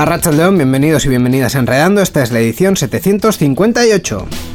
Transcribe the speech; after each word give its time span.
A 0.00 0.06
León, 0.34 0.56
bienvenidos 0.56 1.04
y 1.04 1.10
bienvenidas 1.10 1.54
a 1.54 1.58
Enredando, 1.58 2.00
esta 2.00 2.22
es 2.22 2.32
la 2.32 2.40
edición 2.40 2.74
758. 2.74 4.49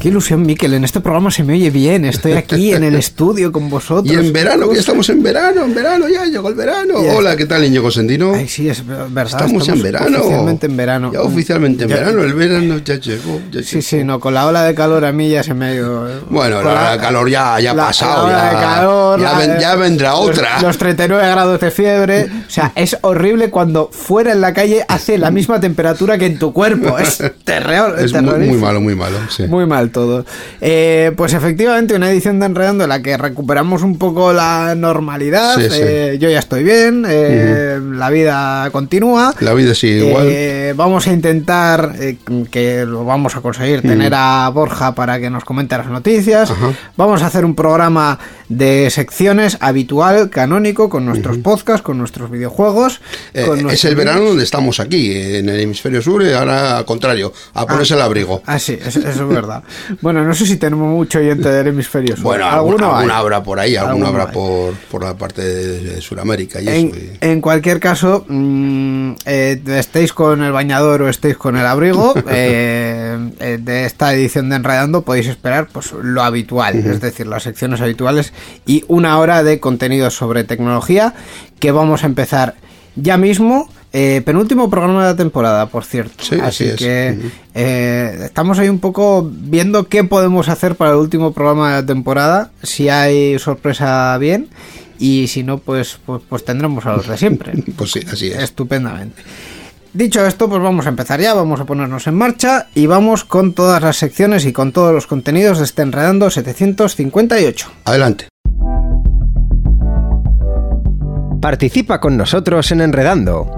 Qué 0.00 0.10
ilusión, 0.10 0.42
Miquel. 0.42 0.74
En 0.74 0.84
este 0.84 1.00
programa 1.00 1.30
se 1.32 1.42
me 1.42 1.54
oye 1.54 1.70
bien. 1.70 2.04
Estoy 2.04 2.32
aquí 2.32 2.72
en 2.72 2.84
el 2.84 2.94
estudio 2.94 3.50
con 3.50 3.68
vosotros. 3.68 3.98
Y 4.08 4.14
en 4.14 4.32
verano, 4.32 4.68
que 4.68 4.76
ya 4.76 4.80
estamos 4.80 5.08
en 5.10 5.22
verano, 5.22 5.64
en 5.64 5.74
verano, 5.74 6.08
ya 6.08 6.24
llegó 6.24 6.48
el 6.48 6.54
verano. 6.54 6.94
Hola, 6.94 7.36
¿qué 7.36 7.46
tal, 7.46 7.64
Íñigo 7.64 7.90
Sendino? 7.90 8.32
Ay, 8.34 8.46
sí, 8.48 8.68
es 8.68 8.86
verdad. 8.86 9.26
Estamos, 9.26 9.68
en 9.68 9.82
verano. 9.82 10.18
Oficialmente 10.18 10.66
en 10.66 10.76
verano. 10.76 11.12
Ya 11.12 11.22
oficialmente 11.22 11.84
en 11.84 11.90
verano, 11.90 12.22
el 12.22 12.34
verano 12.34 12.78
ya 12.78 12.94
llegó. 12.94 13.40
sí, 13.62 13.82
sí, 13.82 14.04
no, 14.04 14.20
con 14.20 14.34
la 14.34 14.46
ola 14.46 14.62
de 14.62 14.74
calor 14.74 15.04
a 15.04 15.12
mí 15.12 15.30
ya 15.30 15.42
se 15.42 15.52
me 15.52 15.66
ha 15.66 15.74
ido. 15.74 16.08
Eh. 16.08 16.20
Bueno, 16.30 16.62
la 16.62 16.70
ola 16.70 16.92
de 16.92 16.98
calor 16.98 17.28
ya, 17.28 17.60
ya 17.60 17.72
ha 17.72 17.76
pasado. 17.76 18.28
La 18.28 18.34
ola 18.34 18.44
de 18.44 18.56
calor. 18.56 19.60
Ya, 19.60 19.74
vendrá 19.74 20.14
otra. 20.14 20.62
Los, 20.62 20.78
39 20.78 21.28
grados 21.28 21.60
de 21.60 21.70
fiebre. 21.70 22.24
O 22.24 22.50
sea, 22.50 22.72
es 22.76 22.96
horrible 23.02 23.50
cuando 23.50 23.90
fuera 23.92 24.32
en 24.32 24.40
la 24.40 24.54
calle 24.54 24.84
hace 24.88 25.18
la 25.18 25.30
misma 25.30 25.60
temperatura 25.60 26.18
que 26.18 26.26
en 26.26 26.38
tu 26.38 26.52
cuerpo. 26.52 26.98
Es 26.98 27.18
terror. 27.44 27.98
Es 27.98 28.12
muy, 28.12 28.46
muy, 28.46 28.56
malo, 28.56 28.80
muy 28.80 28.94
malo. 28.94 29.18
Sí. 29.28 29.46
Muy 29.46 29.66
mal 29.66 29.87
todo. 29.88 30.24
Eh, 30.60 31.12
pues 31.16 31.32
efectivamente, 31.32 31.94
una 31.94 32.10
edición 32.10 32.40
de 32.40 32.46
Enredando 32.46 32.84
en 32.84 32.90
la 32.90 33.02
que 33.02 33.16
recuperamos 33.16 33.82
un 33.82 33.98
poco 33.98 34.32
la 34.32 34.74
normalidad. 34.74 35.60
Eh, 35.60 36.18
yo 36.20 36.30
ya 36.30 36.38
estoy 36.38 36.64
bien, 36.64 37.04
eh, 37.08 37.78
la 37.82 38.10
vida 38.10 38.70
continúa. 38.70 39.34
La 39.40 39.54
vida 39.54 39.74
sigue 39.74 40.08
igual. 40.08 40.28
Vamos 40.74 41.06
a 41.06 41.12
intentar, 41.12 41.94
que 42.50 42.84
lo 42.86 43.04
vamos 43.04 43.36
a 43.36 43.40
conseguir, 43.40 43.82
tener 43.82 44.12
a 44.14 44.48
Borja 44.50 44.94
para 44.94 45.18
que 45.18 45.30
nos 45.30 45.44
comente 45.44 45.76
las 45.76 45.88
noticias. 45.88 46.52
Vamos 46.96 47.22
a 47.22 47.26
hacer 47.26 47.44
un 47.44 47.54
programa 47.54 48.18
de 48.48 48.88
secciones 48.90 49.58
habitual, 49.60 50.30
canónico, 50.30 50.88
con 50.88 51.04
nuestros 51.04 51.38
podcasts, 51.38 51.82
con 51.82 51.98
nuestros 51.98 52.30
videojuegos. 52.30 53.00
es 53.32 53.84
el 53.84 53.94
verano 53.94 54.24
donde 54.24 54.44
estamos 54.44 54.80
aquí, 54.80 55.12
en 55.14 55.48
el 55.48 55.60
hemisferio 55.60 56.02
sur, 56.02 56.22
y 56.22 56.32
ahora 56.32 56.78
al 56.78 56.84
contrario, 56.84 57.32
a 57.54 57.66
ponerse 57.66 57.94
el 57.94 58.02
abrigo. 58.02 58.42
Ah, 58.46 58.58
sí, 58.58 58.78
eso, 58.80 59.00
eso 59.00 59.22
es 59.22 59.28
verdad. 59.28 59.62
bueno, 60.00 60.24
no 60.24 60.34
sé 60.34 60.46
si 60.46 60.56
tenemos 60.56 60.88
mucho 60.88 61.18
oyente 61.18 61.48
del 61.48 61.68
hemisferio 61.68 62.16
sur. 62.16 62.24
Bueno, 62.24 62.46
alguno, 62.46 62.92
habrá 62.92 63.42
por 63.42 63.58
ahí, 63.58 63.76
alguno, 63.76 64.06
habrá 64.06 64.30
por, 64.30 64.74
por, 64.90 65.02
la 65.02 65.16
parte 65.16 65.42
de, 65.42 66.00
Sudamérica 66.00 66.60
y 66.60 66.68
en, 66.68 66.88
eso. 66.88 66.96
En 67.20 67.40
cualquier 67.40 67.80
caso, 67.80 68.24
mm, 68.28 69.12
eh, 69.26 69.60
estéis 69.66 70.12
con 70.12 70.42
el 70.42 70.52
bañador 70.52 71.02
o 71.02 71.08
estéis 71.08 71.36
con 71.36 71.56
el 71.56 71.66
abrigo, 71.66 72.14
eh, 72.28 73.30
eh, 73.40 73.58
de 73.60 73.84
esta 73.84 74.12
edición 74.14 74.50
de 74.50 74.56
Enredando 74.56 75.02
podéis 75.02 75.28
esperar 75.28 75.68
pues 75.72 75.92
lo 75.92 76.22
habitual, 76.22 76.76
es 76.76 77.00
decir, 77.00 77.26
las 77.26 77.42
secciones 77.42 77.80
habituales 77.80 78.32
y 78.66 78.84
una 78.88 79.18
hora 79.18 79.42
de 79.42 79.60
contenido 79.60 80.10
sobre 80.10 80.44
tecnología 80.44 81.14
que 81.58 81.72
vamos 81.72 82.02
a 82.02 82.06
empezar 82.06 82.54
ya 82.96 83.16
mismo 83.16 83.68
eh, 83.92 84.22
penúltimo 84.24 84.68
programa 84.68 85.04
de 85.04 85.12
la 85.12 85.16
temporada, 85.16 85.66
por 85.66 85.84
cierto. 85.84 86.24
Así, 86.42 86.74
que 86.76 87.18
eh, 87.54 88.18
estamos 88.24 88.58
ahí 88.58 88.68
un 88.68 88.80
poco 88.80 89.28
viendo 89.32 89.88
qué 89.88 90.04
podemos 90.04 90.48
hacer 90.48 90.74
para 90.74 90.90
el 90.90 90.98
último 90.98 91.32
programa 91.32 91.70
de 91.70 91.80
la 91.82 91.86
temporada. 91.86 92.50
Si 92.62 92.88
hay 92.88 93.38
sorpresa, 93.38 94.16
bien. 94.18 94.48
Y 94.98 95.28
si 95.28 95.42
no, 95.42 95.58
pues, 95.58 95.98
pues, 96.04 96.22
pues 96.28 96.44
tendremos 96.44 96.84
a 96.84 96.96
los 96.96 97.06
de 97.06 97.16
siempre. 97.16 97.52
pues 97.76 97.92
sí, 97.92 98.00
así 98.10 98.28
es. 98.28 98.38
Estupendamente. 98.42 99.22
Dicho 99.94 100.24
esto, 100.26 100.48
pues 100.48 100.62
vamos 100.62 100.84
a 100.84 100.90
empezar 100.90 101.18
ya, 101.20 101.32
vamos 101.32 101.60
a 101.60 101.64
ponernos 101.64 102.06
en 102.06 102.14
marcha 102.14 102.66
y 102.74 102.86
vamos 102.86 103.24
con 103.24 103.54
todas 103.54 103.82
las 103.82 103.96
secciones 103.96 104.44
y 104.44 104.52
con 104.52 104.72
todos 104.72 104.92
los 104.92 105.06
contenidos 105.06 105.58
de 105.58 105.64
este 105.64 105.82
Enredando 105.82 106.28
758. 106.28 107.72
Adelante. 107.84 108.28
Participa 111.40 112.00
con 112.00 112.16
nosotros 112.16 112.70
en 112.70 112.82
Enredando. 112.82 113.57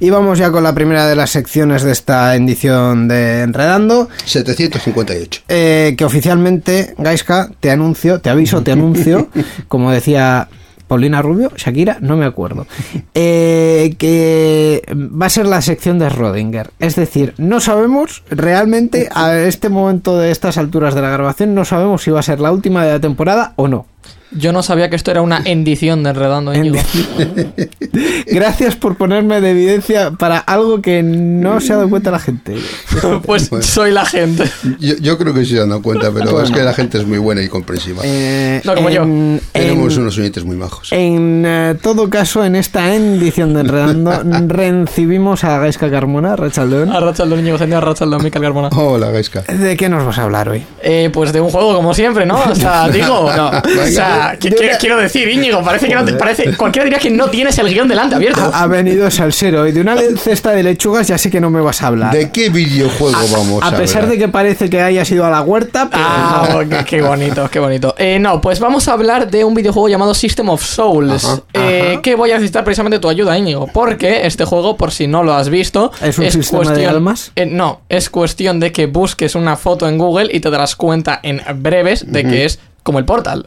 Y 0.00 0.10
vamos 0.10 0.38
ya 0.38 0.52
con 0.52 0.62
la 0.62 0.74
primera 0.74 1.08
de 1.08 1.16
las 1.16 1.30
secciones 1.30 1.82
de 1.82 1.90
esta 1.90 2.36
edición 2.36 3.08
de 3.08 3.42
Enredando. 3.42 4.08
758. 4.24 5.42
Eh, 5.48 5.94
que 5.98 6.04
oficialmente, 6.04 6.94
Gaiska, 6.98 7.50
te 7.58 7.72
anuncio, 7.72 8.20
te 8.20 8.30
aviso, 8.30 8.62
te 8.62 8.70
anuncio, 8.70 9.28
como 9.68 9.90
decía 9.90 10.48
Paulina 10.86 11.20
Rubio, 11.20 11.50
Shakira, 11.56 11.98
no 12.00 12.16
me 12.16 12.24
acuerdo, 12.24 12.66
eh, 13.12 13.96
que 13.98 14.82
va 14.94 15.26
a 15.26 15.30
ser 15.30 15.46
la 15.46 15.60
sección 15.62 15.98
de 15.98 16.08
Rodinger. 16.08 16.70
Es 16.78 16.94
decir, 16.94 17.34
no 17.36 17.58
sabemos 17.58 18.22
realmente 18.30 19.08
a 19.12 19.36
este 19.36 19.68
momento 19.68 20.16
de 20.16 20.30
estas 20.30 20.58
alturas 20.58 20.94
de 20.94 21.02
la 21.02 21.10
grabación, 21.10 21.56
no 21.56 21.64
sabemos 21.64 22.02
si 22.02 22.12
va 22.12 22.20
a 22.20 22.22
ser 22.22 22.38
la 22.38 22.52
última 22.52 22.84
de 22.84 22.92
la 22.92 23.00
temporada 23.00 23.52
o 23.56 23.66
no. 23.66 23.86
Yo 24.30 24.52
no 24.52 24.62
sabía 24.62 24.90
que 24.90 24.96
esto 24.96 25.10
era 25.10 25.22
una 25.22 25.40
endición 25.44 26.02
de 26.02 26.10
Enredando 26.10 26.52
Gracias 28.26 28.76
por 28.76 28.96
ponerme 28.96 29.40
de 29.40 29.50
evidencia 29.50 30.10
para 30.10 30.38
algo 30.38 30.82
que 30.82 31.02
no 31.02 31.60
se 31.60 31.72
ha 31.72 31.76
dado 31.76 31.88
cuenta 31.88 32.10
la 32.10 32.18
gente. 32.18 32.56
pues 33.24 33.50
soy 33.60 33.90
la 33.90 34.04
gente. 34.04 34.44
Yo, 34.78 35.16
creo 35.16 35.32
que 35.32 35.44
sí 35.44 35.54
se 35.54 35.62
han 35.62 35.70
dado 35.70 35.82
cuenta, 35.82 36.10
pero 36.12 36.42
es 36.42 36.50
que 36.50 36.62
la 36.62 36.74
gente 36.74 36.98
es 36.98 37.06
muy 37.06 37.18
buena 37.18 37.42
y 37.42 37.48
comprensiva. 37.48 38.02
Eh, 38.04 38.60
no 38.64 38.74
como 38.74 38.90
yo. 38.90 39.06
Tenemos 39.52 39.96
unos 39.96 40.18
oyentes 40.18 40.44
muy 40.44 40.56
majos. 40.56 40.92
En 40.92 41.44
eh, 41.46 41.76
todo 41.80 42.10
caso, 42.10 42.44
en 42.44 42.56
esta 42.56 42.94
edición 42.94 43.54
de 43.54 43.60
Enredando, 43.60 44.12
recibimos 44.48 45.44
a 45.44 45.58
Gaiska 45.58 45.90
Carmona, 45.90 46.36
Rachaldón. 46.36 46.90
A 46.92 47.00
Rachaldón, 47.00 47.40
Íñigo 47.40 47.56
a 47.56 47.80
Rachaldón, 47.80 48.22
Mical 48.22 48.42
Carmona. 48.42 48.68
Hola, 48.76 49.10
Gaiska. 49.10 49.42
¿De 49.42 49.76
qué 49.76 49.88
nos 49.88 50.04
vas 50.04 50.18
a 50.18 50.24
hablar 50.24 50.48
hoy? 50.50 50.64
Eh, 50.82 51.10
pues 51.12 51.32
de 51.32 51.40
un 51.40 51.50
juego, 51.50 51.74
como 51.74 51.94
siempre, 51.94 52.26
¿no? 52.26 52.38
O 52.42 52.54
sea, 52.54 52.88
digo, 52.88 53.30
no. 53.34 53.48
O 53.48 53.86
sea, 53.86 54.17
sea, 54.18 54.36
¿qué- 54.38 54.50
de 54.50 54.56
qué- 54.56 54.66
una- 54.68 54.78
quiero 54.78 54.96
decir, 54.98 55.28
Íñigo, 55.28 55.62
parece 55.62 55.88
que 55.88 55.94
no 55.94 56.04
te 56.04 56.12
parece. 56.14 56.56
Cualquiera 56.56 56.84
diría 56.84 56.98
que 56.98 57.10
no 57.10 57.28
tienes 57.30 57.58
el 57.58 57.68
guion 57.72 57.88
delante 57.88 58.14
abierto. 58.16 58.50
Ha, 58.52 58.62
ha 58.62 58.66
venido 58.66 59.10
Salsero 59.10 59.66
y 59.66 59.72
de 59.72 59.80
una 59.80 59.96
cesta 60.16 60.50
de 60.52 60.62
lechugas 60.62 61.08
ya 61.08 61.18
sé 61.18 61.30
que 61.30 61.40
no 61.40 61.50
me 61.50 61.60
vas 61.60 61.82
a 61.82 61.88
hablar. 61.88 62.12
¿De 62.12 62.30
qué 62.30 62.48
videojuego 62.50 63.18
vamos 63.32 63.62
a 63.62 63.68
a 63.68 63.76
pesar 63.76 64.02
hablar? 64.02 64.12
de 64.12 64.18
que 64.18 64.28
parece 64.28 64.70
que 64.70 64.80
hayas 64.82 65.10
ido 65.10 65.24
a 65.24 65.30
la 65.30 65.40
huerta, 65.42 65.88
pero 65.90 66.02
Ah, 66.06 66.48
no. 66.52 66.68
qué, 66.68 66.84
qué 66.84 67.02
bonito, 67.02 67.48
qué 67.50 67.58
bonito. 67.58 67.94
Eh, 67.98 68.18
no, 68.18 68.40
pues 68.40 68.60
vamos 68.60 68.88
a 68.88 68.92
hablar 68.92 69.30
de 69.30 69.44
un 69.44 69.54
videojuego 69.54 69.88
llamado 69.88 70.14
System 70.14 70.48
of 70.50 70.62
Souls. 70.64 71.24
Ajá, 71.24 71.40
eh, 71.54 71.98
Que 72.02 72.14
voy 72.14 72.30
a 72.30 72.34
necesitar 72.34 72.64
precisamente 72.64 72.98
tu 72.98 73.08
ayuda, 73.08 73.36
Íñigo. 73.38 73.66
Porque 73.72 74.26
este 74.26 74.44
juego, 74.44 74.76
por 74.76 74.92
si 74.92 75.06
no 75.06 75.22
lo 75.22 75.34
has 75.34 75.48
visto, 75.48 75.90
¿Es 76.02 76.18
un 76.18 76.30
sistema 76.30 76.72
de 76.72 76.86
almas? 76.86 77.32
eh, 77.36 77.46
no, 77.46 77.80
es 77.88 78.10
cuestión 78.10 78.60
de 78.60 78.72
que 78.72 78.86
busques 78.86 79.34
una 79.34 79.56
foto 79.56 79.88
en 79.88 79.98
Google 79.98 80.28
y 80.32 80.40
te 80.40 80.50
darás 80.50 80.76
cuenta 80.76 81.20
en 81.22 81.42
breves 81.56 82.10
de 82.10 82.24
que 82.24 82.44
es 82.44 82.58
como 82.88 82.98
el 82.98 83.04
portal. 83.04 83.44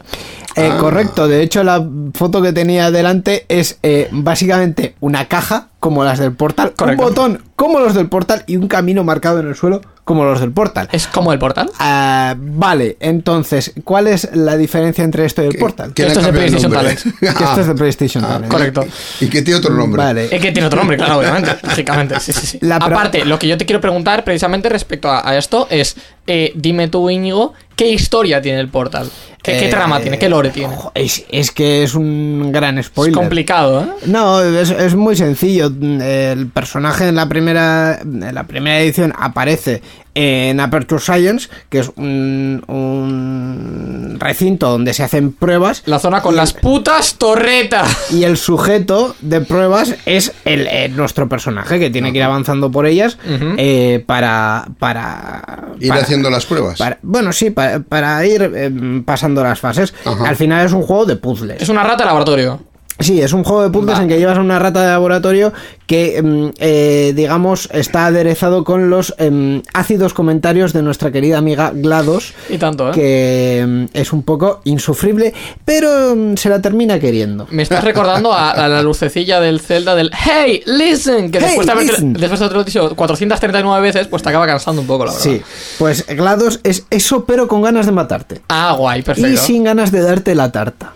Eh, 0.54 0.68
Ah. 0.70 0.76
correcto, 0.78 1.26
de 1.26 1.42
hecho 1.42 1.64
la 1.64 1.82
foto 2.14 2.40
que 2.42 2.52
tenía 2.52 2.90
delante 2.92 3.44
es 3.48 3.78
eh, 3.82 4.08
básicamente 4.12 4.94
una 5.00 5.26
caja 5.26 5.68
como 5.80 6.04
las 6.04 6.20
del 6.20 6.32
portal, 6.32 6.74
Correcto. 6.76 7.02
un 7.02 7.08
botón 7.08 7.42
como 7.56 7.80
los 7.80 7.94
del 7.94 8.08
portal 8.08 8.44
y 8.46 8.56
un 8.56 8.68
camino 8.68 9.02
marcado 9.02 9.40
en 9.40 9.48
el 9.48 9.56
suelo 9.56 9.80
como 10.04 10.24
los 10.24 10.40
del 10.40 10.52
portal. 10.52 10.88
Es 10.92 11.06
como 11.08 11.32
el 11.32 11.38
portal. 11.38 11.70
Ah, 11.78 12.34
vale, 12.38 12.96
entonces, 13.00 13.72
¿cuál 13.82 14.06
es 14.08 14.28
la 14.34 14.56
diferencia 14.56 15.02
entre 15.04 15.24
esto 15.24 15.42
y 15.42 15.46
el 15.46 15.56
portal? 15.58 15.92
que 15.94 16.06
Esto 16.06 16.20
es 16.20 16.24
de 16.26 16.30
el 16.30 16.36
PlayStation 16.36 16.72
nombre. 16.72 16.94
Talent. 16.96 17.18
Que 17.18 17.28
Ah, 17.28 17.48
esto 17.48 17.60
es 17.62 17.66
de 17.66 17.74
PlayStation 17.74 18.24
ah, 18.24 18.28
también. 18.28 18.50
correcto. 18.52 18.84
Y 19.20 19.26
que 19.28 19.42
tiene 19.42 19.58
otro 19.58 19.74
nombre. 19.74 20.02
Vale. 20.02 20.24
Es 20.24 20.40
que 20.42 20.52
tiene 20.52 20.66
otro 20.66 20.78
nombre, 20.80 20.96
claro, 20.98 21.18
obviamente, 21.18 21.56
lógicamente. 21.62 22.20
Sí, 22.20 22.32
sí, 22.32 22.46
sí. 22.46 22.58
La 22.60 22.76
Aparte, 22.76 23.24
lo 23.24 23.38
que 23.38 23.48
yo 23.48 23.56
te 23.56 23.64
quiero 23.64 23.80
preguntar 23.80 24.22
precisamente 24.24 24.68
respecto 24.68 25.08
a, 25.10 25.26
a 25.28 25.36
esto 25.38 25.66
es: 25.70 25.96
eh, 26.26 26.52
dime 26.56 26.88
tú, 26.88 27.08
Íñigo, 27.08 27.54
¿qué 27.76 27.88
historia 27.88 28.42
tiene 28.42 28.60
el 28.60 28.68
portal? 28.68 29.08
¿Qué, 29.42 29.58
qué 29.58 29.66
Eh, 29.66 29.70
trama 29.70 30.00
tiene? 30.00 30.18
¿Qué 30.18 30.28
lore 30.28 30.50
tiene? 30.50 30.74
Es, 30.94 31.24
es 31.28 31.50
que 31.50 31.82
es 31.82 31.94
un 31.94 32.50
gran 32.52 32.78
Es 32.78 32.86
spoiler. 32.86 33.14
complicado, 33.14 33.82
¿eh? 33.82 33.86
No, 34.06 34.40
es, 34.40 34.70
es 34.70 34.94
muy 34.94 35.16
sencillo. 35.16 35.66
El 36.00 36.46
personaje 36.48 37.08
en 37.08 37.16
la 37.16 37.28
primera, 37.28 37.98
en 38.02 38.34
la 38.34 38.44
primera 38.44 38.78
edición 38.80 39.12
aparece 39.18 39.82
en 40.14 40.60
Aperture 40.60 41.00
Science, 41.00 41.48
que 41.68 41.78
es 41.80 41.90
un, 41.96 42.62
un 42.68 44.16
recinto 44.20 44.70
donde 44.70 44.92
se 44.94 45.02
hacen 45.02 45.32
pruebas. 45.32 45.82
La 45.86 45.98
zona 45.98 46.20
con 46.22 46.36
las 46.36 46.52
putas 46.52 47.14
torretas. 47.14 48.12
Y 48.12 48.24
el 48.24 48.36
sujeto 48.36 49.14
de 49.20 49.40
pruebas 49.40 49.94
es 50.06 50.32
el, 50.44 50.66
eh, 50.66 50.88
nuestro 50.90 51.28
personaje 51.28 51.78
que 51.78 51.90
tiene 51.90 52.12
que 52.12 52.18
ir 52.18 52.24
avanzando 52.24 52.70
por 52.70 52.86
ellas 52.86 53.18
eh, 53.56 54.02
para, 54.06 54.66
para, 54.78 55.68
Ir 55.80 55.88
para- 55.88 56.02
haciendo 56.02 56.30
las 56.30 56.44
pruebas. 56.46 56.78
para- 56.78 56.98
bueno, 57.02 57.32
sí, 57.32 57.50
para, 57.50 57.80
para 57.80 58.24
ir 58.26 58.50
eh, 58.54 59.02
pasando 59.04 59.42
las 59.42 59.60
fases. 59.60 59.94
Al 60.04 60.36
final 60.36 60.66
es 60.66 60.72
un 60.72 60.82
juego 60.82 61.06
de 61.06 61.16
puzzles. 61.16 61.62
Es 61.62 61.68
una 61.68 61.82
rata 61.82 62.04
de 62.04 62.06
laboratorio. 62.06 62.60
Sí, 63.02 63.20
es 63.20 63.32
un 63.32 63.44
juego 63.44 63.62
de 63.62 63.70
puzzles 63.70 63.94
Vale. 63.94 64.02
en 64.04 64.08
que 64.08 64.18
llevas 64.18 64.38
a 64.38 64.40
una 64.40 64.58
rata 64.58 64.80
de 64.82 64.88
laboratorio 64.88 65.52
que, 65.86 66.22
mm, 66.22 66.48
eh, 66.58 67.12
digamos, 67.14 67.68
está 67.72 68.06
aderezado 68.06 68.64
con 68.64 68.88
los 68.90 69.14
em, 69.18 69.62
ácidos 69.74 70.14
comentarios 70.14 70.72
de 70.72 70.82
nuestra 70.82 71.10
querida 71.10 71.38
amiga 71.38 71.72
GLaDOS, 71.74 72.32
Y 72.48 72.58
tanto, 72.58 72.88
¿eh? 72.90 72.92
que 72.94 73.64
mm, 73.66 73.84
es 73.92 74.12
un 74.12 74.22
poco 74.22 74.60
insufrible, 74.64 75.34
pero 75.64 76.14
mm, 76.16 76.36
se 76.36 76.48
la 76.48 76.62
termina 76.62 76.98
queriendo. 76.98 77.46
Me 77.50 77.62
estás 77.62 77.84
recordando 77.84 78.32
a, 78.32 78.50
a 78.52 78.68
la 78.68 78.82
lucecilla 78.82 79.40
del 79.40 79.60
Zelda 79.60 79.94
del 79.94 80.10
Hey, 80.14 80.62
listen, 80.66 81.30
que 81.30 81.38
Hey, 81.38 81.56
después, 81.58 81.66
de 81.66 81.84
listen. 81.84 82.12
después 82.14 82.40
de 82.40 82.46
haberte 82.46 82.64
dicho 82.70 82.94
439 82.96 83.82
veces, 83.86 84.06
pues 84.06 84.22
te 84.22 84.28
acaba 84.28 84.46
cansando 84.46 84.80
un 84.80 84.86
poco, 84.86 85.04
la 85.06 85.12
verdad. 85.12 85.24
Sí, 85.24 85.42
pues 85.78 86.06
GLaDOS 86.06 86.60
es 86.62 86.86
eso, 86.90 87.24
pero 87.24 87.48
con 87.48 87.62
ganas 87.62 87.86
de 87.86 87.92
matarte. 87.92 88.40
Ah, 88.48 88.74
guay, 88.78 89.02
perfecto. 89.02 89.28
Y 89.30 89.36
sin 89.36 89.64
ganas 89.64 89.90
de 89.92 90.00
darte 90.02 90.34
la 90.34 90.50
tarta. 90.52 90.92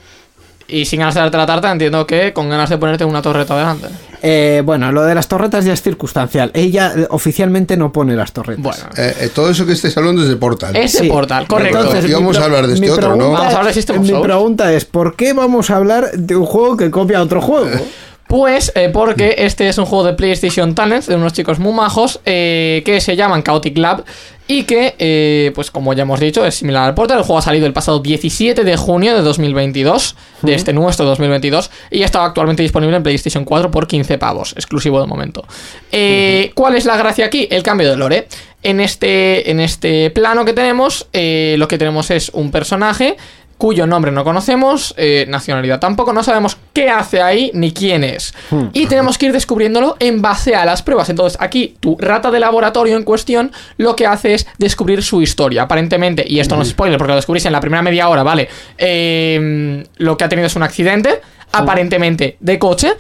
Y 0.69 0.85
sin 0.85 0.99
ganas 0.99 1.15
de 1.15 1.21
darte 1.21 1.37
la 1.37 1.47
tarta, 1.47 1.71
entiendo 1.71 2.05
que 2.07 2.33
con 2.33 2.49
ganas 2.51 2.69
de 2.71 2.77
ponerte 2.79 3.05
una 3.05 3.23
torreta 3.23 3.57
delante. 3.57 3.87
Eh, 4.23 4.63
bueno, 4.65 4.91
lo 4.91 5.05
de 5.05 5.15
las 5.15 5.29
torretas 5.29 5.65
ya 5.65 5.73
es 5.73 5.81
circunstancial. 5.83 6.51
Ella 6.55 6.93
eh, 6.97 7.07
oficialmente 7.11 7.77
no 7.77 7.93
pone 7.93 8.17
las 8.17 8.33
torretas. 8.33 8.63
Bueno, 8.65 8.85
Eh, 8.97 9.15
eh, 9.21 9.31
todo 9.33 9.51
eso 9.51 9.65
que 9.65 9.73
estáis 9.75 9.97
hablando 9.97 10.23
es 10.23 10.29
de 10.29 10.35
Portal. 10.37 10.75
ese 10.75 10.99
Sí. 11.01 11.09
portal, 11.09 11.47
correcto. 11.47 11.79
Entonces, 11.79 12.11
Y 12.11 12.13
vamos 12.15 12.37
mi 12.37 12.43
a 12.43 12.47
hablar 12.47 12.67
de 12.67 12.75
este 12.75 12.91
otro, 12.91 13.11
¿no? 13.11 13.17
pregunta- 13.17 13.39
Vamos 13.39 13.55
a 13.55 13.59
hablar 13.59 13.67
de 13.67 13.75
System 13.75 13.97
of 13.97 14.03
Mi 14.03 14.09
Souls. 14.09 14.25
pregunta 14.25 14.73
es, 14.73 14.85
¿por 14.85 15.15
qué 15.15 15.33
vamos 15.35 15.71
a 15.71 15.77
hablar 15.77 16.11
de 16.13 16.35
un 16.37 16.47
juego 16.47 16.77
que 16.77 16.91
copia 16.91 17.19
a 17.19 17.23
otro 17.23 17.41
juego? 17.41 17.69
Pues 18.29 18.73
eh, 18.75 18.91
porque 18.93 19.37
este 19.39 19.69
es 19.69 19.79
un 19.79 19.87
juego 19.87 20.05
de 20.05 20.15
PlayStation 20.15 20.75
Talents 20.75 21.07
de 21.07 21.15
unos 21.15 21.33
chicos 21.33 21.59
muy 21.59 21.73
majos 21.73 22.21
eh, 22.25 22.83
que 22.85 23.01
se 23.01 23.15
llaman 23.15 23.43
Chaotic 23.43 23.79
Lab 23.79 24.05
y 24.49 24.65
que, 24.65 24.95
eh, 24.99 25.53
pues 25.55 25.71
como 25.71 25.93
ya 25.93 26.03
hemos 26.03 26.21
dicho, 26.21 26.45
es 26.45 26.55
similar 26.55 26.85
al 26.85 26.95
Portal. 26.95 27.19
El 27.19 27.25
juego 27.25 27.39
ha 27.39 27.43
salido 27.43 27.67
el 27.67 27.73
pasado 27.73 27.99
17 27.99 28.63
de 28.63 28.77
junio 28.77 29.15
de 29.15 29.23
2022, 29.23 30.15
de 30.43 30.55
este 30.55 30.73
nuestro 30.73 31.05
2022, 31.07 31.71
y 31.91 32.03
está 32.03 32.25
actualmente 32.25 32.63
disponible 32.63 32.97
en 32.97 33.03
PlayStation 33.03 33.45
4 33.45 33.71
por 33.71 33.89
15 33.89 34.19
pavos, 34.19 34.53
exclusivo 34.53 35.01
de 35.01 35.07
momento. 35.07 35.45
Eh, 35.91 36.53
¿Cuál 36.55 36.77
es 36.77 36.85
la 36.85 36.97
gracia 36.97 37.27
aquí? 37.27 37.49
El 37.51 37.63
cambio 37.63 37.91
de 37.91 37.97
lore. 37.97 38.29
En 38.63 38.81
este, 38.81 39.51
en 39.51 39.61
este 39.61 40.11
plano 40.11 40.45
que 40.45 40.53
tenemos, 40.53 41.09
eh, 41.13 41.57
lo 41.59 41.69
que 41.69 41.79
tenemos 41.79 42.11
es 42.11 42.31
un 42.31 42.51
personaje 42.51 43.17
cuyo 43.59 43.87
nombre 43.87 44.13
no 44.13 44.25
conocemos, 44.25 44.95
eh, 44.97 45.25
nacionalidad 45.29 45.81
tampoco, 45.81 46.13
no 46.13 46.23
sabemos 46.23 46.59
qué 46.73 46.91
hace 46.91 47.23
ahí 47.23 47.51
ni 47.55 47.73
quién 47.73 48.05
es. 48.05 48.35
Y 48.73 48.87
tenemos 48.87 49.17
que 49.17 49.27
ir 49.27 49.33
descubriéndolo 49.33 49.97
en 49.99 50.21
base 50.21 50.55
a 50.55 50.65
las 50.65 50.83
pruebas. 50.83 51.09
Entonces, 51.09 51.39
aquí 51.41 51.75
tu 51.81 51.97
rata 51.99 52.31
de 52.31 52.41
laboratorio 52.41 52.97
en 52.97 53.05
cuestión 53.05 53.53
lo 53.79 53.97
que 53.97 54.07
hace 54.07 54.35
es 54.35 54.47
descubrir 54.59 55.03
su 55.03 55.23
historia. 55.23 55.63
Aparentemente, 55.63 56.25
y 56.27 56.41
esto 56.41 56.57
no 56.57 56.63
es 56.63 56.69
spoiler 56.69 56.99
porque 56.99 57.13
lo 57.13 57.17
descubrís 57.17 57.47
en 57.47 57.53
la 57.53 57.61
primera 57.61 57.83
media 57.83 58.09
hora, 58.09 58.23
¿vale? 58.23 58.49
Eh, 58.77 59.85
lo 59.97 60.17
que 60.17 60.25
ha 60.25 60.29
tenido 60.29 60.47
es 60.47 60.57
un 60.57 60.63
accidente. 60.63 61.21
Aparentemente 61.53 62.37
de 62.41 62.59
coche 62.59 62.93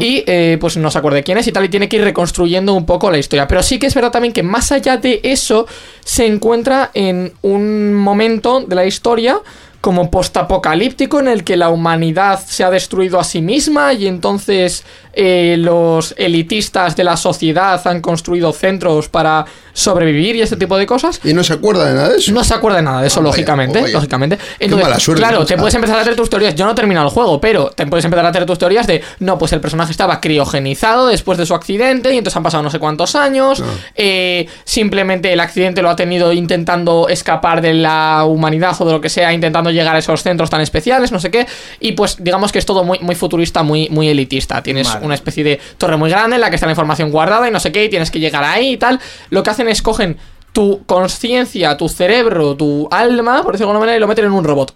y 0.00 0.22
eh, 0.26 0.58
pues 0.60 0.76
no 0.76 0.90
se 0.90 0.98
acuerda 0.98 1.16
de 1.16 1.22
quién 1.22 1.38
es 1.38 1.46
y 1.46 1.52
tal 1.52 1.64
y 1.64 1.68
tiene 1.70 1.88
que 1.88 1.96
ir 1.96 2.04
reconstruyendo 2.04 2.74
un 2.74 2.84
poco 2.84 3.10
la 3.10 3.16
historia 3.16 3.46
pero 3.48 3.62
sí 3.62 3.78
que 3.78 3.86
es 3.86 3.94
verdad 3.94 4.10
también 4.10 4.34
que 4.34 4.42
más 4.42 4.70
allá 4.70 4.98
de 4.98 5.20
eso 5.22 5.66
se 6.04 6.26
encuentra 6.26 6.90
en 6.92 7.32
un 7.40 7.94
momento 7.94 8.60
de 8.60 8.74
la 8.74 8.84
historia 8.84 9.40
como 9.82 10.12
postapocalíptico 10.12 11.18
en 11.18 11.26
el 11.26 11.42
que 11.42 11.56
la 11.56 11.68
humanidad 11.68 12.40
se 12.40 12.62
ha 12.62 12.70
destruido 12.70 13.18
a 13.18 13.24
sí 13.24 13.42
misma 13.42 13.92
y 13.92 14.06
entonces 14.06 14.84
eh, 15.12 15.56
los 15.58 16.14
elitistas 16.16 16.96
de 16.96 17.04
la 17.04 17.16
sociedad 17.16 17.80
han 17.86 18.00
construido 18.00 18.52
centros 18.52 19.08
para 19.08 19.44
sobrevivir 19.74 20.36
y 20.36 20.42
ese 20.42 20.56
tipo 20.56 20.76
de 20.76 20.86
cosas. 20.86 21.20
Y 21.24 21.32
no 21.34 21.42
se 21.44 21.54
acuerda 21.54 21.86
de 21.86 21.94
nada 21.94 22.08
de 22.10 22.18
eso. 22.18 22.32
No 22.32 22.44
se 22.44 22.54
acuerda 22.54 22.76
de 22.78 22.82
nada 22.82 23.00
de 23.02 23.06
eso, 23.08 23.20
Ah, 23.20 23.24
lógicamente. 23.24 23.78
oh, 23.82 23.88
lógicamente. 23.88 24.38
Qué 24.58 24.68
mala 24.68 24.98
suerte, 24.98 25.22
claro, 25.22 25.44
te 25.46 25.56
puedes 25.56 25.74
empezar 25.74 25.98
a 25.98 26.02
hacer 26.02 26.16
tus 26.16 26.28
teorías. 26.30 26.54
Yo 26.54 26.64
no 26.64 26.72
he 26.72 26.74
terminado 26.74 27.06
el 27.06 27.12
juego, 27.12 27.40
pero 27.40 27.70
te 27.70 27.86
puedes 27.86 28.04
empezar 28.04 28.24
a 28.26 28.28
hacer 28.28 28.46
tus 28.46 28.58
teorías 28.58 28.86
de 28.86 29.02
no, 29.20 29.38
pues 29.38 29.52
el 29.52 29.60
personaje 29.60 29.92
estaba 29.92 30.20
criogenizado 30.20 31.06
después 31.06 31.38
de 31.38 31.46
su 31.46 31.54
accidente 31.54 32.12
y 32.12 32.18
entonces 32.18 32.36
han 32.36 32.42
pasado 32.42 32.62
no 32.62 32.70
sé 32.70 32.78
cuántos 32.78 33.14
años. 33.14 33.60
Ah. 33.62 33.64
eh, 33.96 34.46
simplemente 34.64 35.32
el 35.32 35.40
accidente 35.40 35.82
lo 35.82 35.90
ha 35.90 35.96
tenido 35.96 36.32
intentando 36.32 37.08
escapar 37.08 37.60
de 37.60 37.74
la 37.74 38.24
humanidad 38.26 38.74
o 38.80 38.84
de 38.84 38.92
lo 38.92 39.00
que 39.00 39.08
sea, 39.08 39.32
intentando 39.32 39.70
llegar 39.70 39.94
a 39.94 39.98
esos 39.98 40.22
centros 40.22 40.50
tan 40.50 40.60
especiales, 40.60 41.12
no 41.12 41.20
sé 41.20 41.30
qué. 41.30 41.46
Y 41.80 41.92
pues 41.92 42.16
digamos 42.18 42.52
que 42.52 42.58
es 42.58 42.66
todo 42.66 42.84
muy, 42.84 42.98
muy 43.00 43.14
futurista, 43.14 43.62
muy, 43.62 43.88
muy 43.90 44.08
elitista. 44.08 44.62
Tienes 44.62 44.88
Vale. 44.88 45.01
Una 45.02 45.14
especie 45.14 45.44
de 45.44 45.60
torre 45.78 45.96
muy 45.96 46.10
grande 46.10 46.36
en 46.36 46.40
la 46.40 46.50
que 46.50 46.56
está 46.56 46.66
la 46.66 46.72
información 46.72 47.10
guardada 47.10 47.48
y 47.48 47.50
no 47.50 47.60
sé 47.60 47.72
qué, 47.72 47.84
y 47.84 47.88
tienes 47.88 48.10
que 48.10 48.20
llegar 48.20 48.44
ahí 48.44 48.72
y 48.72 48.76
tal. 48.76 49.00
Lo 49.30 49.42
que 49.42 49.50
hacen 49.50 49.68
es 49.68 49.82
cogen 49.82 50.16
tu 50.52 50.84
conciencia, 50.84 51.76
tu 51.76 51.88
cerebro, 51.88 52.54
tu 52.54 52.88
alma, 52.90 53.42
por 53.42 53.52
decirlo 53.52 53.68
de 53.68 53.72
alguna 53.72 53.80
manera, 53.80 53.96
y 53.96 54.00
lo 54.00 54.06
meten 54.06 54.26
en 54.26 54.32
un 54.32 54.44
robot. 54.44 54.74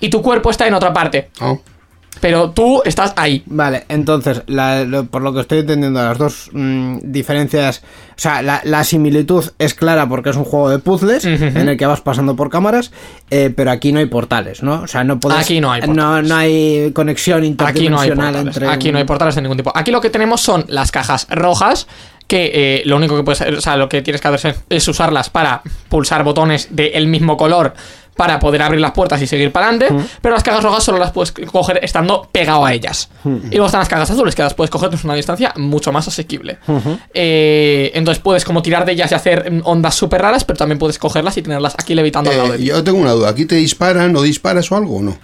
Y 0.00 0.10
tu 0.10 0.22
cuerpo 0.22 0.50
está 0.50 0.66
en 0.66 0.74
otra 0.74 0.92
parte. 0.92 1.30
Ah. 1.40 1.56
Pero 2.20 2.50
tú 2.50 2.82
estás 2.84 3.12
ahí. 3.16 3.42
Vale, 3.46 3.84
entonces, 3.88 4.42
la- 4.46 4.84
lo- 4.84 5.04
por 5.06 5.22
lo 5.22 5.32
que 5.32 5.40
estoy 5.40 5.58
entendiendo, 5.60 6.02
las 6.02 6.18
dos 6.18 6.50
mm, 6.52 6.98
diferencias, 7.02 7.82
o 8.10 8.20
sea, 8.20 8.42
la, 8.42 8.60
la 8.64 8.84
similitud 8.84 9.44
es 9.58 9.74
clara 9.74 10.08
porque 10.08 10.30
es 10.30 10.36
un 10.36 10.44
juego 10.44 10.70
de 10.70 10.78
puzzles 10.78 11.24
en 11.24 11.68
el 11.68 11.76
que 11.76 11.86
vas 11.86 12.00
pasando 12.00 12.34
por 12.36 12.50
cámaras, 12.50 12.90
eh, 13.30 13.52
pero 13.54 13.70
aquí 13.70 13.92
no 13.92 13.98
hay 14.00 14.06
portales, 14.06 14.62
¿no? 14.62 14.82
O 14.82 14.86
sea, 14.86 15.04
no 15.04 15.20
puedes... 15.20 15.38
Aquí 15.40 15.60
no 15.60 15.70
hay 15.72 15.80
No, 15.82 15.86
portales. 15.88 16.28
no 16.28 16.36
hay 16.36 16.92
conexión 16.92 17.38
Aquí 17.38 17.46
no 17.88 18.04
interdimensional 18.04 18.36
entre... 18.36 18.68
Aquí 18.68 18.92
no 18.92 18.98
hay 18.98 19.04
portales 19.04 19.34
de 19.34 19.42
ningún 19.42 19.56
tipo. 19.56 19.72
Aquí 19.74 19.90
lo 19.90 20.00
que 20.00 20.10
tenemos 20.10 20.40
son 20.40 20.64
las 20.68 20.90
cajas 20.90 21.26
rojas. 21.30 21.86
Que 22.26 22.50
eh, 22.52 22.82
lo 22.84 22.96
único 22.96 23.16
que 23.16 23.22
puedes 23.22 23.40
o 23.40 23.60
sea, 23.62 23.78
lo 23.78 23.88
que 23.88 24.02
tienes 24.02 24.20
que 24.20 24.28
hacer 24.28 24.50
es- 24.50 24.60
es 24.68 24.88
usarlas 24.88 25.30
para 25.30 25.62
pulsar 25.88 26.24
botones 26.24 26.68
del 26.70 27.06
mismo 27.06 27.38
color 27.38 27.72
para 28.18 28.38
poder 28.40 28.60
abrir 28.62 28.80
las 28.80 28.90
puertas 28.90 29.22
y 29.22 29.26
seguir 29.28 29.52
para 29.52 29.68
adelante. 29.68 29.94
Pero 30.20 30.34
las 30.34 30.42
cajas 30.42 30.62
rojas 30.64 30.82
solo 30.82 30.98
las 30.98 31.12
puedes 31.12 31.30
coger 31.32 31.78
estando 31.82 32.28
pegado 32.32 32.66
a 32.66 32.72
ellas. 32.74 33.08
Y 33.24 33.50
luego 33.52 33.66
están 33.66 33.78
las 33.78 33.88
cajas 33.88 34.10
azules, 34.10 34.34
que 34.34 34.42
las 34.42 34.54
puedes 34.54 34.70
coger 34.70 34.90
desde 34.90 35.06
una 35.06 35.14
distancia 35.14 35.54
mucho 35.56 35.92
más 35.92 36.08
asequible. 36.08 36.58
Eh, 37.14 37.92
entonces 37.94 38.20
puedes 38.22 38.44
como 38.44 38.60
tirar 38.60 38.84
de 38.84 38.92
ellas 38.92 39.10
y 39.12 39.14
hacer 39.14 39.50
mm, 39.50 39.60
ondas 39.64 39.94
súper 39.94 40.20
raras, 40.20 40.44
pero 40.44 40.56
también 40.56 40.78
puedes 40.78 40.98
cogerlas 40.98 41.36
y 41.38 41.42
tenerlas 41.42 41.74
aquí 41.78 41.94
levitando 41.94 42.30
al 42.30 42.36
lado 42.38 42.48
de 42.50 42.54
Eh, 42.56 42.58
ti. 42.58 42.64
yo 42.66 42.82
tengo 42.84 42.98
una 42.98 43.12
duda. 43.12 43.28
¿Aquí 43.30 43.44
te 43.46 43.54
disparan 43.54 44.14
o 44.16 44.22
disparas 44.22 44.70
o 44.72 44.76
algo 44.76 44.96
o 44.96 45.02
no? 45.02 45.16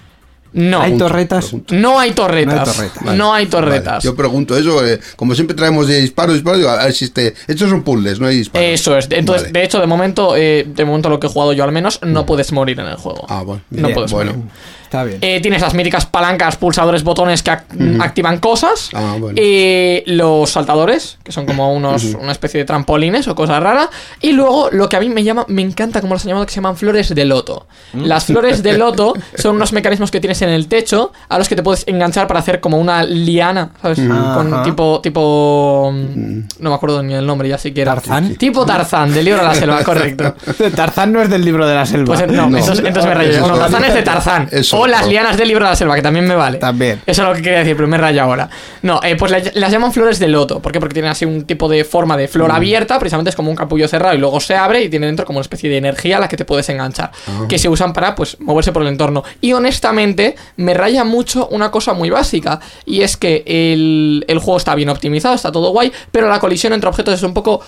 No, 0.54 0.80
Hay 0.80 0.96
torretas. 0.96 1.52
no 1.70 1.98
hay 1.98 2.12
torretas. 2.12 2.54
No 2.54 2.62
hay 2.62 2.64
torretas. 2.64 3.16
No 3.16 3.34
hay 3.34 3.44
Vale, 3.44 3.46
torretas. 3.46 4.04
Yo 4.04 4.14
pregunto 4.14 4.56
eso, 4.56 4.86
eh, 4.86 5.00
como 5.16 5.34
siempre 5.34 5.56
traemos 5.56 5.88
de 5.88 6.00
disparo, 6.00 6.32
disparo, 6.32 6.56
digo, 6.56 6.70
a 6.70 6.84
ver 6.84 6.92
si 6.92 7.06
este... 7.06 7.34
Estos 7.48 7.68
son 7.70 7.82
puzzles, 7.82 8.20
no 8.20 8.28
hay 8.28 8.36
disparos. 8.36 8.68
Eso 8.68 8.96
es. 8.96 9.08
Entonces, 9.10 9.48
Vale. 9.48 9.58
de 9.58 9.64
hecho, 9.64 9.80
de 9.80 9.86
momento, 9.88 10.36
eh, 10.36 10.64
de 10.66 10.84
momento 10.84 11.08
lo 11.08 11.18
que 11.18 11.26
he 11.26 11.30
jugado 11.30 11.52
yo 11.52 11.64
al 11.64 11.72
menos, 11.72 11.98
no 12.02 12.24
puedes 12.24 12.52
morir 12.52 12.78
en 12.78 12.86
el 12.86 12.96
juego. 12.96 13.26
Ah, 13.28 13.42
bueno. 13.42 13.62
No 13.70 13.82
Bien, 13.88 13.94
puedes 13.94 14.12
bueno. 14.12 14.32
morir. 14.32 14.46
Está 14.94 15.04
bien. 15.04 15.18
Eh, 15.22 15.40
tienes 15.40 15.60
las 15.60 15.74
míticas 15.74 16.06
palancas, 16.06 16.54
pulsadores, 16.56 17.02
botones 17.02 17.42
que 17.42 17.50
ac- 17.50 18.00
activan 18.00 18.38
cosas. 18.38 18.90
Ah, 18.94 19.16
bueno. 19.18 19.36
Eh, 19.40 20.04
los 20.06 20.50
saltadores, 20.50 21.18
que 21.24 21.32
son 21.32 21.46
como 21.46 21.74
unos, 21.74 22.04
una 22.14 22.30
especie 22.30 22.58
de 22.60 22.64
trampolines 22.64 23.26
o 23.26 23.34
cosas 23.34 23.60
raras. 23.60 23.88
Y 24.20 24.32
luego 24.32 24.68
lo 24.70 24.88
que 24.88 24.96
a 24.96 25.00
mí 25.00 25.08
me 25.08 25.24
llama, 25.24 25.44
me 25.48 25.62
encanta 25.62 26.00
como 26.00 26.14
los 26.14 26.22
han 26.22 26.28
llamado, 26.28 26.46
que 26.46 26.52
se 26.52 26.56
llaman 26.56 26.76
flores 26.76 27.12
de 27.12 27.24
loto. 27.24 27.66
Mm. 27.92 28.04
Las 28.04 28.26
flores 28.26 28.62
de 28.62 28.78
loto 28.78 29.14
son 29.36 29.56
unos 29.56 29.72
mecanismos 29.72 30.10
que 30.12 30.20
tienes 30.20 30.40
en 30.42 30.50
el 30.50 30.68
techo 30.68 31.12
a 31.28 31.38
los 31.38 31.48
que 31.48 31.56
te 31.56 31.62
puedes 31.64 31.84
enganchar 31.88 32.28
para 32.28 32.38
hacer 32.40 32.60
como 32.60 32.78
una 32.78 33.02
liana, 33.02 33.70
¿sabes? 33.82 33.98
Con 33.98 34.62
tipo, 34.62 35.00
tipo, 35.02 35.92
no 35.92 36.70
me 36.70 36.74
acuerdo 36.74 37.02
ni 37.02 37.14
el 37.14 37.26
nombre 37.26 37.48
ya 37.48 37.58
siquiera. 37.58 37.94
¿Tarzán? 37.94 38.36
Tipo 38.36 38.64
Tarzán, 38.64 39.12
del 39.12 39.24
libro 39.24 39.40
de 39.42 39.48
la 39.48 39.54
selva, 39.54 39.82
correcto. 39.82 40.34
Tarzán 40.76 41.12
no 41.12 41.20
es 41.20 41.28
del 41.30 41.44
libro 41.44 41.66
de 41.66 41.74
la 41.74 41.84
selva. 41.86 42.04
Pues 42.14 42.26
no, 42.28 42.48
No. 42.48 42.58
entonces, 42.58 42.78
entonces 42.84 43.06
me 43.06 43.14
rayo. 43.14 43.30
Eso 43.30 43.48
No, 43.48 43.54
es 43.54 43.60
Tarzán 43.60 43.84
es 43.84 43.94
de 43.94 44.02
Tarzán. 44.02 44.48
Eso, 44.52 44.76
o 44.84 44.86
las 44.86 45.06
lianas 45.08 45.36
del 45.36 45.48
libro 45.48 45.64
de 45.64 45.70
la 45.70 45.76
selva, 45.76 45.94
que 45.94 46.02
también 46.02 46.26
me 46.26 46.34
vale. 46.34 46.58
También. 46.58 47.00
Eso 47.06 47.22
es 47.22 47.28
lo 47.28 47.34
que 47.34 47.42
quería 47.42 47.58
decir, 47.60 47.76
pero 47.76 47.88
me 47.88 47.98
rayo 47.98 48.22
ahora. 48.22 48.48
No, 48.82 49.00
eh, 49.02 49.16
pues 49.16 49.30
la- 49.32 49.42
las 49.54 49.72
llaman 49.72 49.92
flores 49.92 50.18
de 50.18 50.28
loto. 50.28 50.60
¿Por 50.60 50.72
qué? 50.72 50.80
Porque 50.80 50.94
tienen 50.94 51.10
así 51.10 51.24
un 51.24 51.44
tipo 51.44 51.68
de 51.68 51.84
forma 51.84 52.16
de 52.16 52.28
flor 52.28 52.50
abierta, 52.52 52.98
precisamente 52.98 53.30
es 53.30 53.36
como 53.36 53.50
un 53.50 53.56
capullo 53.56 53.88
cerrado 53.88 54.14
y 54.14 54.18
luego 54.18 54.40
se 54.40 54.54
abre 54.56 54.82
y 54.82 54.88
tiene 54.88 55.06
dentro 55.06 55.24
como 55.26 55.38
una 55.38 55.42
especie 55.42 55.68
de 55.70 55.76
energía 55.78 56.16
a 56.18 56.20
la 56.20 56.28
que 56.28 56.36
te 56.36 56.44
puedes 56.44 56.68
enganchar. 56.68 57.10
Que 57.48 57.58
se 57.58 57.68
usan 57.68 57.92
para, 57.92 58.14
pues, 58.14 58.38
moverse 58.40 58.72
por 58.72 58.82
el 58.82 58.88
entorno. 58.88 59.24
Y 59.40 59.52
honestamente, 59.52 60.34
me 60.56 60.74
raya 60.74 61.04
mucho 61.04 61.48
una 61.48 61.70
cosa 61.70 61.92
muy 61.94 62.10
básica. 62.10 62.60
Y 62.84 63.02
es 63.02 63.16
que 63.16 63.42
el, 63.46 64.24
el 64.28 64.38
juego 64.38 64.56
está 64.58 64.74
bien 64.74 64.88
optimizado, 64.88 65.34
está 65.34 65.50
todo 65.52 65.70
guay, 65.70 65.92
pero 66.10 66.28
la 66.28 66.38
colisión 66.40 66.72
entre 66.72 66.88
objetos 66.88 67.14
es 67.14 67.22
un 67.22 67.34
poco. 67.34 67.60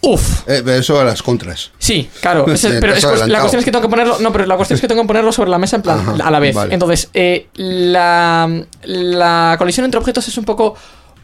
Uf. 0.00 0.48
Eh, 0.48 0.62
eso 0.78 1.00
a 1.00 1.04
las 1.04 1.22
contras. 1.22 1.72
Sí, 1.78 2.08
claro. 2.20 2.46
es- 2.52 2.66
pero 2.80 2.94
es 2.94 3.02
la 3.26 3.40
cuestión 3.40 3.58
es 3.60 3.64
que 3.64 3.70
tengo 3.72 3.82
que 3.82 3.88
ponerlo. 3.88 4.18
No, 4.20 4.32
pero 4.32 4.46
la 4.46 4.56
cuestión 4.56 4.76
es 4.76 4.80
que 4.80 4.88
tengo 4.88 5.02
que 5.02 5.08
ponerlo 5.08 5.32
sobre 5.32 5.50
la 5.50 5.58
mesa 5.58 5.76
en 5.76 5.82
plan 5.82 5.98
Ajá, 6.00 6.16
a 6.24 6.30
la 6.30 6.38
vez. 6.38 6.54
vale. 6.54 6.72
Entonces, 6.72 7.10
eh, 7.14 7.48
la, 7.54 8.48
la 8.84 9.56
colisión 9.58 9.84
entre 9.84 9.98
objetos 9.98 10.26
es 10.28 10.38
un 10.38 10.44
poco. 10.44 10.74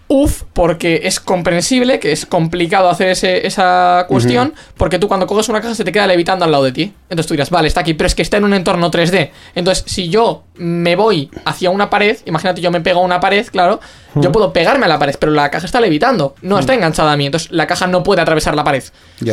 Uf, 0.06 0.42
porque 0.52 1.00
es 1.04 1.18
comprensible, 1.18 1.98
que 1.98 2.12
es 2.12 2.26
complicado 2.26 2.90
hacer 2.90 3.08
ese- 3.08 3.46
esa 3.46 4.04
cuestión, 4.06 4.52
porque 4.76 4.98
tú 4.98 5.08
cuando 5.08 5.26
coges 5.26 5.48
una 5.48 5.62
caja 5.62 5.74
se 5.74 5.82
te 5.82 5.92
queda 5.92 6.06
levitando 6.06 6.44
al 6.44 6.52
lado 6.52 6.64
de 6.64 6.72
ti. 6.72 6.92
Entonces 7.08 7.26
tú 7.26 7.32
dirás, 7.32 7.48
vale, 7.48 7.68
está 7.68 7.80
aquí, 7.80 7.94
pero 7.94 8.06
es 8.08 8.14
que 8.14 8.20
está 8.20 8.36
en 8.36 8.44
un 8.44 8.52
entorno 8.52 8.90
3D. 8.90 9.30
Entonces, 9.54 9.82
si 9.86 10.10
yo 10.10 10.44
me 10.56 10.94
voy 10.94 11.30
hacia 11.44 11.70
una 11.70 11.90
pared, 11.90 12.16
imagínate 12.26 12.60
yo 12.60 12.70
me 12.70 12.80
pego 12.80 13.00
a 13.00 13.04
una 13.04 13.20
pared, 13.20 13.46
claro, 13.50 13.80
yo 14.14 14.30
puedo 14.30 14.52
pegarme 14.52 14.86
a 14.86 14.88
la 14.88 14.98
pared, 14.98 15.16
pero 15.18 15.32
la 15.32 15.50
caja 15.50 15.66
está 15.66 15.80
levitando, 15.80 16.36
no 16.42 16.58
está 16.58 16.74
enganchada 16.74 17.12
a 17.12 17.16
mí, 17.16 17.26
entonces 17.26 17.50
la 17.50 17.66
caja 17.66 17.86
no 17.88 18.02
puede 18.04 18.22
atravesar 18.22 18.54
la 18.54 18.62
pared. 18.62 18.84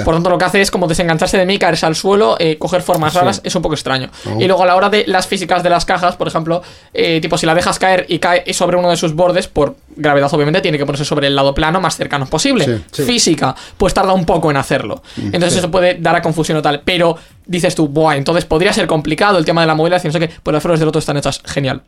Por 0.04 0.16
tanto, 0.16 0.30
lo 0.30 0.38
que 0.38 0.46
hace 0.46 0.62
es 0.62 0.72
como 0.72 0.88
desengancharse 0.88 1.38
de 1.38 1.46
mí, 1.46 1.60
caerse 1.60 1.86
al 1.86 1.96
suelo, 1.96 2.36
eh, 2.40 2.58
coger 2.58 2.82
formas 2.82 3.14
raras, 3.14 3.42
es 3.44 3.54
un 3.56 3.62
poco 3.62 3.76
extraño. 3.76 4.10
Oh. 4.26 4.40
Y 4.40 4.48
luego 4.48 4.64
a 4.64 4.66
la 4.66 4.76
hora 4.76 4.90
de 4.90 5.04
las 5.08 5.28
físicas 5.28 5.62
de 5.62 5.70
las 5.70 5.86
cajas, 5.86 6.16
por 6.16 6.28
ejemplo, 6.28 6.64
eh, 6.94 7.20
tipo 7.22 7.38
si 7.38 7.46
la 7.46 7.54
dejas 7.54 7.78
caer 7.78 8.06
y 8.10 8.20
cae 8.20 8.52
sobre 8.54 8.78
uno 8.78 8.90
de 8.90 8.98
sus 8.98 9.14
bordes, 9.14 9.48
por 9.48 9.76
gravedad 9.96 10.34
obviamente, 10.34 10.62
tiene 10.62 10.78
que 10.78 10.86
ponerse 10.86 11.06
sobre 11.06 11.28
el 11.28 11.36
lado 11.36 11.54
plano 11.54 11.80
más 11.80 11.96
cercano 11.96 12.26
posible. 12.26 12.66
Sí, 12.66 12.84
sí. 12.92 13.04
Física, 13.04 13.56
pues 13.78 13.94
tarda 13.94 14.14
un 14.14 14.26
poco 14.26 14.50
en 14.50 14.58
hacerlo. 14.58 15.04
Entonces 15.18 15.58
eso 15.58 15.70
puede 15.70 15.96
dar 15.96 16.16
a 16.16 16.22
confusión 16.22 16.58
o 16.58 16.62
tal. 16.62 16.82
Pero 16.84 17.18
dices 17.46 17.76
tú, 17.76 17.88
buah, 17.88 18.16
entonces 18.18 18.46
podría 18.46 18.74
ser 18.74 18.88
complicado 18.88 19.38
el 19.38 19.46
tema 19.46 19.62
de 19.62 19.68
la 19.68 19.76
movilidad 19.76 20.02
y 20.04 20.08
no 20.08 20.14
sé 20.14 20.20
qué, 20.20 20.30
pues 20.44 20.54
las 20.54 20.62
flores 20.62 20.80
del 20.80 20.86
loto 20.88 21.00
están 21.00 21.18
hechas 21.18 21.42
genial. 21.46 21.84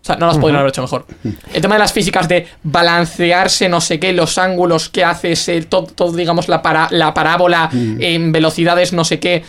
O 0.00 0.04
sea, 0.08 0.16
no 0.16 0.26
las 0.28 0.38
podrían 0.38 0.60
haber 0.60 0.70
hecho 0.70 0.80
mejor. 0.82 1.06
El 1.52 1.60
tema 1.60 1.74
de 1.74 1.80
las 1.80 1.92
físicas 1.92 2.28
de 2.28 2.46
balancearse, 2.62 3.68
no 3.68 3.80
sé 3.80 3.98
qué, 3.98 4.12
los 4.12 4.38
ángulos 4.38 4.88
que 4.88 5.04
haces, 5.04 5.48
eh, 5.48 5.62
todo, 5.68 5.86
todo, 5.86 6.12
digamos, 6.12 6.48
la, 6.48 6.62
para- 6.62 6.88
la 6.90 7.12
parábola 7.14 7.68
en 7.72 8.32
velocidades, 8.32 8.92
no 8.92 9.04
sé 9.04 9.18
qué, 9.18 9.44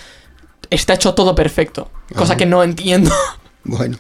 está 0.70 0.94
hecho 0.96 1.14
todo 1.14 1.36
perfecto. 1.36 1.92
Cosa 2.16 2.36
que 2.36 2.46
no 2.48 2.64
entiendo. 2.64 3.12
Bueno. 3.64 3.98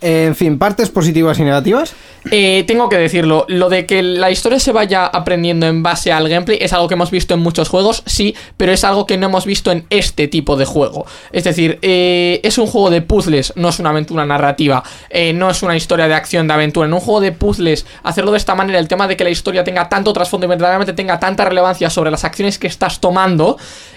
En 0.00 0.36
fin, 0.36 0.58
partes 0.58 0.90
positivas 0.90 1.38
y 1.38 1.42
negativas. 1.42 1.94
Eh, 2.30 2.64
tengo 2.66 2.88
que 2.88 2.96
decirlo, 2.96 3.46
lo 3.48 3.68
de 3.68 3.86
que 3.86 4.02
la 4.02 4.30
historia 4.30 4.58
se 4.58 4.72
vaya 4.72 5.06
aprendiendo 5.06 5.66
en 5.66 5.82
base 5.82 6.12
al 6.12 6.28
gameplay 6.28 6.58
es 6.60 6.72
algo 6.72 6.88
que 6.88 6.94
hemos 6.94 7.10
visto 7.10 7.34
en 7.34 7.40
muchos 7.40 7.68
juegos, 7.68 8.02
sí, 8.04 8.34
pero 8.56 8.72
es 8.72 8.84
algo 8.84 9.06
que 9.06 9.16
no 9.16 9.26
hemos 9.26 9.46
visto 9.46 9.70
en 9.70 9.86
este 9.88 10.28
tipo 10.28 10.56
de 10.56 10.64
juego. 10.64 11.06
Es 11.32 11.44
decir, 11.44 11.78
eh, 11.82 12.40
es 12.42 12.58
un 12.58 12.66
juego 12.66 12.90
de 12.90 13.00
puzzles, 13.00 13.52
no 13.56 13.68
es 13.68 13.78
una 13.78 13.90
aventura 13.90 14.26
narrativa, 14.26 14.82
eh, 15.08 15.32
no 15.32 15.48
es 15.48 15.62
una 15.62 15.76
historia 15.76 16.08
de 16.08 16.14
acción 16.14 16.46
de 16.46 16.54
aventura. 16.54 16.86
En 16.86 16.92
un 16.92 17.00
juego 17.00 17.20
de 17.20 17.32
puzzles, 17.32 17.86
hacerlo 18.02 18.32
de 18.32 18.38
esta 18.38 18.54
manera, 18.54 18.78
el 18.78 18.88
tema 18.88 19.08
de 19.08 19.16
que 19.16 19.24
la 19.24 19.30
historia 19.30 19.64
tenga 19.64 19.88
tanto 19.88 20.12
trasfondo 20.12 20.46
y 20.46 20.48
verdaderamente 20.50 20.92
tenga 20.92 21.18
tanta 21.18 21.44
relevancia 21.44 21.88
sobre 21.88 22.10
las 22.10 22.24
acciones 22.24 22.58
que 22.58 22.66
estás 22.66 23.00
tomando 23.00 23.56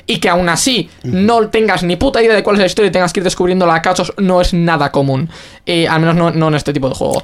y 0.10 0.18
que 0.18 0.28
aún 0.28 0.50
así 0.50 0.90
no 1.04 1.50
tengas 1.50 1.84
ni 1.84 1.96
puta 1.96 2.24
idea 2.24 2.34
de 2.34 2.42
cuál 2.42 2.56
es 2.56 2.62
la 2.62 2.66
historia 2.66 2.90
y 2.90 2.92
tengas 2.92 3.14
que 3.14 3.20
ir 3.20 3.24
descubriéndola 3.24 3.76
a 3.76 3.82
cachos, 3.84 4.12
no 4.18 4.42
es 4.42 4.56
nada 4.56 4.92
común. 4.92 5.30
Eh, 5.68 5.88
al 5.88 6.00
menos 6.00 6.16
no, 6.16 6.32
no 6.32 6.48
en 6.48 6.56
este 6.56 6.74
tipo 6.74 6.90
de 6.90 6.96
juego. 6.96 7.22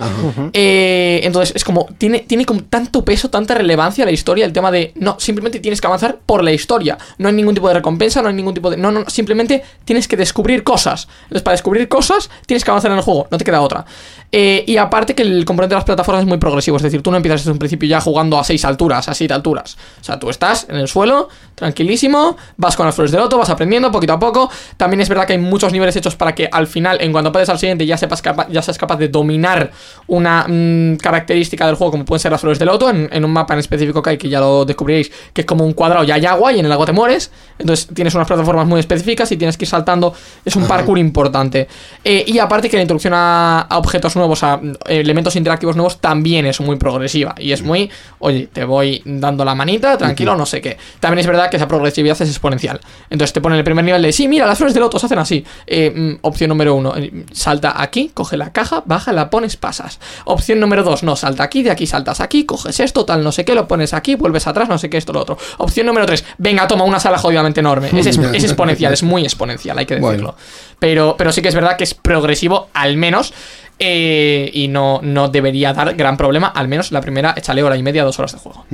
Eh, 0.53 1.19
entonces, 1.23 1.55
es 1.55 1.63
como, 1.63 1.87
tiene, 1.97 2.19
tiene 2.19 2.45
como 2.45 2.61
tanto 2.61 3.03
peso, 3.03 3.31
tanta 3.31 3.55
relevancia 3.55 4.05
la 4.05 4.11
historia, 4.11 4.45
el 4.45 4.53
tema 4.53 4.69
de, 4.69 4.91
no, 4.97 5.19
simplemente 5.19 5.59
tienes 5.59 5.81
que 5.81 5.87
avanzar 5.87 6.19
por 6.27 6.43
la 6.43 6.51
historia. 6.51 6.95
No 7.17 7.27
hay 7.27 7.33
ningún 7.33 7.55
tipo 7.55 7.67
de 7.67 7.73
recompensa, 7.73 8.21
no 8.21 8.27
hay 8.27 8.35
ningún 8.35 8.53
tipo 8.53 8.69
de... 8.69 8.77
No, 8.77 8.91
no, 8.91 8.99
no, 8.99 9.09
simplemente 9.09 9.63
tienes 9.83 10.07
que 10.07 10.15
descubrir 10.15 10.63
cosas. 10.63 11.07
Entonces, 11.23 11.41
para 11.41 11.53
descubrir 11.53 11.89
cosas, 11.89 12.29
tienes 12.45 12.63
que 12.63 12.69
avanzar 12.69 12.91
en 12.91 12.97
el 12.97 13.03
juego, 13.03 13.27
no 13.31 13.39
te 13.39 13.43
queda 13.43 13.61
otra. 13.61 13.83
Eh, 14.31 14.63
y 14.67 14.77
aparte 14.77 15.15
que 15.15 15.23
el 15.23 15.43
componente 15.43 15.73
de 15.73 15.77
las 15.77 15.85
plataformas 15.85 16.21
es 16.21 16.27
muy 16.27 16.37
progresivo, 16.37 16.77
es 16.77 16.83
decir, 16.83 17.01
tú 17.01 17.09
no 17.09 17.17
empiezas 17.17 17.41
desde 17.41 17.51
un 17.51 17.57
principio 17.57 17.89
ya 17.89 17.99
jugando 17.99 18.37
a 18.37 18.43
6 18.43 18.63
alturas, 18.65 19.09
a 19.09 19.15
7 19.15 19.33
alturas. 19.33 19.77
O 20.01 20.03
sea, 20.03 20.19
tú 20.19 20.29
estás 20.29 20.67
en 20.69 20.75
el 20.75 20.87
suelo, 20.87 21.29
tranquilísimo, 21.55 22.37
vas 22.57 22.74
con 22.75 22.85
las 22.85 22.95
flores 22.95 23.11
de 23.11 23.17
loto, 23.17 23.37
vas 23.37 23.49
aprendiendo 23.49 23.91
poquito 23.91 24.13
a 24.13 24.19
poco. 24.19 24.49
También 24.77 25.01
es 25.01 25.09
verdad 25.09 25.25
que 25.25 25.33
hay 25.33 25.39
muchos 25.39 25.71
niveles 25.71 25.95
hechos 25.95 26.15
para 26.15 26.33
que 26.35 26.49
al 26.51 26.67
final, 26.67 26.97
en 27.01 27.11
cuanto 27.11 27.31
pases 27.31 27.49
al 27.49 27.59
siguiente, 27.59 27.85
ya 27.85 27.97
sepas 27.97 28.21
capa- 28.21 28.47
ya 28.49 28.61
seas 28.61 28.77
capaz 28.77 28.97
de 28.97 29.07
dominar 29.09 29.71
una 30.07 30.45
mm, 30.47 30.97
característica 30.97 31.65
del 31.65 31.75
juego, 31.75 31.91
como 31.91 32.05
pueden 32.05 32.19
ser 32.19 32.31
las 32.31 32.41
flores 32.41 32.59
de 32.59 32.65
loto, 32.65 32.89
en, 32.89 33.09
en 33.11 33.25
un 33.25 33.31
mapa 33.31 33.53
en 33.53 33.59
específico 33.59 34.01
que 34.01 34.11
hay, 34.11 34.17
que 34.17 34.29
ya 34.29 34.39
lo 34.39 34.65
descubriréis, 34.65 35.11
que 35.33 35.41
es 35.41 35.47
como 35.47 35.65
un 35.65 35.73
cuadrado 35.73 36.03
y 36.03 36.11
hay 36.11 36.25
agua 36.25 36.51
y 36.53 36.59
en 36.59 36.65
el 36.65 36.71
agua 36.71 36.85
te 36.85 36.91
mueres. 36.91 37.31
Entonces 37.57 37.87
tienes 37.93 38.13
unas 38.15 38.27
plataformas 38.27 38.67
muy 38.67 38.79
específicas 38.79 39.31
y 39.31 39.37
tienes 39.37 39.57
que 39.57 39.65
ir 39.65 39.69
saltando. 39.69 40.13
Es 40.43 40.55
un 40.55 40.65
parkour 40.67 40.97
importante. 40.99 41.67
Eh, 42.03 42.23
y 42.27 42.39
aparte 42.39 42.69
que 42.69 42.77
la 42.77 42.81
introducción 42.81 43.13
a, 43.15 43.61
a 43.61 43.77
objetos 43.77 44.15
nuevos, 44.15 44.43
a 44.43 44.57
mm, 44.57 44.73
elementos 44.87 45.35
interactivos 45.35 45.75
nuevos, 45.75 45.99
también 45.99 46.45
es 46.45 46.59
muy 46.59 46.75
progresiva. 46.77 47.35
Y 47.37 47.51
es 47.51 47.61
muy, 47.61 47.89
oye, 48.19 48.47
te 48.51 48.63
voy 48.65 49.01
dando 49.05 49.45
la 49.45 49.55
manita, 49.55 49.97
tranquilo, 49.97 50.35
no 50.35 50.45
sé 50.45 50.61
qué. 50.61 50.77
También 50.99 51.19
es 51.19 51.27
verdad 51.27 51.49
que 51.49 51.57
esa 51.57 51.67
progresividad 51.67 52.21
es 52.21 52.29
exponencial. 52.29 52.64
Entonces 53.09 53.33
te 53.33 53.41
pone 53.41 53.57
el 53.57 53.63
primer 53.63 53.83
nivel 53.85 54.01
de, 54.01 54.11
sí, 54.11 54.27
mira, 54.27 54.45
las 54.45 54.57
flores 54.57 54.73
de 54.73 54.79
loto 54.79 54.99
se 54.99 55.05
hacen 55.05 55.19
así. 55.19 55.45
Eh, 55.67 55.91
mm, 55.95 56.19
opción 56.21 56.49
número 56.49 56.73
uno, 56.75 56.93
eh, 56.95 57.25
salta 57.31 57.81
aquí, 57.81 58.11
coge 58.13 58.37
la 58.37 58.51
caja, 58.51 58.83
baja, 58.85 59.11
la 59.13 59.29
pones, 59.29 59.57
pasas. 59.57 59.99
Opción 60.25 60.59
número 60.59 60.83
dos, 60.83 61.03
no, 61.03 61.15
salta 61.15 61.43
aquí, 61.43 61.63
de 61.63 61.71
aquí 61.71 61.85
saltas 61.87 62.19
aquí, 62.21 62.45
coges 62.45 62.79
esto, 62.79 63.05
tal, 63.05 63.23
no 63.23 63.31
sé 63.31 63.45
qué, 63.45 63.55
lo 63.55 63.67
pones 63.67 63.93
aquí, 63.93 64.15
vuelves 64.15 64.47
atrás, 64.47 64.67
no 64.69 64.77
sé 64.77 64.89
qué, 64.89 64.97
esto, 64.97 65.13
lo 65.13 65.21
otro. 65.21 65.37
Opción 65.57 65.85
número 65.87 66.05
tres, 66.05 66.23
venga, 66.37 66.67
toma 66.67 66.83
una 66.83 66.99
sala 66.99 67.17
jodidamente 67.17 67.59
enorme. 67.59 67.89
Es, 67.97 68.05
es- 68.07 68.17
es 68.17 68.43
exponencial, 68.43 68.93
es 68.93 69.03
muy 69.03 69.23
exponencial, 69.23 69.77
hay 69.77 69.85
que 69.85 69.95
decirlo. 69.95 70.33
Bueno. 70.33 70.35
Pero, 70.79 71.15
pero 71.17 71.31
sí 71.31 71.41
que 71.41 71.47
es 71.49 71.55
verdad 71.55 71.77
que 71.77 71.83
es 71.85 71.93
progresivo, 71.93 72.69
al 72.73 72.97
menos. 72.97 73.33
Eh, 73.79 74.49
y 74.53 74.67
no, 74.67 74.99
no 75.03 75.27
debería 75.27 75.73
dar 75.73 75.95
gran 75.95 76.17
problema, 76.17 76.47
al 76.47 76.67
menos 76.67 76.91
la 76.91 77.01
primera, 77.01 77.33
échale 77.37 77.61
hora 77.63 77.75
y 77.77 77.83
media, 77.83 78.03
dos 78.03 78.17
horas 78.19 78.31
de 78.33 78.39
juego. 78.39 78.65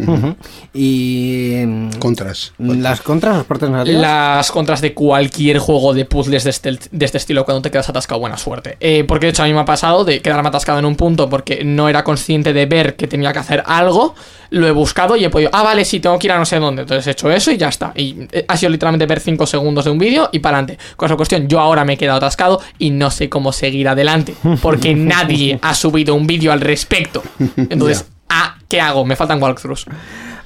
Y. 0.74 1.63
mm, 1.65 1.89
Contras. 2.00 2.53
Las 2.60 3.01
contras, 3.01 3.38
las 3.38 3.46
partes 3.46 3.70
negativas. 3.70 4.01
Las 4.01 4.51
contras 4.51 4.81
de 4.81 4.93
cualquier 4.93 5.60
juego 5.60 5.93
de 5.93 6.05
puzzles 6.05 6.43
de 6.43 6.50
este, 6.50 6.77
de 6.91 7.05
este 7.05 7.17
estilo 7.17 7.46
cuando 7.46 7.62
te 7.62 7.72
quedas 7.72 7.89
atascado, 7.89 8.20
buena 8.20 8.38
suerte. 8.38 8.77
Eh, 8.79 9.03
porque 9.08 9.27
de 9.27 9.31
hecho 9.31 9.43
a 9.43 9.48
mí 9.48 9.53
me 9.53 9.60
ha 9.60 9.65
pasado 9.65 10.05
de 10.05 10.22
quedarme 10.22 10.50
atascado 10.50 10.79
en 10.79 10.86
un 10.86 10.96
punto 10.96 11.29
porque 11.29 11.63
no 11.63 11.89
era 11.89 12.03
consciente 12.03 12.53
de 12.53 12.65
ver 12.65 12.96
que 12.96 13.08
tenía 13.08 13.34
que 13.34 13.39
hacer 13.39 13.63
algo. 13.65 14.15
Lo 14.50 14.67
he 14.67 14.72
buscado 14.72 15.15
y 15.15 15.24
he 15.24 15.29
podido, 15.29 15.50
ah, 15.53 15.63
vale, 15.63 15.86
sí, 15.86 16.01
tengo 16.01 16.20
que 16.20 16.27
ir 16.27 16.34
a 16.34 16.38
no 16.38 16.46
sé 16.46 16.60
dónde. 16.60 16.81
Entonces 16.81 17.08
he 17.08 17.12
hecho 17.12 17.31
eso 17.31 17.51
y 17.51 17.58
ya 17.58 17.70
está. 17.70 17.93
Y 17.96 18.27
eh, 18.34 18.43
ha 18.48 18.58
sido 18.58 18.70
literalmente 18.70 19.05
ver 19.05 19.22
5 19.22 19.46
segundos 19.48 19.86
de 19.86 19.91
un 19.91 19.98
vídeo 19.98 20.29
y 20.34 20.39
para 20.39 20.58
adelante. 20.58 20.84
Con 20.98 21.05
esa 21.08 21.15
cuestión, 21.15 21.48
yo 21.48 21.60
ahora 21.60 21.86
me 21.86 21.93
he 21.93 21.98
quedado 21.98 22.17
atascado 22.17 22.60
y 22.77 22.89
no 22.89 23.12
sé 23.12 23.29
cómo 23.29 23.53
seguir 23.53 23.88
adelante. 23.88 24.36
Porque 24.62 24.90
nadie 24.95 25.60
ha 25.63 25.74
subido 25.74 26.15
un 26.15 26.27
vídeo 26.27 26.51
al 26.51 26.62
respecto. 26.62 27.24
Entonces, 27.57 28.05
ah, 28.29 28.55
¿qué 28.67 28.79
hago? 28.81 29.05
Me 29.05 29.15
faltan 29.15 29.41
walkthroughs. 29.41 29.86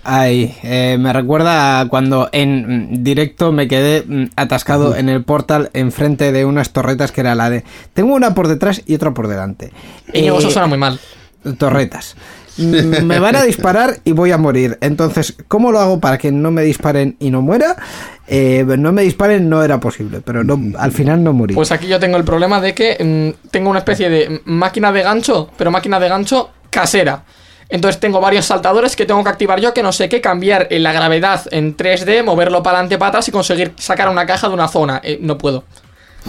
Ay, 0.07 0.55
eh, 0.61 0.97
me 0.99 1.11
recuerda 1.13 1.79
a 1.79 1.87
cuando 1.87 2.29
en 2.31 2.91
mm, 2.91 3.03
directo 3.03 3.51
me 3.51 3.67
quedé 3.67 4.03
mm, 4.07 4.25
atascado 4.35 4.95
en 4.95 5.09
el 5.09 5.23
portal 5.23 5.71
enfrente 5.73 6.31
de 6.31 6.45
unas 6.45 6.71
torretas 6.73 7.11
que 7.11 7.21
era 7.21 7.33
la 7.33 7.49
de. 7.49 7.63
Tengo 7.95 8.13
una 8.13 8.35
por 8.35 8.47
detrás 8.47 8.83
y 8.85 8.93
otra 8.93 9.15
por 9.15 9.27
delante. 9.27 9.71
Íñigo, 10.13 10.37
eso 10.37 10.49
Eh, 10.49 10.51
suena 10.51 10.67
muy 10.67 10.77
mal. 10.77 10.99
torretas. 11.57 12.15
Mm, 12.57 13.03
Me 13.03 13.19
van 13.19 13.35
a 13.35 13.43
disparar 13.43 13.99
y 14.05 14.13
voy 14.13 14.31
a 14.31 14.37
morir. 14.37 14.77
Entonces, 14.79 15.35
¿cómo 15.49 15.73
lo 15.73 15.79
hago 15.81 15.99
para 15.99 16.17
que 16.17 16.31
no 16.31 16.51
me 16.51 16.61
disparen 16.63 17.17
y 17.19 17.29
no 17.29 17.41
muera? 17.41 17.75
Eh, 18.27 18.65
no 18.77 18.91
me 18.91 19.03
disparen 19.03 19.47
no 19.47 19.63
era 19.63 19.79
posible, 19.79 20.21
pero 20.21 20.43
no, 20.43 20.59
al 20.79 20.91
final 20.91 21.23
no 21.23 21.33
morí. 21.33 21.53
Pues 21.53 21.71
aquí 21.71 21.87
yo 21.87 21.99
tengo 21.99 22.17
el 22.17 22.23
problema 22.23 22.59
de 22.59 22.73
que 22.73 22.97
mm, 22.99 23.49
tengo 23.49 23.69
una 23.69 23.79
especie 23.79 24.09
de 24.09 24.41
máquina 24.45 24.91
de 24.91 25.03
gancho, 25.03 25.49
pero 25.57 25.71
máquina 25.71 25.99
de 25.99 26.09
gancho 26.09 26.49
casera. 26.69 27.23
Entonces 27.69 27.99
tengo 27.99 28.21
varios 28.21 28.45
saltadores 28.45 28.95
que 28.95 29.05
tengo 29.05 29.23
que 29.23 29.29
activar 29.29 29.59
yo, 29.59 29.73
que 29.73 29.83
no 29.83 29.91
sé 29.91 30.09
qué, 30.09 30.21
cambiar 30.21 30.67
eh, 30.69 30.79
la 30.79 30.93
gravedad 30.93 31.41
en 31.51 31.75
3D, 31.75 32.23
moverlo 32.23 32.61
para 32.61 32.77
adelante, 32.77 32.97
para 32.97 33.09
atrás 33.09 33.27
y 33.27 33.31
conseguir 33.31 33.73
sacar 33.77 34.09
una 34.09 34.25
caja 34.25 34.47
de 34.47 34.53
una 34.53 34.67
zona. 34.67 35.01
Eh, 35.03 35.19
no 35.21 35.37
puedo. 35.37 35.63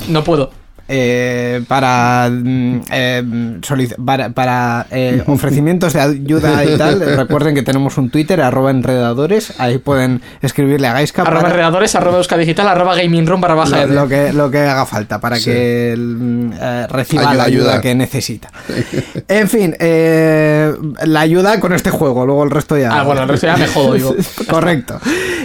No 0.09 0.25
puedo. 0.25 0.51
Eh, 0.89 1.63
para, 1.69 2.29
mm, 2.31 2.81
eh, 2.91 3.59
para, 4.05 4.31
para, 4.31 4.87
eh, 4.91 5.23
ofrecimientos 5.27 5.93
de 5.93 6.01
ayuda 6.01 6.65
y 6.65 6.77
tal, 6.77 7.01
recuerden 7.17 7.55
que 7.55 7.63
tenemos 7.63 7.99
un 7.99 8.11
Twitter, 8.11 8.41
arroba 8.41 8.71
enredadores, 8.71 9.53
ahí 9.59 9.79
pueden 9.79 10.23
escribirle 10.43 10.87
a 10.89 10.93
Gaiska 10.93 11.23
Arroba 11.23 11.41
para 11.41 11.51
enredadores, 11.53 11.95
arroba 11.95 12.21
digital, 12.39 12.69
arroba 12.69 12.95
gaming 12.97 13.27
room 13.27 13.41
barra 13.41 13.55
baja 13.55 13.87
lo, 13.87 14.09
que, 14.09 14.33
lo 14.33 14.51
que 14.51 14.59
haga 14.59 14.87
falta 14.87 15.21
para 15.21 15.37
Sí. 15.37 15.45
que 15.51 15.93
el, 15.93 16.51
eh, 16.61 16.87
reciba 16.89 17.23
Ayuda, 17.23 17.35
la 17.35 17.45
ayuda, 17.45 17.71
ayuda. 17.71 17.81
que 17.81 17.95
necesita. 17.95 18.51
En 19.29 19.49
fin, 19.49 19.75
eh, 19.81 20.73
la 21.05 21.21
ayuda 21.21 21.59
con 21.61 21.73
este 21.73 21.91
juego, 21.91 22.25
luego 22.27 22.45
el 22.45 22.51
resto 22.51 22.77
ya... 22.79 22.91
Ah, 22.93 23.03
bueno, 23.03 23.23
el 23.23 23.29
resto 23.29 23.47
ya 23.49 23.57
me 23.57 23.67
jodo, 23.67 23.95
digo. 23.95 24.15
Correcto. 24.49 25.01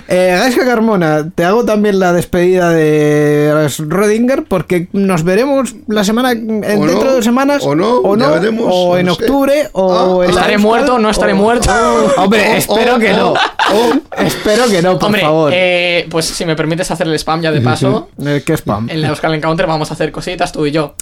Eh, 0.07 0.36
Gaiska 0.39 0.65
Carmona, 0.65 1.29
te 1.33 1.43
hago 1.45 1.65
también 1.65 2.00
la 2.00 2.13
despedida 2.13 2.69
de 2.69 3.69
Rodinger 3.79 4.43
porque 4.48 4.88
nos 4.93 5.24
veremos 5.31 5.75
la 5.88 6.03
semana 6.03 6.31
en- 6.31 6.63
O 6.63 6.67
dentro 6.67 7.03
no, 7.03 7.03
de 7.09 7.15
dos 7.15 7.25
semanas 7.25 7.63
o 7.65 7.75
no, 7.75 8.15
ya 8.17 8.29
veremos, 8.29 8.67
o 8.69 8.97
en 8.97 9.05
no 9.05 9.15
sé. 9.15 9.23
octubre 9.23 9.69
o 9.73 10.21
Ah, 10.21 10.25
¿Estaré 10.25 10.57
muerto? 10.57 11.00
¿No 11.00 11.09
estaré 11.09 11.33
o- 11.33 11.38
muerto? 11.38 11.69
Hombre, 12.17 12.45
Oh, 12.51 12.55
espero 12.55 12.95
oh, 12.95 13.00
que 13.00 13.13
no. 13.13 13.33
oh, 13.33 13.91
Espero 14.17 14.67
que 14.69 14.81
no, 14.81 14.95
por 15.00 15.05
Hombre, 15.07 15.21
favor. 15.21 15.51
eh, 15.55 16.05
pues 16.09 16.25
si 16.25 16.45
me 16.45 16.55
permites 16.55 16.91
hacer 16.91 17.07
el 17.07 17.13
spam 17.15 17.41
ya 17.41 17.51
de 17.51 17.61
paso, 17.61 18.09
Eh, 18.23 18.43
¿Qué 18.45 18.53
spam? 18.57 18.89
en 18.89 19.01
la 19.01 19.07
Euskal 19.09 19.33
Encounter 19.33 19.65
vamos 19.67 19.89
a 19.89 19.93
hacer 19.93 20.11
cositas 20.11 20.51
tú 20.51 20.65
y 20.65 20.71
yo. 20.71 20.95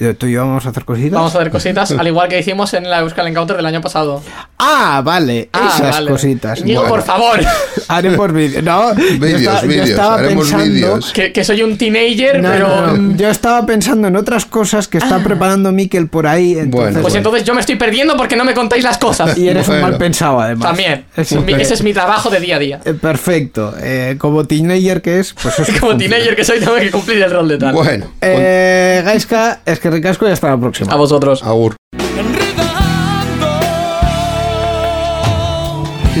Eh, 0.00 0.14
Tú 0.14 0.26
y 0.26 0.32
yo 0.32 0.40
vamos 0.40 0.66
a 0.66 0.70
hacer 0.70 0.84
cositas. 0.84 1.12
Vamos 1.12 1.34
a 1.34 1.38
hacer 1.38 1.50
cositas, 1.50 1.90
al 1.92 2.06
igual 2.06 2.28
que 2.28 2.38
hicimos 2.38 2.74
en 2.74 2.88
la 2.90 3.00
Euskal 3.00 3.26
Encounter 3.28 3.56
del 3.56 3.66
año 3.66 3.80
pasado. 3.80 4.20
Ah, 4.58 5.00
vale. 5.04 5.48
Ah, 5.52 5.72
esas 5.74 5.90
vale. 5.96 6.10
cositas. 6.10 6.62
Digo, 6.64 6.80
Bueno, 6.82 6.96
por 6.96 7.04
favor, 7.04 7.40
Haremos 7.88 8.32
vídeos. 8.32 8.62
No, 8.64 8.92
yo 8.94 9.04
Vídeos, 9.18 9.40
estaba- 9.40 9.60
yo 9.62 9.68
vídeos, 9.68 9.88
estaba 9.88 10.14
haremos 10.16 10.44
pensando. 10.50 10.64
vídeos. 10.74 11.12
que, 11.12 11.32
que 11.32 11.44
soy 11.44 11.62
un 11.62 11.78
teenager, 11.78 12.42
No, 12.42 12.50
pero... 12.50 12.68
no, 12.68 12.96
no. 12.96 13.16
Yo 13.16 13.28
estaba 13.30 13.64
pensando 13.68 14.08
en 14.08 14.16
otras 14.16 14.46
cosas 14.46 14.88
que 14.88 14.96
está 14.96 15.22
preparando 15.22 15.72
Miquel 15.72 16.08
por 16.08 16.26
ahí. 16.26 16.52
Entonces, 16.52 16.72
Bueno, 16.72 17.02
Pues 17.02 17.14
entonces 17.14 17.44
yo 17.44 17.52
me 17.52 17.60
estoy 17.60 17.76
perdiendo 17.76 18.16
porque 18.16 18.34
no 18.34 18.46
me 18.46 18.54
contáis 18.54 18.82
las 18.82 18.96
cosas. 18.96 19.36
Y 19.36 19.46
eres 19.46 19.68
un 19.68 19.82
mal 19.82 19.98
pensado, 19.98 20.40
además. 20.40 20.68
También. 20.68 21.04
Es 21.14 21.30
Mi- 21.32 21.52
Ese 21.52 21.74
es 21.74 21.82
mi 21.82 21.92
trabajo 21.92 22.30
de 22.30 22.40
día 22.40 22.56
a 22.56 22.58
día. 22.58 22.80
eh, 22.86 22.94
Perfecto. 22.94 23.74
Eh, 23.78 24.16
como 24.18 24.46
teenager 24.46 25.02
que 25.02 25.20
es, 25.20 25.34
pues. 25.34 25.54
Como 25.80 25.96
teenager 25.98 26.34
que 26.34 26.44
soy, 26.44 26.60
tengo 26.60 26.76
que 26.76 26.90
cumplir 26.90 27.22
el 27.22 27.30
rol 27.30 27.46
de 27.46 27.58
tal. 27.58 27.74
Bueno, 27.74 28.06
Eh, 28.22 29.02
Gaiska, 29.04 29.60
es 29.66 29.78
que 29.80 29.90
ricasco 29.90 30.26
y 30.26 30.32
hasta 30.32 30.48
la 30.48 30.56
próxima. 30.58 30.90
A 30.90 30.96
vosotros. 30.96 31.42
agur. 31.42 31.76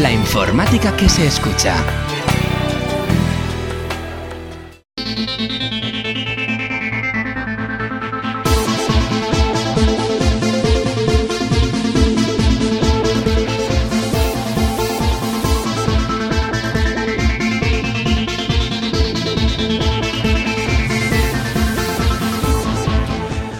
La 0.02 0.12
informática 0.12 0.94
que 0.96 1.08
se 1.08 1.26
escucha. 1.26 1.74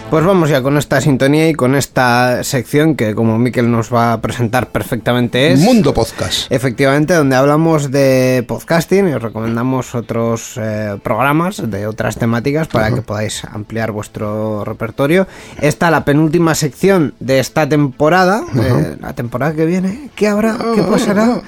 Pues 0.09 0.25
vamos 0.25 0.49
ya 0.49 0.63
con 0.63 0.75
esta 0.75 0.99
sintonía 1.01 1.49
y 1.49 1.53
con 1.53 1.75
esta 1.75 2.43
sección 2.43 2.95
que, 2.95 3.13
como 3.13 3.37
Miquel 3.37 3.69
nos 3.69 3.93
va 3.93 4.13
a 4.13 4.21
presentar 4.21 4.69
perfectamente, 4.69 5.51
es. 5.51 5.59
Mundo 5.59 5.93
Podcast. 5.93 6.51
Efectivamente, 6.51 7.13
donde 7.13 7.35
hablamos 7.35 7.91
de 7.91 8.43
podcasting 8.47 9.07
y 9.07 9.13
os 9.13 9.21
recomendamos 9.21 9.93
otros 9.93 10.53
eh, 10.59 10.97
programas 11.03 11.61
de 11.69 11.85
otras 11.85 12.17
temáticas 12.17 12.67
para 12.67 12.91
que 12.91 13.03
podáis 13.03 13.43
ampliar 13.45 13.91
vuestro 13.91 14.65
repertorio. 14.65 15.27
Esta, 15.61 15.91
la 15.91 16.03
penúltima 16.05 16.55
sección 16.55 17.13
de 17.19 17.39
esta 17.39 17.69
temporada, 17.69 18.41
eh, 18.59 18.97
la 18.99 19.13
temporada 19.13 19.53
que 19.53 19.67
viene, 19.67 20.09
¿qué 20.15 20.27
habrá? 20.27 20.57
¿Qué 20.73 20.81
pasará? 20.81 21.39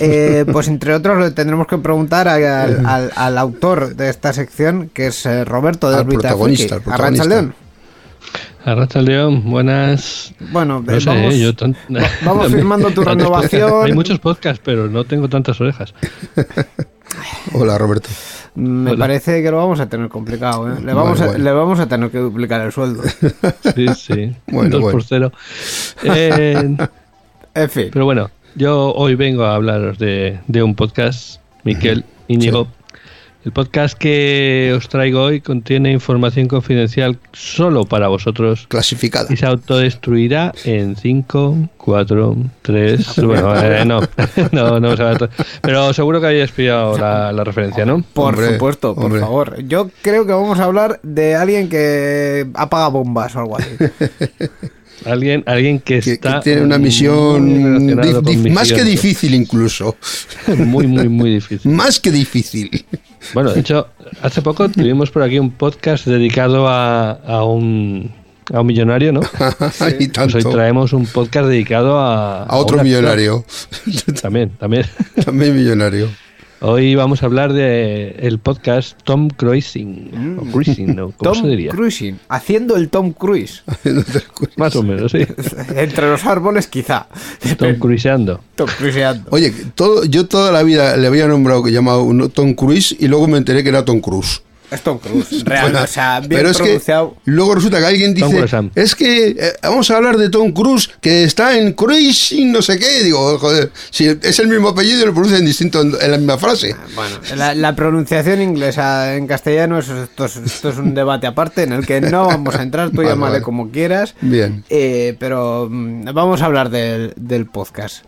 Eh, 0.00 0.46
pues 0.50 0.68
entre 0.68 0.94
otros 0.94 1.18
le 1.20 1.32
tendremos 1.32 1.66
que 1.66 1.76
preguntar 1.76 2.28
al, 2.28 2.86
al- 2.86 3.12
al 3.14 3.36
autor 3.36 3.94
de 3.94 4.08
esta 4.08 4.32
sección, 4.32 4.90
que 4.94 5.08
es 5.08 5.26
eh, 5.26 5.44
Roberto 5.44 5.90
de 5.90 5.98
Orbita 5.98 6.20
protagonista, 6.20 6.76
Arrancha 6.76 7.22
el 7.24 7.28
protagonista. 7.28 7.65
Arracha 8.66 9.00
León, 9.00 9.44
buenas. 9.48 10.34
Bueno, 10.50 10.82
No 10.84 11.00
sé, 11.00 11.08
vamos, 11.08 11.34
eh, 11.34 11.38
yo 11.40 11.54
tan- 11.54 11.76
vamos 12.24 12.48
firmando 12.52 12.90
tu 12.90 13.02
renovación. 13.04 13.86
Hay 13.86 13.92
muchos 13.92 14.18
podcasts, 14.18 14.60
pero 14.64 14.88
no 14.88 15.04
tengo 15.04 15.28
tantas 15.28 15.60
orejas. 15.60 15.94
Hola, 17.52 17.78
Roberto. 17.78 18.08
Me 18.56 18.90
Hola. 18.90 18.98
parece 18.98 19.40
que 19.40 19.50
lo 19.52 19.58
vamos 19.58 19.78
a 19.78 19.88
tener 19.88 20.08
complicado. 20.08 20.66
¿eh? 20.68 20.74
Le, 20.80 20.80
Bueno, 20.82 20.96
vamos 21.04 21.20
a, 21.20 21.26
bueno. 21.26 21.44
le 21.44 21.52
vamos 21.52 21.78
a 21.78 21.86
tener 21.86 22.10
que 22.10 22.18
duplicar 22.18 22.60
el 22.62 22.72
sueldo. 22.72 23.04
Sí, 23.74 23.86
sí. 23.94 24.34
Bueno, 24.48 24.70
Dos 24.70 24.80
bueno. 24.80 24.92
por 24.98 25.04
cero. 25.04 25.32
Eh, 26.02 26.76
En 27.54 27.70
fin. 27.70 27.90
pero 27.92 28.04
bueno, 28.04 28.30
yo 28.56 28.92
hoy 28.94 29.14
vengo 29.14 29.44
a 29.44 29.54
hablaros 29.54 29.96
de, 29.98 30.40
de 30.48 30.62
un 30.64 30.74
podcast, 30.74 31.40
Miquel 31.62 32.04
Íñigo. 32.26 32.66
El 33.46 33.52
podcast 33.52 33.96
que 33.96 34.74
os 34.76 34.88
traigo 34.88 35.22
hoy 35.22 35.40
contiene 35.40 35.92
información 35.92 36.48
confidencial 36.48 37.16
solo 37.32 37.84
para 37.84 38.08
vosotros 38.08 38.66
Clasificada. 38.66 39.32
y 39.32 39.36
se 39.36 39.46
autodestruirá 39.46 40.52
en 40.64 40.96
5, 40.96 41.68
4, 41.76 42.36
3. 42.62 43.16
Bueno, 43.22 43.56
eh, 43.56 43.84
no, 43.84 44.00
no, 44.50 44.80
no 44.80 44.96
se 44.96 45.02
va 45.04 45.10
a 45.10 45.12
auto- 45.12 45.28
Pero 45.62 45.92
seguro 45.92 46.20
que 46.20 46.26
habéis 46.26 46.50
pillado 46.50 46.98
la, 46.98 47.30
la 47.30 47.44
referencia, 47.44 47.86
¿no? 47.86 48.02
Por 48.12 48.34
Hombre, 48.34 48.54
supuesto, 48.54 48.96
por 48.96 49.04
hombre. 49.04 49.20
favor. 49.20 49.62
Yo 49.62 49.90
creo 50.02 50.26
que 50.26 50.32
vamos 50.32 50.58
a 50.58 50.64
hablar 50.64 50.98
de 51.04 51.36
alguien 51.36 51.68
que 51.68 52.48
apaga 52.54 52.88
bombas 52.88 53.36
o 53.36 53.38
algo 53.38 53.58
así. 53.58 53.70
Alguien, 55.04 55.42
alguien 55.46 55.78
que, 55.80 55.96
Que, 55.96 56.00
que 56.00 56.12
está. 56.12 56.40
tiene 56.40 56.62
una 56.62 56.78
misión 56.78 57.94
más 58.52 58.72
que 58.72 58.82
difícil 58.84 59.34
incluso. 59.34 59.96
Muy, 60.56 60.86
muy, 60.86 61.08
muy 61.08 61.34
difícil. 61.34 61.70
Más 61.74 62.00
que 62.00 62.10
difícil. 62.10 62.84
Bueno, 63.34 63.52
de 63.52 63.60
hecho, 63.60 63.88
hace 64.22 64.40
poco 64.42 64.68
tuvimos 64.68 65.10
por 65.10 65.22
aquí 65.22 65.38
un 65.38 65.50
podcast 65.50 66.06
dedicado 66.06 66.68
a, 66.68 67.10
a 67.12 67.44
un, 67.44 68.12
a 68.52 68.60
un 68.60 68.66
millonario, 68.66 69.12
¿no? 69.12 69.20
y 69.20 69.26
Pues 69.58 69.80
hoy 69.82 70.08
tanto. 70.08 70.50
traemos 70.50 70.92
un 70.92 71.06
podcast 71.06 71.48
dedicado 71.48 71.98
a. 71.98 72.44
A 72.44 72.56
otro 72.56 72.76
actor. 72.76 72.84
millonario. 72.84 73.44
También, 74.22 74.50
también. 74.58 74.86
También 75.24 75.56
millonario. 75.56 76.08
Hoy 76.68 76.96
vamos 76.96 77.22
a 77.22 77.26
hablar 77.26 77.52
de 77.52 78.16
el 78.18 78.40
podcast 78.40 79.00
Tom 79.04 79.28
Cruising. 79.28 80.36
O 80.40 80.50
Cruising, 80.50 80.96
¿no? 80.96 81.12
¿Cómo 81.12 81.32
Tom 81.32 81.42
se 81.42 81.48
diría? 81.50 81.70
Cruising. 81.70 82.18
Haciendo 82.28 82.74
el 82.74 82.88
Tom 82.88 83.12
Cruise. 83.12 83.62
Más 84.56 84.74
o 84.74 84.82
menos, 84.82 85.12
sí. 85.12 85.18
Entre 85.76 86.10
los 86.10 86.26
árboles, 86.26 86.66
quizá. 86.66 87.06
Tom 87.56 87.76
Cruiseando. 87.76 88.40
Tom 88.56 88.68
Cruiseando. 88.78 89.28
Oye, 89.30 89.52
todo, 89.76 90.06
yo 90.06 90.26
toda 90.26 90.50
la 90.50 90.64
vida 90.64 90.96
le 90.96 91.06
había 91.06 91.28
nombrado 91.28 91.62
que 91.62 91.70
llamado 91.70 92.02
un 92.02 92.28
Tom 92.30 92.54
Cruise 92.54 92.96
y 92.98 93.06
luego 93.06 93.28
me 93.28 93.38
enteré 93.38 93.62
que 93.62 93.68
era 93.68 93.84
Tom 93.84 94.00
Cruise. 94.00 94.42
Es 94.70 94.82
Tom 94.82 94.98
Cruise. 94.98 95.28
Real, 95.44 95.70
Bueno, 95.70 95.84
o 95.84 95.86
sea, 95.86 96.20
bien 96.20 96.30
pero 96.30 96.50
es 96.50 96.58
que 96.58 96.80
luego 97.24 97.54
resulta 97.54 97.78
que 97.78 97.86
alguien 97.86 98.14
dice 98.14 98.44
es 98.74 98.94
que 98.94 99.28
eh, 99.28 99.52
vamos 99.62 99.90
a 99.90 99.96
hablar 99.96 100.16
de 100.16 100.28
Tom 100.28 100.52
Cruise 100.52 100.90
que 101.00 101.24
está 101.24 101.56
en 101.56 101.72
Cruising 101.72 102.50
no 102.52 102.62
sé 102.62 102.78
qué 102.78 103.02
digo 103.04 103.38
joder 103.38 103.70
si 103.90 104.06
es 104.06 104.38
el 104.40 104.48
mismo 104.48 104.68
apellido 104.70 105.02
y 105.02 105.06
lo 105.06 105.12
pronuncian 105.14 105.44
distinto 105.44 105.80
en, 105.82 105.92
en 106.00 106.10
la 106.10 106.18
misma 106.18 106.38
frase 106.38 106.74
Bueno, 106.94 107.16
la, 107.36 107.54
la 107.54 107.76
pronunciación 107.76 108.42
inglesa 108.42 109.14
en 109.14 109.26
castellano, 109.26 109.78
eso- 109.78 110.02
esto, 110.02 110.24
es, 110.24 110.36
esto 110.36 110.70
es 110.70 110.78
un 110.78 110.94
debate 110.94 111.26
aparte 111.26 111.62
en 111.62 111.72
el 111.72 111.86
que 111.86 112.00
no 112.00 112.26
vamos 112.26 112.54
a 112.56 112.62
entrar, 112.62 112.90
tú 112.90 112.96
Vale, 112.98 113.08
llámale 113.10 113.32
vale. 113.34 113.42
como 113.44 113.70
quieras. 113.70 114.14
bien 114.20 114.64
Eh, 114.68 115.16
pero 115.20 115.68
mm, 115.70 116.12
vamos 116.12 116.42
a 116.42 116.46
hablar 116.46 116.70
del, 116.70 117.12
del 117.16 117.46
podcast. 117.46 118.04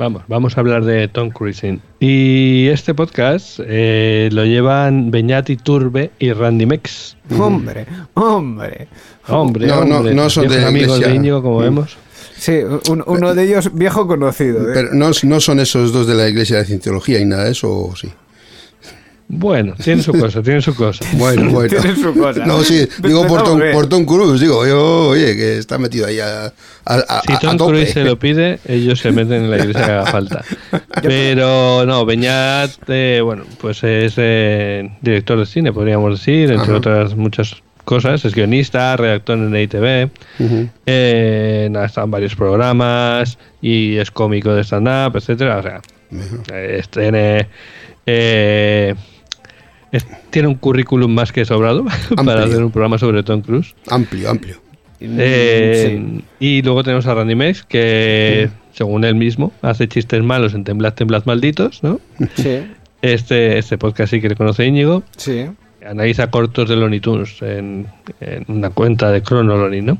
Vamos, 0.00 0.22
vamos 0.28 0.56
a 0.56 0.60
hablar 0.60 0.86
de 0.86 1.08
Tom 1.08 1.28
Cruising. 1.28 1.82
Y 1.98 2.68
este 2.68 2.94
podcast 2.94 3.60
eh, 3.62 4.30
lo 4.32 4.46
llevan 4.46 5.10
Beñat 5.10 5.50
Turbe 5.62 6.10
y 6.18 6.32
Randy 6.32 6.64
Mex. 6.64 7.18
Hombre, 7.38 7.84
hombre. 8.14 8.88
Hombre, 9.28 9.66
No, 9.66 9.84
no, 9.84 9.98
hombre, 9.98 10.14
no 10.14 10.30
son 10.30 10.48
de 10.48 10.58
la 10.58 10.68
amigos 10.68 10.92
iglesia. 10.96 11.08
de 11.08 11.14
Íñigo, 11.16 11.42
como 11.42 11.58
vemos. 11.58 11.98
Sí, 12.34 12.60
un- 12.88 13.04
uno 13.06 13.34
de 13.34 13.44
ellos 13.44 13.74
viejo 13.74 14.06
conocido. 14.06 14.70
¿eh? 14.70 14.72
pero 14.72 14.94
no, 14.94 15.10
no 15.24 15.38
son 15.40 15.60
esos 15.60 15.92
dos 15.92 16.06
de 16.06 16.14
la 16.14 16.26
iglesia 16.30 16.56
de 16.56 16.64
Cienciología 16.64 17.18
y 17.20 17.26
nada 17.26 17.44
de 17.44 17.50
eso 17.50 17.70
¿o 17.70 17.94
sí 17.94 18.10
Bueno, 19.32 19.74
tiene 19.82 20.02
su 20.02 20.10
cosa, 20.12 20.42
tiene 20.42 20.60
su 20.60 20.74
cosa. 20.74 21.04
bueno 21.12 21.50
bueno 21.50 21.68
Tiene 21.80 21.94
su 21.94 22.12
cosa. 22.14 22.44
no 22.46 22.64
sí 22.64 22.84
digo 23.00 23.26
por 23.28 23.44
Tom, 23.44 23.60
por 23.72 23.86
Tom 23.88 24.04
Cruise 24.04 24.40
digo 24.40 24.66
yo 24.66 25.08
oye 25.10 25.36
que 25.36 25.56
está 25.58 25.78
metido 25.78 26.06
ahí 26.08 26.18
a, 26.18 26.46
a, 26.46 26.52
a- 26.84 27.22
Si 27.24 27.32
a 27.34 27.38
Tom 27.38 27.56
tope. 27.56 27.72
Cruise 27.72 27.92
se 27.92 28.02
lo 28.02 28.18
pide, 28.18 28.58
ellos 28.66 28.98
se 28.98 29.12
meten 29.12 29.44
en 29.44 29.50
la 29.52 29.58
iglesia 29.58 29.84
que 29.86 29.90
haga 29.92 30.06
falta. 30.06 30.44
Pero 31.02 31.84
no, 31.86 32.04
Beñat, 32.04 32.70
eh, 32.88 33.20
bueno, 33.22 33.44
pues 33.60 33.84
es 33.84 34.14
eh, 34.16 34.90
director 35.00 35.38
de 35.38 35.46
cine, 35.46 35.72
podríamos 35.72 36.18
decir, 36.18 36.50
entre 36.50 36.64
Ajá. 36.64 36.76
otras 36.78 37.14
muchas 37.14 37.62
cosas. 37.84 38.24
Es 38.24 38.34
guionista, 38.34 38.96
redactor 38.96 39.38
en 39.38 39.54
ITV. 39.56 40.10
Ujú. 40.40 40.68
Eh, 40.86 41.68
nada, 41.70 41.86
está 41.86 42.02
en 42.02 42.10
varios 42.10 42.34
programas 42.34 43.38
y 43.62 43.96
es 43.96 44.10
cómico 44.10 44.52
de 44.54 44.64
stand-up, 44.64 45.16
etcétera. 45.16 45.58
O 45.58 45.62
sea, 45.62 45.80
eh, 46.52 46.82
tiene, 46.90 47.46
eh, 48.06 48.94
es- 48.96 49.19
tiene 50.30 50.48
un 50.48 50.54
currículum 50.54 51.12
más 51.12 51.32
que 51.32 51.44
sobrado 51.44 51.84
para 52.24 52.44
hacer 52.44 52.62
un 52.62 52.70
programa 52.70 52.98
sobre 52.98 53.22
Tom 53.22 53.40
Cruise. 53.42 53.74
Amplio, 53.88 54.30
amplio. 54.30 54.56
Eh, 55.00 56.20
Y 56.38 56.62
luego 56.62 56.82
tenemos 56.84 57.06
a 57.06 57.14
Randy 57.14 57.34
Mex, 57.34 57.62
que 57.64 58.50
según 58.72 59.04
él 59.04 59.14
mismo 59.14 59.52
hace 59.62 59.88
chistes 59.88 60.22
malos 60.22 60.54
en 60.54 60.64
Temblad, 60.64 60.94
Temblad 60.94 61.24
Malditos, 61.24 61.82
¿no? 61.82 62.00
Sí, 62.36 62.60
Este, 63.02 63.56
este 63.56 63.78
podcast 63.78 64.10
sí 64.10 64.20
que 64.20 64.28
le 64.28 64.36
conoce 64.36 64.66
Íñigo. 64.66 65.02
sí. 65.16 65.46
Analiza 65.88 66.30
cortos 66.30 66.68
de 66.68 66.76
Looney 66.76 67.00
Tunes 67.00 67.40
en, 67.40 67.86
en 68.20 68.44
una 68.48 68.68
cuenta 68.68 69.10
de 69.10 69.22
Chronology, 69.22 69.80
¿no? 69.80 69.96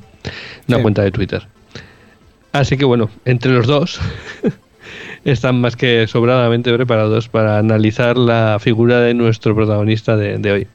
Una 0.69 0.77
Sí. 0.77 0.83
cuenta 0.83 1.03
de 1.03 1.11
Twitter. 1.11 1.47
Así 2.53 2.77
que 2.77 2.85
bueno, 2.85 3.09
entre 3.25 3.51
los 3.53 3.67
dos 3.67 3.99
están 5.25 5.61
más 5.61 5.77
que 5.77 6.07
sobradamente 6.07 6.73
preparados 6.73 7.29
para 7.29 7.59
analizar 7.59 8.17
la 8.17 8.59
figura 8.61 9.01
de 9.01 9.15
nuestro 9.15 9.55
protagonista 9.55 10.17
de, 10.17 10.39
de 10.39 10.53
hoy. 10.53 10.69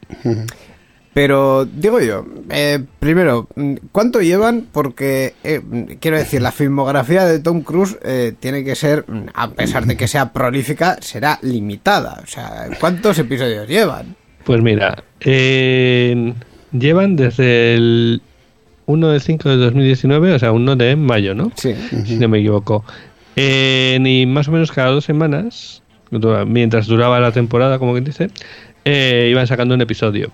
Pero 1.16 1.64
digo 1.64 1.98
yo, 1.98 2.26
eh, 2.50 2.78
primero, 2.98 3.48
¿cuánto 3.90 4.20
llevan? 4.20 4.66
Porque 4.70 5.32
eh, 5.44 5.62
quiero 5.98 6.18
decir, 6.18 6.42
la 6.42 6.52
filmografía 6.52 7.24
de 7.24 7.38
Tom 7.38 7.62
Cruise 7.62 7.96
eh, 8.04 8.34
tiene 8.38 8.64
que 8.64 8.74
ser, 8.74 9.06
a 9.32 9.48
pesar 9.48 9.86
de 9.86 9.96
que 9.96 10.08
sea 10.08 10.34
prolífica, 10.34 10.98
será 11.00 11.38
limitada. 11.40 12.20
O 12.22 12.26
sea, 12.26 12.66
¿cuántos 12.78 13.18
episodios 13.18 13.66
llevan? 13.66 14.14
Pues 14.44 14.60
mira, 14.60 15.04
llevan 15.22 17.16
desde 17.16 17.76
el 17.76 18.20
1 18.84 19.08
de 19.08 19.18
5 19.18 19.48
de 19.48 19.56
2019, 19.56 20.34
o 20.34 20.38
sea, 20.38 20.52
1 20.52 20.76
de 20.76 20.96
mayo, 20.96 21.34
¿no? 21.34 21.50
Sí. 21.56 21.74
si 22.04 22.16
no 22.16 22.28
me 22.28 22.40
equivoco. 22.40 22.84
Eh, 23.36 23.98
y 24.02 24.26
más 24.26 24.48
o 24.48 24.52
menos 24.52 24.72
cada 24.72 24.90
dos 24.90 25.04
semanas, 25.04 25.82
mientras 26.46 26.86
duraba 26.86 27.20
la 27.20 27.32
temporada, 27.32 27.78
como 27.78 27.92
quien 27.92 28.04
dice, 28.04 28.30
eh, 28.84 29.28
iban 29.30 29.46
sacando 29.46 29.74
un 29.74 29.80
episodio. 29.80 30.30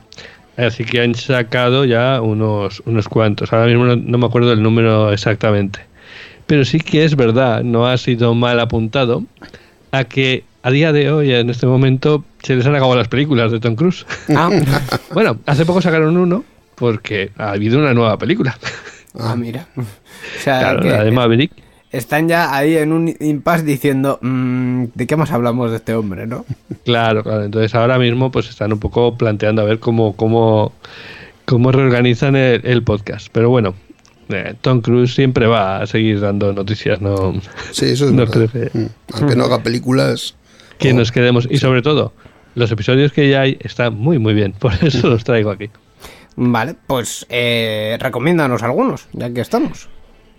Así 0.56 0.84
que 0.84 1.00
han 1.00 1.14
sacado 1.14 1.84
ya 1.84 2.20
unos, 2.20 2.82
unos 2.84 3.08
cuantos. 3.08 3.52
Ahora 3.52 3.66
mismo 3.66 3.84
no, 3.84 3.96
no 3.96 4.18
me 4.18 4.26
acuerdo 4.26 4.52
el 4.52 4.62
número 4.62 5.12
exactamente. 5.12 5.80
Pero 6.46 6.64
sí 6.64 6.78
que 6.78 7.04
es 7.04 7.16
verdad, 7.16 7.62
no 7.62 7.86
ha 7.86 7.96
sido 7.96 8.34
mal 8.34 8.60
apuntado, 8.60 9.24
a 9.92 10.04
que 10.04 10.44
a 10.62 10.70
día 10.70 10.92
de 10.92 11.10
hoy, 11.10 11.32
en 11.32 11.50
este 11.50 11.66
momento, 11.66 12.24
se 12.42 12.54
les 12.54 12.66
han 12.66 12.74
acabado 12.74 12.96
las 12.96 13.08
películas 13.08 13.50
de 13.50 13.60
Tom 13.60 13.74
Cruise. 13.74 14.06
Ah, 14.36 14.50
bueno, 15.14 15.38
hace 15.46 15.66
poco 15.66 15.80
sacaron 15.82 16.16
uno 16.16 16.44
porque 16.76 17.30
ha 17.36 17.52
habido 17.52 17.78
una 17.78 17.94
nueva 17.94 18.16
película. 18.18 18.56
ah, 19.18 19.34
mira. 19.36 19.66
O 19.76 19.82
sea, 20.40 20.60
Claro, 20.60 20.80
que 20.82 20.88
la 20.90 21.04
de 21.04 21.10
Maverick. 21.10 21.52
Están 21.92 22.28
ya 22.28 22.54
ahí 22.54 22.76
en 22.76 22.92
un 22.92 23.14
impasse 23.20 23.64
diciendo, 23.64 24.18
mm, 24.22 24.84
¿de 24.94 25.06
qué 25.06 25.16
más 25.16 25.30
hablamos 25.30 25.70
de 25.70 25.76
este 25.76 25.94
hombre, 25.94 26.26
no? 26.26 26.44
Claro, 26.84 27.22
claro. 27.22 27.44
Entonces 27.44 27.74
ahora 27.74 27.98
mismo 27.98 28.32
pues 28.32 28.48
están 28.48 28.72
un 28.72 28.80
poco 28.80 29.16
planteando 29.16 29.62
a 29.62 29.64
ver 29.64 29.78
cómo, 29.78 30.16
cómo, 30.16 30.72
cómo 31.44 31.70
reorganizan 31.70 32.34
el, 32.34 32.62
el 32.64 32.82
podcast. 32.82 33.28
Pero 33.30 33.50
bueno, 33.50 33.74
eh, 34.30 34.54
Tom 34.60 34.80
Cruise 34.80 35.14
siempre 35.14 35.46
va 35.46 35.82
a 35.82 35.86
seguir 35.86 36.20
dando 36.20 36.52
noticias, 36.52 37.00
no 37.00 37.34
Sí, 37.72 37.86
eso 37.86 38.06
es 38.06 38.12
No 38.12 38.24
Mm. 38.24 38.86
Aunque 39.14 39.36
no 39.36 39.44
haga 39.44 39.62
películas. 39.62 40.34
que 40.78 40.92
oh, 40.92 40.94
nos 40.94 41.12
quedemos. 41.12 41.46
Y 41.50 41.58
sobre 41.58 41.82
todo, 41.82 42.12
los 42.54 42.70
episodios 42.70 43.12
que 43.12 43.28
ya 43.28 43.42
hay 43.42 43.58
están 43.60 43.94
muy 43.94 44.18
muy 44.18 44.34
bien. 44.34 44.52
Por 44.58 44.72
eso 44.82 45.08
los 45.08 45.24
traigo 45.24 45.50
aquí. 45.50 45.70
Vale, 46.36 46.74
pues 46.86 47.26
eh, 47.28 47.98
recomiéndanos 48.00 48.62
algunos, 48.62 49.08
ya 49.12 49.30
que 49.30 49.42
estamos. 49.42 49.88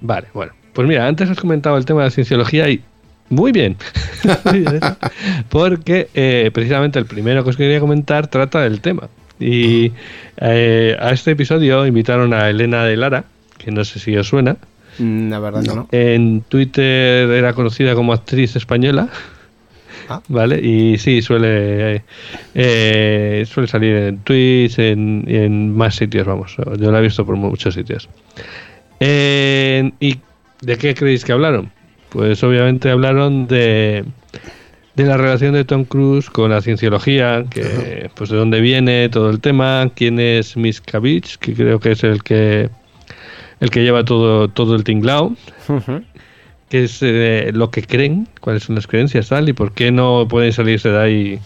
Vale, 0.01 0.27
bueno. 0.33 0.53
Pues 0.73 0.87
mira, 0.87 1.07
antes 1.07 1.29
has 1.29 1.39
comentado 1.39 1.77
el 1.77 1.85
tema 1.85 2.01
de 2.01 2.07
la 2.07 2.11
cienciología 2.11 2.69
y 2.69 2.81
muy 3.29 3.51
bien. 3.51 3.77
Porque 5.49 6.09
eh, 6.13 6.51
precisamente 6.53 6.99
el 6.99 7.05
primero 7.05 7.43
que 7.43 7.51
os 7.51 7.57
quería 7.57 7.79
comentar 7.79 8.27
trata 8.27 8.61
del 8.61 8.81
tema. 8.81 9.09
Y 9.39 9.91
eh, 10.37 10.97
a 10.99 11.11
este 11.11 11.31
episodio 11.31 11.85
invitaron 11.85 12.33
a 12.33 12.49
Elena 12.49 12.85
de 12.85 12.97
Lara, 12.97 13.25
que 13.57 13.71
no 13.71 13.83
sé 13.85 13.99
si 13.99 14.15
os 14.15 14.27
suena. 14.27 14.57
Mm, 14.99 15.29
La 15.29 15.39
verdad 15.39 15.63
que 15.63 15.75
no. 15.75 15.87
En 15.91 16.41
Twitter 16.41 17.29
era 17.29 17.53
conocida 17.53 17.95
como 17.95 18.13
actriz 18.13 18.55
española. 18.55 19.09
Ah. 20.09 20.21
¿Vale? 20.27 20.59
Y 20.59 20.97
sí, 20.97 21.21
suele, 21.21 22.03
eh, 22.53 23.45
suele 23.47 23.67
salir 23.67 23.95
en 23.95 24.17
Twitch, 24.19 24.77
en, 24.79 25.25
y 25.27 25.37
en 25.37 25.75
más 25.75 25.95
sitios, 25.95 26.27
vamos. 26.27 26.55
Yo 26.77 26.91
la 26.91 26.99
he 26.99 27.01
visto 27.01 27.25
por 27.25 27.35
muchos 27.35 27.73
sitios. 27.73 28.09
Eh, 28.99 29.91
¿Y 29.99 30.19
de 30.65 30.77
qué 30.77 30.93
creéis 30.95 31.25
que 31.25 31.31
hablaron? 31.31 31.71
Pues 32.09 32.43
obviamente 32.43 32.89
hablaron 32.89 33.47
de, 33.47 34.05
de 34.95 35.03
la 35.03 35.17
relación 35.17 35.53
de 35.53 35.65
Tom 35.65 35.83
Cruise 35.85 36.29
con 36.29 36.51
la 36.51 36.61
cienciología, 36.61 37.45
que 37.49 38.09
pues 38.15 38.29
de 38.29 38.37
dónde 38.37 38.61
viene 38.61 39.09
todo 39.09 39.29
el 39.29 39.39
tema, 39.39 39.89
quién 39.95 40.19
es 40.19 40.55
Miscavige, 40.55 41.37
que 41.39 41.53
creo 41.53 41.79
que 41.79 41.91
es 41.91 42.03
el 42.03 42.23
que 42.23 42.69
el 43.59 43.69
que 43.69 43.81
lleva 43.83 44.03
todo, 44.03 44.49
todo 44.49 44.75
el 44.75 44.83
tinglao, 44.83 45.35
Ujú. 45.69 46.03
qué 46.69 46.83
es 46.83 46.99
eh, 47.01 47.51
lo 47.53 47.71
que 47.71 47.81
creen, 47.83 48.27
cuáles 48.41 48.63
son 48.63 48.75
las 48.75 48.87
creencias 48.87 49.29
tal 49.29 49.47
y 49.47 49.53
por 49.53 49.73
qué 49.73 49.91
no 49.91 50.27
pueden 50.27 50.51
salirse 50.51 50.89
de 50.89 50.99
ahí 50.99 51.39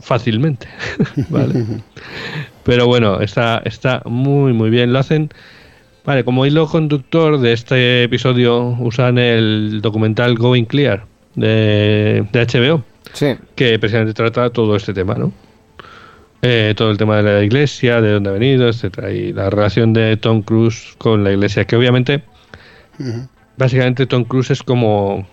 fácilmente, 0.00 0.66
¿vale? 1.28 1.64
Pero 2.64 2.86
bueno, 2.86 3.20
está, 3.20 3.60
está 3.64 4.02
muy 4.06 4.52
muy 4.52 4.70
bien, 4.70 4.92
lo 4.92 4.98
hacen 5.00 5.30
Vale, 6.04 6.24
como 6.24 6.44
hilo 6.44 6.66
conductor 6.66 7.38
de 7.40 7.52
este 7.54 8.02
episodio 8.04 8.76
usan 8.78 9.16
el 9.18 9.80
documental 9.80 10.34
Going 10.36 10.64
Clear 10.64 11.06
de, 11.34 12.26
de 12.30 12.46
HBO, 12.46 12.84
Sí. 13.12 13.34
que 13.54 13.78
precisamente 13.78 14.12
trata 14.12 14.50
todo 14.50 14.76
este 14.76 14.92
tema, 14.92 15.14
¿no? 15.14 15.32
Eh, 16.42 16.74
todo 16.76 16.90
el 16.90 16.98
tema 16.98 17.16
de 17.16 17.22
la 17.22 17.42
iglesia, 17.42 18.02
de 18.02 18.12
dónde 18.12 18.28
ha 18.28 18.32
venido, 18.34 18.68
etcétera, 18.68 19.10
y 19.12 19.32
la 19.32 19.48
relación 19.48 19.94
de 19.94 20.18
Tom 20.18 20.42
Cruise 20.42 20.94
con 20.98 21.24
la 21.24 21.32
iglesia, 21.32 21.64
que 21.64 21.74
obviamente, 21.74 22.22
básicamente 23.56 24.04
Tom 24.06 24.24
Cruise 24.24 24.50
es 24.50 24.62
como, 24.62 25.26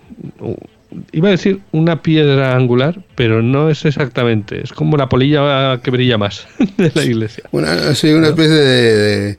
iba 1.12 1.28
a 1.28 1.30
decir 1.32 1.60
una 1.72 2.02
piedra 2.02 2.54
angular, 2.56 3.00
pero 3.14 3.42
no 3.42 3.70
es 3.70 3.84
exactamente, 3.84 4.62
es 4.62 4.72
como 4.72 4.96
la 4.96 5.08
polilla 5.08 5.80
que 5.82 5.90
brilla 5.90 6.18
más 6.18 6.46
de 6.76 6.92
la 6.94 7.04
iglesia. 7.04 7.44
Una, 7.52 7.94
sí, 7.94 8.10
una 8.12 8.28
especie 8.28 8.54
de, 8.54 9.38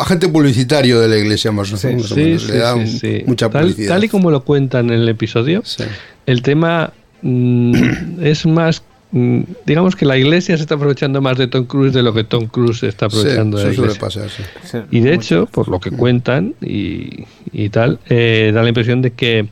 agente 0.00 0.28
publicitario 0.28 1.00
de 1.00 1.08
la 1.08 1.16
iglesia, 1.18 1.52
más, 1.52 1.68
o- 1.70 1.72
más 1.72 1.84
o 1.84 2.14
Sí, 2.14 2.20
menos. 2.20 2.42
sí, 2.42 2.52
Le 2.52 2.58
da 2.58 2.72
sí, 2.74 2.78
un- 2.80 2.86
sí. 2.86 3.22
mucha 3.26 3.48
Tal, 3.50 3.62
publicidad. 3.62 3.88
tal 3.94 4.04
y 4.04 4.08
como 4.08 4.30
lo 4.30 4.44
cuentan 4.44 4.86
en 4.90 5.00
el 5.00 5.08
episodio, 5.08 5.62
Sí. 5.64 5.84
el 6.26 6.42
tema 6.42 6.92
mm, 7.22 7.74
es 8.22 8.46
más 8.46 8.82
mm, 9.12 9.40
digamos 9.66 9.94
que 9.94 10.06
la 10.06 10.16
iglesia 10.16 10.56
se 10.56 10.62
está 10.62 10.76
aprovechando 10.76 11.20
más 11.20 11.36
de 11.36 11.46
Tom 11.48 11.66
Cruise 11.66 11.92
de 11.92 12.02
lo 12.02 12.14
que 12.14 12.24
Tom 12.24 12.46
Cruise 12.46 12.78
se 12.78 12.88
está 12.88 13.10
Sí, 13.10 13.18
aprovechando 13.18 13.58
de 13.58 13.64
la 13.64 13.70
eso 13.70 13.76
suele 13.76 13.92
iglesia. 13.92 14.28
pasar, 14.28 14.30
sí. 14.30 14.42
sí. 14.70 14.78
Y 14.90 15.00
de 15.00 15.12
hecho, 15.14 15.46
por 15.46 15.68
lo 15.68 15.78
que 15.80 15.90
cuentan 15.90 16.54
y, 16.62 17.24
y 17.52 17.68
tal, 17.68 17.98
eh, 18.08 18.50
da 18.54 18.62
la 18.62 18.68
impresión 18.68 19.02
de 19.02 19.10
que 19.10 19.48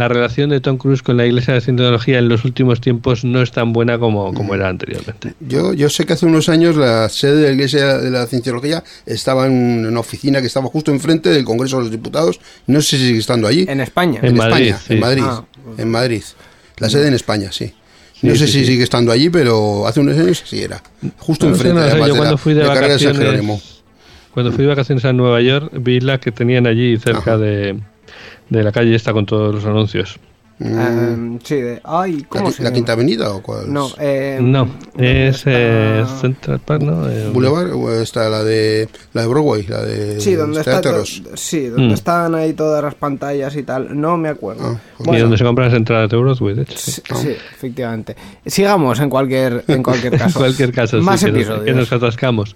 la 0.00 0.08
relación 0.08 0.50
de 0.50 0.60
Tom 0.60 0.76
Cruise 0.76 1.02
con 1.02 1.16
la 1.16 1.24
iglesia 1.26 1.54
de 1.54 1.60
Cientología 1.60 2.18
en 2.18 2.28
los 2.28 2.44
últimos 2.44 2.80
tiempos 2.80 3.24
no 3.24 3.40
es 3.40 3.52
tan 3.52 3.72
buena 3.72 3.98
como, 3.98 4.34
como 4.34 4.54
era 4.56 4.68
anteriormente. 4.68 5.34
Yo, 5.40 5.72
yo 5.74 5.88
sé 5.88 6.04
que 6.06 6.14
hace 6.14 6.26
unos 6.26 6.48
años 6.48 6.74
la 6.76 7.08
sede 7.08 7.36
de 7.36 7.46
la 7.48 7.52
Iglesia 7.54 7.98
de 7.98 8.10
la 8.10 8.26
Cienciología 8.26 8.82
estaba 9.06 9.46
en 9.46 9.86
una 9.86 10.00
oficina 10.00 10.40
que 10.40 10.48
estaba 10.48 10.66
justo 10.66 10.90
enfrente 10.90 11.28
del 11.30 11.44
Congreso 11.44 11.76
de 11.76 11.82
los 11.84 11.90
Diputados. 11.92 12.40
No 12.66 12.80
sé 12.82 12.98
si 12.98 13.06
sigue 13.06 13.18
estando 13.20 13.46
allí. 13.46 13.64
En 13.68 13.80
España. 13.80 14.18
En 14.22 14.36
Madrid, 14.36 14.68
España, 14.68 14.78
sí. 14.86 14.92
en 14.94 15.00
Madrid. 15.00 15.22
Ah. 15.24 15.44
En 15.78 15.90
Madrid. 15.90 16.22
La 16.78 16.90
sede 16.90 17.06
en 17.08 17.14
España, 17.14 17.52
sí. 17.52 17.72
No 18.22 18.32
Sí, 18.32 18.38
sé 18.40 18.46
sí, 18.48 18.52
si 18.52 18.58
sí. 18.60 18.66
sigue 18.72 18.82
estando 18.84 19.12
allí, 19.12 19.30
pero 19.30 19.86
hace 19.86 20.00
unos 20.00 20.18
años 20.18 20.42
sí 20.44 20.62
era. 20.62 20.82
Justo 21.18 21.46
No 21.46 21.52
enfrente, 21.52 21.78
no 21.78 21.84
sé, 21.84 21.90
además, 21.90 22.08
yo 22.08 22.14
de 22.14 22.18
cuando 22.18 22.34
la, 22.34 22.38
fui 22.38 22.52
de 22.54 22.60
de 22.60 22.66
la 22.66 22.74
carrera 22.74 22.92
de 22.94 22.98
San 22.98 23.08
vacaciones- 23.12 23.30
Jerónimo. 23.32 23.62
Cuando 24.32 24.52
fui 24.52 24.62
de 24.64 24.68
vacaciones 24.68 25.04
a 25.04 25.12
Nueva 25.12 25.40
York, 25.40 25.72
vi 25.80 26.00
la 26.00 26.18
que 26.20 26.30
tenían 26.30 26.66
allí 26.66 26.96
cerca 26.98 27.18
Ajá. 27.34 27.38
de, 27.38 27.78
de 28.50 28.62
la 28.62 28.72
calle 28.72 28.94
esta 28.94 29.12
con 29.12 29.24
todos 29.26 29.54
los 29.54 29.64
anuncios. 29.64 30.18
Mm, 30.62 31.36
Eh, 31.36 31.38
sí, 31.42 31.54
de. 31.54 31.80
Ay, 31.84 32.18
¿La, 32.20 32.26
¿cómo 32.28 32.50
se 32.50 32.62
la 32.62 32.68
llama? 32.68 32.74
Quinta 32.74 32.92
Avenida 32.92 33.30
o 33.32 33.40
cuál? 33.40 33.72
No, 33.72 33.88
eh, 33.98 34.38
No, 34.42 34.68
¿dónde 34.92 35.28
es 35.28 35.42
eh? 35.46 36.04
Central 36.20 36.60
Park, 36.60 36.82
¿no? 36.82 37.08
Eh, 37.08 37.30
Boulevard 37.32 37.72
o 37.72 37.90
está 37.92 38.28
la 38.28 38.44
de 38.44 38.86
la 39.14 39.22
de 39.22 39.28
Broadway, 39.28 39.66
la 39.66 39.80
de 39.82 40.20
Sí, 40.20 40.34
donde 40.34 40.60
está 40.60 40.82
sí, 41.34 41.68
donde 41.68 41.88
Mm. 41.88 41.92
están 41.94 42.34
ahí 42.34 42.52
todas 42.52 42.84
las 42.84 42.94
pantallas 42.94 43.56
y 43.56 43.62
tal. 43.62 43.98
No 43.98 44.18
me 44.18 44.28
acuerdo. 44.28 44.78
Ah, 45.08 45.16
y 45.16 45.18
donde 45.18 45.38
se 45.38 45.44
compran 45.44 45.68
las 45.68 45.76
entradas 45.78 46.10
de 46.10 46.16
Broadway, 46.18 46.54
de 46.54 46.62
hecho. 46.62 46.76
sí, 46.76 47.00
sí, 47.14 47.28
efectivamente. 47.54 48.14
Sigamos 48.44 49.00
en 49.00 49.08
cualquier 49.08 49.64
en 49.66 49.82
cualquier 49.82 50.12
En 50.12 50.18
caso. 50.18 50.40
cualquier 50.40 50.72
caso, 50.72 50.98
sí, 50.98 51.02
Más 51.02 51.24
que 51.24 51.30
nos- 51.30 51.36
episodios. 51.40 51.64
que 51.64 51.72
nos 51.72 51.90
atascamos. 51.90 52.54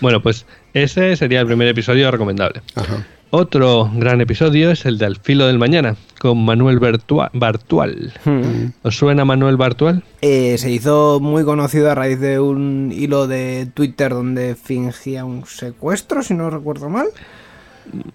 Bueno, 0.00 0.20
pues 0.20 0.44
ese 0.74 1.16
sería 1.16 1.40
el 1.40 1.46
primer 1.46 1.68
episodio 1.68 2.10
recomendable. 2.10 2.60
Ajá. 2.74 3.06
Otro 3.30 3.90
gran 3.96 4.20
episodio 4.20 4.70
es 4.70 4.86
el 4.86 4.96
de 4.96 5.06
Al 5.06 5.16
filo 5.16 5.48
del 5.48 5.58
mañana, 5.58 5.96
con 6.20 6.44
Manuel 6.44 6.78
Bertua- 6.78 7.30
Bartual. 7.32 8.12
Mm. 8.24 8.66
¿Os 8.86 8.96
suena 8.96 9.24
Manuel 9.24 9.56
Bartual? 9.56 10.04
Eh, 10.20 10.56
se 10.56 10.70
hizo 10.70 11.18
muy 11.20 11.42
conocido 11.44 11.90
a 11.90 11.96
raíz 11.96 12.20
de 12.20 12.38
un 12.38 12.92
hilo 12.94 13.26
de 13.26 13.66
Twitter 13.74 14.10
donde 14.12 14.54
fingía 14.54 15.24
un 15.24 15.46
secuestro, 15.46 16.22
si 16.22 16.34
no 16.34 16.48
recuerdo 16.48 16.88
mal. 16.88 17.06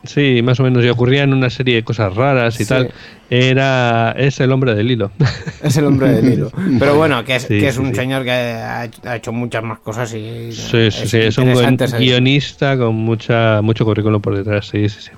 Sí, 0.03 0.41
más 0.43 0.59
o 0.59 0.63
menos, 0.63 0.83
y 0.83 0.89
ocurrían 0.89 1.33
una 1.33 1.49
serie 1.49 1.75
de 1.75 1.83
cosas 1.83 2.13
raras 2.15 2.59
y 2.59 2.63
Sí. 2.63 2.69
tal. 2.69 2.91
Era. 3.29 4.11
Es 4.17 4.39
el 4.39 4.51
hombre 4.51 4.73
del 4.75 4.89
hilo. 4.91 5.11
Es 5.63 5.77
el 5.77 5.85
hombre 5.85 6.09
del 6.13 6.33
hilo. 6.33 6.51
Pero 6.79 6.95
bueno, 6.95 7.23
que 7.23 7.35
es, 7.35 7.43
Sí, 7.43 7.59
que 7.59 7.67
es 7.67 7.77
un 7.77 7.89
sí. 7.89 7.95
señor 7.95 8.23
que 8.23 8.31
ha 8.31 8.85
hecho, 8.85 9.01
ha 9.05 9.15
hecho 9.15 9.31
muchas 9.31 9.63
más 9.63 9.79
cosas 9.79 10.13
y 10.13 10.51
Sí, 10.51 10.89
sí, 10.91 11.07
sí, 11.07 11.17
es 11.17 11.37
un 11.37 11.53
buen 11.53 11.77
guionista 11.77 12.77
con 12.77 12.95
mucha 12.95 13.61
mucho 13.61 13.85
currículum 13.85 14.21
por 14.21 14.35
detrás, 14.35 14.67
sí, 14.67 14.89
sí, 14.89 14.99
sí. 15.01 15.11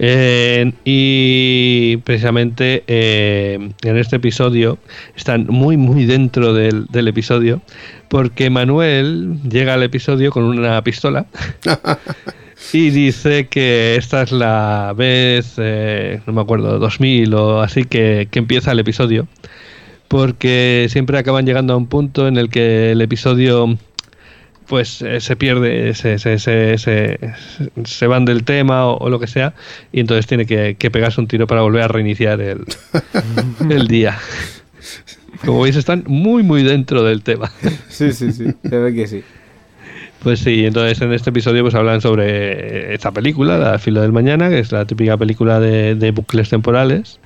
Eh, 0.00 0.72
y 0.84 1.96
precisamente 1.98 2.84
eh, 2.86 3.70
en 3.82 3.96
este 3.96 4.16
episodio 4.16 4.78
están 5.16 5.46
muy, 5.48 5.76
muy 5.76 6.04
dentro 6.06 6.54
del, 6.54 6.86
del 6.86 7.08
episodio 7.08 7.60
porque 8.08 8.48
Manuel 8.48 9.38
llega 9.48 9.74
al 9.74 9.82
episodio 9.82 10.30
con 10.30 10.44
una 10.44 10.80
pistola 10.84 11.26
y 12.72 12.90
dice 12.90 13.48
que 13.48 13.96
esta 13.96 14.22
es 14.22 14.32
la 14.32 14.94
vez, 14.96 15.54
eh, 15.58 16.20
no 16.26 16.32
me 16.32 16.40
acuerdo, 16.40 16.78
2000 16.78 17.34
o 17.34 17.60
así 17.60 17.84
que, 17.84 18.28
que 18.30 18.38
empieza 18.38 18.72
el 18.72 18.78
episodio 18.78 19.26
porque 20.08 20.86
siempre 20.90 21.18
acaban 21.18 21.46
llegando 21.46 21.74
a 21.74 21.76
un 21.76 21.86
punto 21.86 22.26
en 22.26 22.36
el 22.36 22.48
que 22.48 22.92
el 22.92 23.02
episodio 23.02 23.78
pues 24.66 25.00
eh, 25.00 25.20
se 25.20 25.36
pierde, 25.36 25.94
se, 25.94 26.18
se, 26.18 26.38
se, 26.38 26.76
se, 26.76 27.18
se 27.84 28.06
van 28.06 28.24
del 28.26 28.44
tema 28.44 28.86
o, 28.86 28.98
o 28.98 29.08
lo 29.08 29.18
que 29.18 29.26
sea, 29.26 29.54
y 29.92 30.00
entonces 30.00 30.26
tiene 30.26 30.44
que, 30.44 30.76
que 30.78 30.90
pegarse 30.90 31.20
un 31.20 31.26
tiro 31.26 31.46
para 31.46 31.62
volver 31.62 31.82
a 31.82 31.88
reiniciar 31.88 32.40
el, 32.40 32.64
el 33.70 33.88
día. 33.88 34.18
Como 35.44 35.62
veis, 35.62 35.76
están 35.76 36.04
muy, 36.06 36.42
muy 36.42 36.62
dentro 36.62 37.02
del 37.02 37.22
tema. 37.22 37.50
Sí, 37.88 38.12
sí, 38.12 38.32
sí, 38.32 38.52
se 38.62 38.78
ve 38.78 38.94
que 38.94 39.06
sí. 39.06 39.24
Pues 40.22 40.40
sí, 40.40 40.66
entonces 40.66 41.00
en 41.00 41.12
este 41.12 41.30
episodio 41.30 41.62
pues 41.62 41.74
hablan 41.74 42.00
sobre 42.00 42.92
esta 42.92 43.12
película, 43.12 43.56
La 43.56 43.78
fila 43.78 44.00
del 44.02 44.12
mañana, 44.12 44.48
que 44.48 44.58
es 44.58 44.72
la 44.72 44.84
típica 44.84 45.16
película 45.16 45.60
de, 45.60 45.94
de 45.94 46.10
bucles 46.10 46.48
temporales, 46.48 47.20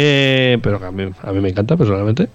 Eh, 0.00 0.58
pero 0.62 0.78
que 0.78 0.86
a 0.86 0.92
mí, 0.92 1.10
a 1.22 1.32
mí 1.32 1.40
me 1.40 1.48
encanta 1.48 1.76
personalmente. 1.76 2.28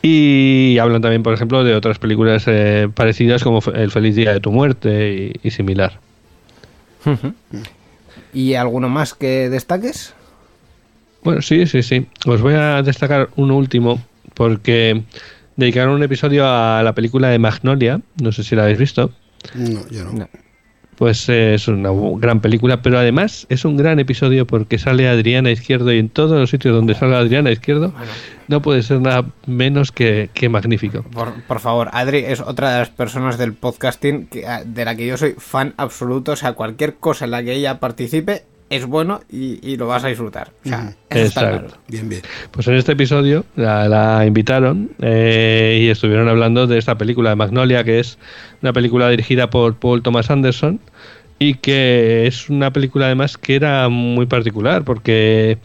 Y 0.00 0.78
hablan 0.78 1.02
también, 1.02 1.24
por 1.24 1.34
ejemplo, 1.34 1.64
de 1.64 1.74
otras 1.74 1.98
películas 1.98 2.44
eh, 2.46 2.88
parecidas 2.94 3.42
como 3.42 3.60
El 3.74 3.90
feliz 3.90 4.14
día 4.14 4.32
de 4.32 4.40
tu 4.40 4.52
muerte 4.52 5.32
y, 5.42 5.48
y 5.48 5.50
similar. 5.50 5.98
¿Y 8.32 8.54
alguno 8.54 8.88
más 8.88 9.14
que 9.14 9.48
destaques? 9.50 10.14
Bueno, 11.24 11.42
sí, 11.42 11.66
sí, 11.66 11.82
sí. 11.82 12.06
Os 12.26 12.40
voy 12.40 12.54
a 12.54 12.80
destacar 12.82 13.28
uno 13.36 13.56
último 13.56 14.00
porque 14.34 15.02
dedicaron 15.58 15.94
un 15.94 16.02
episodio 16.02 16.46
a 16.46 16.82
la 16.82 16.94
película 16.94 17.28
de 17.28 17.38
Magnolia, 17.38 18.00
no 18.22 18.32
sé 18.32 18.42
si 18.42 18.56
la 18.56 18.62
habéis 18.62 18.78
visto. 18.78 19.10
No, 19.54 19.86
yo 19.90 20.04
no. 20.04 20.12
No. 20.12 20.28
Pues 20.96 21.28
eh, 21.28 21.54
es 21.54 21.68
una 21.68 21.90
gran 22.16 22.40
película, 22.40 22.82
pero 22.82 22.98
además 22.98 23.46
es 23.50 23.64
un 23.64 23.76
gran 23.76 24.00
episodio 24.00 24.48
porque 24.48 24.78
sale 24.78 25.08
Adriana 25.08 25.52
Izquierdo 25.52 25.92
y 25.92 25.98
en 26.00 26.08
todos 26.08 26.32
los 26.40 26.50
sitios 26.50 26.74
donde 26.74 26.94
salga 26.94 27.18
Adriana 27.18 27.52
Izquierdo 27.52 27.94
no 28.48 28.62
puede 28.62 28.82
ser 28.82 29.00
nada 29.00 29.26
menos 29.46 29.92
que, 29.92 30.28
que 30.34 30.48
magnífico. 30.48 31.04
Por, 31.04 31.34
por 31.44 31.60
favor, 31.60 31.88
Adri 31.92 32.18
es 32.26 32.40
otra 32.40 32.72
de 32.72 32.78
las 32.80 32.88
personas 32.90 33.38
del 33.38 33.52
podcasting 33.52 34.26
que- 34.26 34.44
de 34.66 34.84
la 34.84 34.96
que 34.96 35.06
yo 35.06 35.16
soy 35.16 35.34
fan 35.38 35.72
absoluto. 35.76 36.32
O 36.32 36.36
sea, 36.36 36.54
cualquier 36.54 36.96
cosa 36.96 37.26
en 37.26 37.30
la 37.30 37.44
que 37.44 37.52
ella 37.54 37.78
participe 37.78 38.42
es 38.70 38.86
bueno 38.86 39.20
y, 39.30 39.58
y 39.66 39.76
lo 39.76 39.86
vas 39.86 40.04
a 40.04 40.08
disfrutar. 40.08 40.50
O 40.64 40.68
sea, 40.68 40.94
eso 41.10 41.24
está 41.24 41.40
Exacto. 41.40 41.66
claro. 41.66 41.82
Bien, 41.88 42.08
bien. 42.08 42.22
Pues 42.50 42.68
en 42.68 42.74
este 42.74 42.92
episodio 42.92 43.44
la, 43.56 43.88
la 43.88 44.26
invitaron 44.26 44.90
eh, 45.00 45.78
y 45.82 45.88
estuvieron 45.88 46.28
hablando 46.28 46.66
de 46.66 46.78
esta 46.78 46.98
película 46.98 47.30
de 47.30 47.36
Magnolia, 47.36 47.84
que 47.84 48.00
es 48.00 48.18
una 48.62 48.72
película 48.72 49.08
dirigida 49.08 49.50
por 49.50 49.76
Paul 49.76 50.02
Thomas 50.02 50.30
Anderson 50.30 50.80
y 51.38 51.54
que 51.54 52.26
es 52.26 52.50
una 52.50 52.72
película 52.72 53.06
además 53.06 53.38
que 53.38 53.54
era 53.54 53.88
muy 53.88 54.26
particular 54.26 54.84
porque 54.84 55.58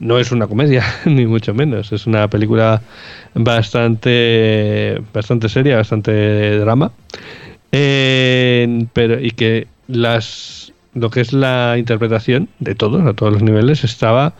no 0.00 0.18
es 0.18 0.32
una 0.32 0.46
comedia, 0.46 0.84
ni 1.04 1.26
mucho 1.26 1.54
menos. 1.54 1.92
Es 1.92 2.06
una 2.06 2.28
película 2.28 2.82
bastante, 3.34 5.00
bastante 5.12 5.48
seria, 5.48 5.76
bastante 5.76 6.58
drama. 6.58 6.92
Eh, 7.72 8.86
pero, 8.92 9.20
y 9.20 9.30
que 9.32 9.66
las 9.88 10.72
lo 11.00 11.10
que 11.10 11.20
es 11.20 11.32
la 11.32 11.76
interpretación 11.78 12.48
de 12.58 12.74
todos, 12.74 13.06
a 13.06 13.12
todos 13.14 13.32
los 13.32 13.42
niveles, 13.42 13.84
estaba 13.84 14.34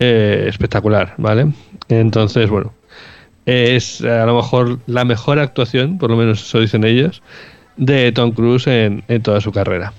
eh, 0.00 0.46
espectacular, 0.48 1.14
¿vale? 1.18 1.52
Entonces, 1.88 2.48
bueno, 2.48 2.72
es 3.46 4.02
a 4.02 4.26
lo 4.26 4.36
mejor 4.36 4.78
la 4.86 5.04
mejor 5.04 5.38
actuación, 5.38 5.98
por 5.98 6.10
lo 6.10 6.16
menos 6.16 6.42
eso 6.42 6.60
dicen 6.60 6.84
ellos, 6.84 7.22
de 7.76 8.12
Tom 8.12 8.32
Cruise 8.32 8.66
en, 8.66 9.04
en 9.08 9.22
toda 9.22 9.40
su 9.40 9.52
carrera. 9.52 9.92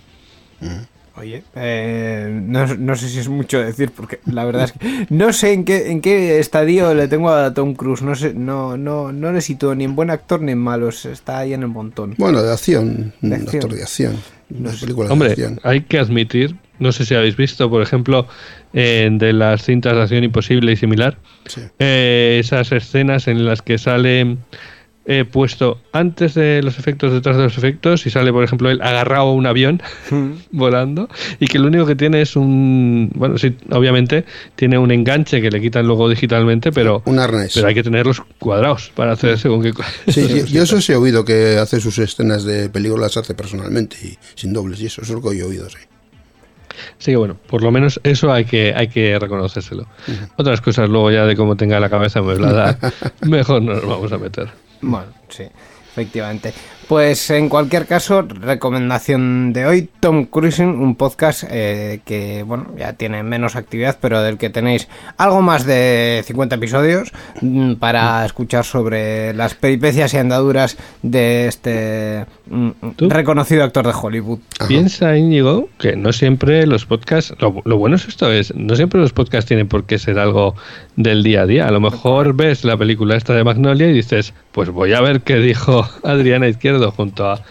Oye, 1.20 1.44
eh, 1.56 2.30
no, 2.46 2.66
no 2.78 2.96
sé 2.96 3.10
si 3.10 3.20
es 3.20 3.28
mucho 3.28 3.60
decir, 3.60 3.92
porque 3.96 4.20
la 4.26 4.46
verdad 4.46 4.66
es 4.66 4.72
que 4.72 5.06
no 5.10 5.34
sé 5.34 5.54
en 5.54 5.66
qué, 5.66 5.92
en 5.92 6.02
qué 6.02 6.40
estadio 6.40 6.94
le 6.94 7.08
tengo 7.08 7.30
a 7.32 7.54
Tom 7.54 7.74
Cruise. 7.76 8.02
No 8.02 8.16
sé, 8.16 8.34
no, 8.34 8.78
no, 8.78 9.12
no 9.12 9.32
le 9.32 9.42
sitúo 9.42 9.76
ni 9.76 9.84
en 9.84 9.96
buen 9.96 10.10
actor 10.10 10.42
ni 10.42 10.54
en 10.54 10.60
malos. 10.60 11.06
Está 11.06 11.40
ahí 11.40 11.54
en 11.54 11.62
el 11.64 11.68
montón. 11.68 12.16
Bueno, 12.18 12.42
de 12.42 12.52
acción. 12.54 13.14
De 13.22 13.28
un 13.28 13.34
acción. 13.34 13.56
actor 13.64 13.74
de 13.76 13.82
acción. 13.84 14.16
De 14.50 14.94
Hombre, 15.10 15.30
acción. 15.30 15.60
hay 15.64 15.82
que 15.82 16.00
admitir, 16.00 16.56
no 16.80 16.92
sé 16.92 17.06
si 17.06 17.14
habéis 17.14 17.38
visto, 17.38 17.70
por 17.70 17.84
ejemplo, 17.84 18.28
en 18.74 19.18
de 19.20 19.32
las 19.34 19.64
cintas 19.64 19.94
de 19.96 20.02
acción 20.02 20.24
imposible 20.24 20.72
y 20.72 20.76
similar, 20.76 21.18
Sí. 21.46 21.62
eh, 21.78 22.38
esas 22.40 22.72
escenas 22.72 23.28
en 23.28 23.46
las 23.46 23.62
que 23.62 23.78
sale 23.78 24.38
eh, 25.12 25.26
puesto 25.26 25.82
antes 25.92 26.36
de 26.36 26.62
los 26.62 26.78
efectos, 26.78 27.12
detrás 27.12 27.36
de 27.36 27.42
los 27.42 27.58
efectos, 27.58 28.06
y 28.06 28.12
sale, 28.12 28.32
por 28.32 28.44
ejemplo, 28.44 28.70
él 28.70 28.80
agarrado 28.80 29.30
a 29.30 29.34
un 29.34 29.48
avión 29.48 29.82
volando, 30.52 31.10
y 31.40 31.48
que 31.48 31.58
lo 31.58 31.66
único 31.66 31.88
que 31.88 31.96
tiene 31.96 32.22
es 32.22 32.36
un. 32.36 33.10
Bueno, 33.16 33.40
sí, 33.40 33.58
obviamente 33.72 34.26
tiene 34.56 34.78
un 34.78 34.92
enganche 34.92 35.42
que 35.42 35.50
le 35.50 35.60
quitan 35.60 35.88
luego 35.88 36.08
digitalmente, 36.08 36.72
pero, 36.72 37.02
Un 37.06 37.18
arnés. 37.18 37.54
pero 37.56 37.68
hay 37.68 37.74
que 37.74 37.82
tenerlos 37.82 38.22
cuadrados 38.38 38.92
para 38.94 39.14
hacer 39.14 39.40
según 39.40 39.64
qué. 39.64 39.74
Sí, 40.12 40.28
yo, 40.28 40.46
yo 40.46 40.62
eso 40.62 40.80
sí 40.80 40.92
he 40.92 40.96
oído 40.96 41.26
que 41.26 41.58
hace 41.58 41.80
sus 41.80 41.98
escenas 41.98 42.44
de 42.44 42.70
película 42.70 43.02
las 43.02 43.18
hace 43.18 43.34
personalmente 43.34 43.98
y 44.04 44.16
sin 44.36 44.54
dobles 44.54 44.80
y 44.80 44.86
eso, 44.86 45.02
eso 45.02 45.18
es 45.18 45.24
lo 45.24 45.28
que 45.28 45.36
yo 45.36 45.46
he 45.46 45.50
oído, 45.50 45.68
sí. 45.72 45.78
Así 47.00 47.12
que 47.14 47.18
bueno, 47.18 47.36
por 47.48 47.64
lo 47.64 47.72
menos 47.72 48.00
eso 48.04 48.32
hay 48.32 48.46
que, 48.46 48.76
hay 48.76 48.90
que 48.90 49.18
reconocérselo. 49.18 49.88
Otras 50.38 50.62
cosas 50.62 50.88
luego 50.88 51.10
ya 51.10 51.26
de 51.26 51.36
cómo 51.36 51.56
tenga 51.56 51.80
la 51.80 51.90
cabeza 51.90 52.20
amueblada, 52.20 52.78
mejor 53.26 53.64
no 53.64 53.74
nos 53.74 53.88
vamos 53.88 54.12
a 54.12 54.20
meter. 54.20 54.69
Bueno, 54.82 55.14
sí, 55.30 55.48
efectivamente. 56.00 56.54
Pues 56.88 57.30
en 57.30 57.50
cualquier 57.50 57.86
caso, 57.86 58.24
recomendación 58.24 59.54
de 59.54 59.68
hoy, 59.68 59.90
Tom 60.00 60.26
Cruising, 60.26 60.70
un 60.70 60.96
podcast 60.96 61.44
eh, 61.48 62.00
que, 62.04 62.42
bueno, 62.42 62.66
ya 62.76 62.94
tiene 62.94 63.22
menos 63.22 63.56
actividad, 63.56 64.00
pero 64.02 64.24
del 64.24 64.40
que 64.40 64.50
tenéis 64.50 64.88
algo 65.18 65.44
más 65.44 65.68
de 65.68 66.24
50 66.26 66.56
episodios 66.56 67.12
mm, 67.42 67.76
para 67.76 68.26
escuchar 68.26 68.66
sobre 68.66 69.36
las 69.36 69.54
peripecias 69.54 70.16
y 70.16 70.18
andaduras 70.18 70.78
de 71.04 71.48
este 71.48 72.26
mm, 72.50 72.70
¿Tú? 72.96 73.08
reconocido 73.08 73.64
actor 73.64 73.86
de 73.86 73.94
Hollywood. 73.94 74.40
Piensa, 74.68 75.16
Íñigo, 75.16 75.70
que 75.78 75.96
no 75.96 76.12
siempre 76.12 76.66
los 76.66 76.88
podcasts, 76.88 77.36
lo, 77.38 77.62
lo 77.66 77.78
bueno 77.78 77.98
es 77.98 78.08
esto, 78.08 78.32
es, 78.32 78.56
no 78.56 78.76
siempre 78.76 79.00
los 79.00 79.14
podcasts 79.14 79.48
tienen 79.48 79.68
por 79.68 79.84
qué 79.84 80.00
ser 80.00 80.18
algo 80.18 80.56
del 80.96 81.22
día 81.22 81.44
a 81.44 81.46
día. 81.46 81.68
A 81.68 81.72
lo 81.72 81.80
mejor 81.80 82.34
ves 82.34 82.64
la 82.64 82.78
película 82.78 83.16
esta 83.16 83.34
de 83.34 83.44
Magnolia 83.44 83.90
y 83.90 83.94
dices, 83.94 84.34
pues 84.52 84.70
voy 84.70 84.94
a 84.94 85.02
ver 85.02 85.22
qué 85.22 85.36
dijo 85.36 85.88
Adriana 86.04 86.48
Izquierdo 86.48 86.92
junto 86.92 87.30
a, 87.30 87.42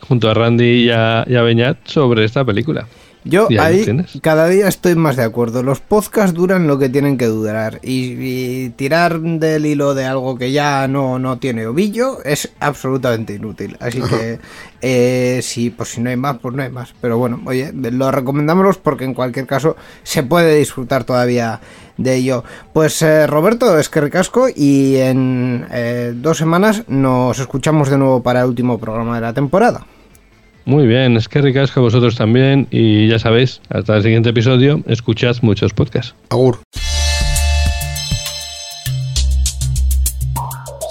junto 0.00 0.30
a 0.30 0.34
Randy 0.34 0.84
y 0.86 0.90
a, 0.90 1.24
y 1.26 1.34
a 1.34 1.42
Beñat 1.42 1.78
sobre 1.86 2.24
esta 2.24 2.44
película. 2.44 2.86
Yo 3.24 3.48
ahí 3.58 3.86
cada 4.20 4.48
día 4.48 4.68
estoy 4.68 4.94
más 4.94 5.16
de 5.16 5.24
acuerdo. 5.24 5.62
Los 5.62 5.80
podcasts 5.80 6.34
duran 6.34 6.66
lo 6.66 6.78
que 6.78 6.88
tienen 6.88 7.16
que 7.16 7.26
durar. 7.26 7.80
Y, 7.82 8.16
y 8.18 8.70
tirar 8.70 9.20
del 9.20 9.66
hilo 9.66 9.94
de 9.94 10.04
algo 10.04 10.36
que 10.36 10.52
ya 10.52 10.86
no, 10.88 11.18
no 11.18 11.38
tiene 11.38 11.66
ovillo 11.66 12.22
es 12.24 12.52
absolutamente 12.60 13.34
inútil. 13.34 13.76
Así 13.80 14.00
que 14.02 14.38
eh, 14.82 15.40
sí, 15.42 15.70
pues 15.70 15.90
si 15.90 16.00
no 16.00 16.10
hay 16.10 16.16
más, 16.16 16.38
pues 16.38 16.54
no 16.54 16.62
hay 16.62 16.70
más. 16.70 16.94
Pero 17.00 17.18
bueno, 17.18 17.40
oye, 17.46 17.72
lo 17.72 18.10
recomendamos 18.10 18.78
porque 18.78 19.04
en 19.04 19.14
cualquier 19.14 19.46
caso 19.46 19.76
se 20.02 20.22
puede 20.22 20.56
disfrutar 20.56 21.04
todavía 21.04 21.60
de 21.96 22.16
ello. 22.16 22.44
Pues 22.72 23.00
eh, 23.02 23.26
Roberto, 23.26 23.78
es 23.78 23.88
que 23.88 24.00
ricasco 24.00 24.48
y 24.54 24.96
en 24.96 25.66
eh, 25.70 26.12
dos 26.14 26.38
semanas 26.38 26.84
nos 26.88 27.38
escuchamos 27.38 27.88
de 27.88 27.98
nuevo 27.98 28.22
para 28.22 28.40
el 28.40 28.48
último 28.48 28.78
programa 28.78 29.14
de 29.16 29.20
la 29.22 29.32
temporada. 29.32 29.86
Muy 30.64 30.86
bien, 30.86 31.16
es 31.16 31.28
que 31.28 31.42
ricasco 31.42 31.80
a 31.80 31.82
vosotros 31.82 32.16
también 32.16 32.66
y 32.70 33.08
ya 33.08 33.18
sabéis, 33.18 33.60
hasta 33.68 33.96
el 33.96 34.02
siguiente 34.02 34.30
episodio, 34.30 34.82
escuchad 34.86 35.36
muchos 35.42 35.74
podcasts. 35.74 36.14
Agur. 36.30 36.58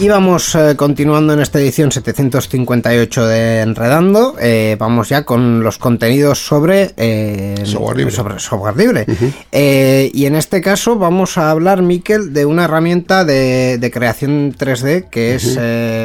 Y 0.00 0.08
vamos 0.08 0.54
eh, 0.54 0.76
continuando 0.76 1.34
en 1.34 1.40
esta 1.40 1.60
edición 1.60 1.92
758 1.92 3.26
de 3.26 3.60
Enredando. 3.60 4.34
Eh, 4.40 4.74
vamos 4.78 5.10
ya 5.10 5.24
con 5.26 5.62
los 5.62 5.76
contenidos 5.76 6.38
sobre, 6.38 6.94
eh, 6.96 7.54
Software 7.64 7.98
libre. 7.98 8.14
sobre 8.14 8.38
software 8.38 8.78
libre. 8.78 9.04
Eh, 9.52 10.10
y 10.14 10.24
en 10.24 10.36
este 10.36 10.62
caso 10.62 10.96
vamos 10.96 11.36
a 11.36 11.50
hablar, 11.50 11.82
Miquel, 11.82 12.32
de 12.32 12.46
una 12.46 12.64
herramienta 12.64 13.26
de, 13.26 13.76
de 13.76 13.90
creación 13.90 14.54
3D 14.54 15.10
que 15.10 15.34
es 15.34 15.58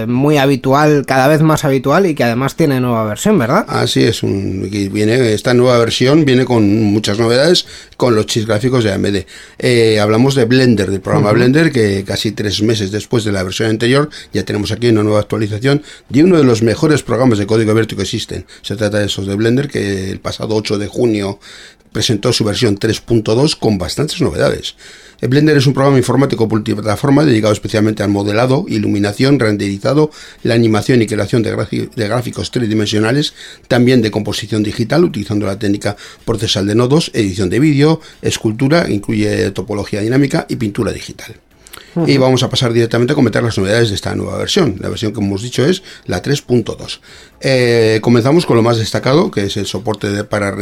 muy 0.10 0.40
habitual, 0.40 1.06
cada 1.08 1.30
vez 1.30 1.42
más 1.42 1.64
habitual 1.64 2.06
y 2.06 2.16
que 2.16 2.26
además 2.26 2.58
tiene 2.58 2.82
nueva 2.82 3.06
versión, 3.06 3.40
¿verdad? 3.40 3.64
Así 3.70 4.04
es, 4.04 4.24
un, 4.24 4.70
viene, 4.92 5.34
esta 5.34 5.54
nueva 5.54 5.78
versión 5.78 6.26
viene 6.26 6.44
con 6.44 6.84
muchas 6.84 7.18
novedades 7.18 7.66
con 7.96 8.14
los 8.14 8.26
chips 8.26 8.46
gráficos 8.46 8.84
de 8.84 8.92
AMD. 8.92 10.02
Hablamos 10.02 10.36
de 10.36 10.44
Blender, 10.44 10.92
del 10.92 11.00
programa 11.00 11.32
Blender, 11.32 11.72
que 11.72 12.04
casi 12.04 12.34
tres 12.34 12.62
meses 12.62 12.92
después 12.92 13.24
de 13.24 13.32
la 13.32 13.44
versión 13.44 13.70
anterior 13.70 13.85
ya 13.86 14.46
tenemos 14.46 14.72
aquí 14.72 14.88
una 14.90 15.04
nueva 15.04 15.20
actualización 15.20 15.84
de 16.10 16.24
uno 16.24 16.38
de 16.38 16.44
los 16.44 16.62
mejores 16.62 17.04
programas 17.04 17.38
de 17.38 17.48
código 17.48 17.72
abierto 17.72 17.96
que 17.96 18.04
existen. 18.04 18.46
Se 18.62 18.76
trata 18.76 19.00
de 19.00 19.06
esos 19.06 19.28
de 19.28 19.36
Blender, 19.36 19.68
que 19.68 20.12
el 20.12 20.20
pasado 20.20 20.56
8 20.56 20.78
de 20.78 20.88
junio 20.88 21.40
presentó 21.92 22.34
su 22.34 22.44
versión 22.44 22.78
3.2 22.78 23.58
con 23.58 23.78
bastantes 23.78 24.20
novedades. 24.22 24.76
El 25.22 25.30
Blender 25.30 25.56
es 25.56 25.66
un 25.66 25.74
programa 25.74 25.98
informático 25.98 26.46
multiplataforma 26.46 27.24
dedicado 27.24 27.54
especialmente 27.54 28.04
al 28.04 28.10
modelado, 28.10 28.66
iluminación, 28.68 29.40
renderizado, 29.40 30.12
la 30.44 30.56
animación 30.56 31.02
y 31.02 31.08
creación 31.08 31.42
de 31.42 32.08
gráficos 32.08 32.52
tridimensionales, 32.52 33.34
también 33.70 34.02
de 34.02 34.12
composición 34.12 34.62
digital 34.62 35.06
utilizando 35.06 35.46
la 35.46 35.58
técnica 35.58 35.96
procesal 36.26 36.68
de 36.68 36.76
nodos, 36.76 37.12
edición 37.14 37.50
de 37.50 37.60
vídeo, 37.60 38.02
escultura, 38.22 38.90
incluye 38.90 39.52
topología 39.52 40.02
dinámica 40.02 40.46
y 40.50 40.58
pintura 40.58 40.92
digital. 40.92 41.45
Y 42.08 42.18
vamos 42.18 42.44
a 42.44 42.50
pasar 42.50 42.74
directamente 42.74 43.14
a 43.14 43.16
comentar 43.16 43.42
las 43.44 43.58
novedades 43.58 43.90
de 43.90 43.96
esta 43.96 44.16
nueva 44.16 44.38
versión. 44.38 44.76
La 44.80 44.90
versión 44.90 45.14
que 45.14 45.20
hemos 45.22 45.42
dicho 45.42 45.66
es 45.66 45.82
la 46.06 46.22
3.2. 46.22 47.00
Eh, 47.42 48.00
comenzamos 48.02 48.46
con 48.46 48.58
lo 48.58 48.64
más 48.64 48.78
destacado, 48.78 49.32
que 49.32 49.44
es 49.46 49.58
el 49.58 49.66
soporte 49.66 50.10
de- 50.10 50.24
para 50.24 50.56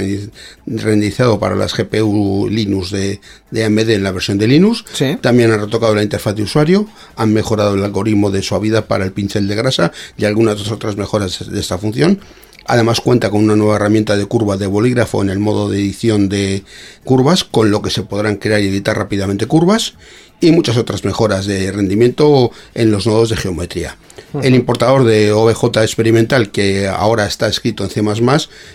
renderizado 0.65 1.39
para 1.39 1.55
las 1.55 1.73
GPU 1.75 2.47
Linux 2.49 2.91
de, 2.91 3.19
de 3.51 3.63
AMD 3.65 3.89
en 3.89 4.03
la 4.03 4.11
versión 4.11 4.37
de 4.37 4.47
Linux. 4.47 4.83
Sí. 4.93 5.17
También 5.21 5.51
han 5.51 5.59
retocado 5.61 5.95
la 5.95 6.03
interfaz 6.03 6.35
de 6.35 6.43
usuario, 6.43 6.87
han 7.15 7.33
mejorado 7.33 7.75
el 7.75 7.83
algoritmo 7.83 8.31
de 8.31 8.41
suavidad 8.41 8.85
para 8.85 9.05
el 9.05 9.11
pincel 9.11 9.47
de 9.47 9.55
grasa 9.55 9.91
y 10.17 10.25
algunas 10.25 10.69
otras 10.71 10.97
mejoras 10.97 11.49
de 11.49 11.59
esta 11.59 11.77
función. 11.77 12.19
Además 12.65 13.01
cuenta 13.01 13.29
con 13.29 13.43
una 13.43 13.55
nueva 13.55 13.75
herramienta 13.75 14.15
de 14.15 14.25
curva 14.25 14.57
de 14.57 14.67
bolígrafo 14.67 15.21
en 15.21 15.29
el 15.29 15.39
modo 15.39 15.69
de 15.69 15.79
edición 15.79 16.29
de 16.29 16.63
curvas, 17.03 17.43
con 17.43 17.71
lo 17.71 17.81
que 17.81 17.89
se 17.89 18.03
podrán 18.03 18.37
crear 18.37 18.61
y 18.61 18.67
editar 18.67 18.97
rápidamente 18.97 19.45
curvas 19.45 19.95
y 20.39 20.51
muchas 20.51 20.77
otras 20.77 21.05
mejoras 21.05 21.45
de 21.45 21.71
rendimiento 21.71 22.51
en 22.73 22.91
los 22.91 23.07
nodos 23.07 23.29
de 23.29 23.37
geometría. 23.37 23.97
El 24.41 24.55
importador 24.55 25.03
de 25.03 25.31
OBJ 25.31 25.77
experimental, 25.83 26.49
que 26.51 26.87
ahora 26.87 27.25
está 27.27 27.47
escrito 27.47 27.83
en 27.83 27.89
C++, 27.89 28.01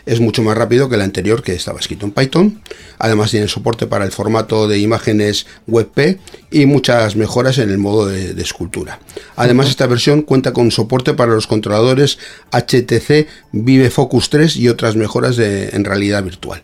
es 0.07 0.21
mucho 0.21 0.43
más 0.43 0.57
rápido 0.57 0.89
que 0.89 0.95
el 0.95 1.01
anterior, 1.01 1.43
que 1.43 1.55
estaba 1.55 1.81
escrito 1.81 2.07
en 2.07 2.13
Python. 2.13 2.63
Además 2.99 3.31
tiene 3.31 3.49
soporte 3.49 3.87
para 3.87 4.05
el 4.05 4.13
formato 4.13 4.69
de 4.69 4.79
imágenes 4.79 5.47
WebP 5.67 6.19
y 6.51 6.67
muchas 6.67 7.17
mejoras 7.17 7.59
en 7.59 7.71
el 7.71 7.79
modo 7.79 8.07
de, 8.07 8.35
de 8.35 8.43
escultura. 8.43 9.01
Además, 9.37 9.69
esta 9.69 9.87
versión 9.87 10.23
cuenta 10.23 10.53
con 10.53 10.71
soporte 10.71 11.15
para 11.15 11.33
los 11.33 11.47
controladores 11.47 12.19
HTC 12.53 13.27
Vive 13.53 13.91
Focus 13.91 14.31
3 14.31 14.57
y 14.57 14.69
otras 14.69 14.97
mejoras 14.97 15.37
de- 15.37 15.71
en 15.71 15.85
realidad 15.85 16.23
virtual. 16.23 16.63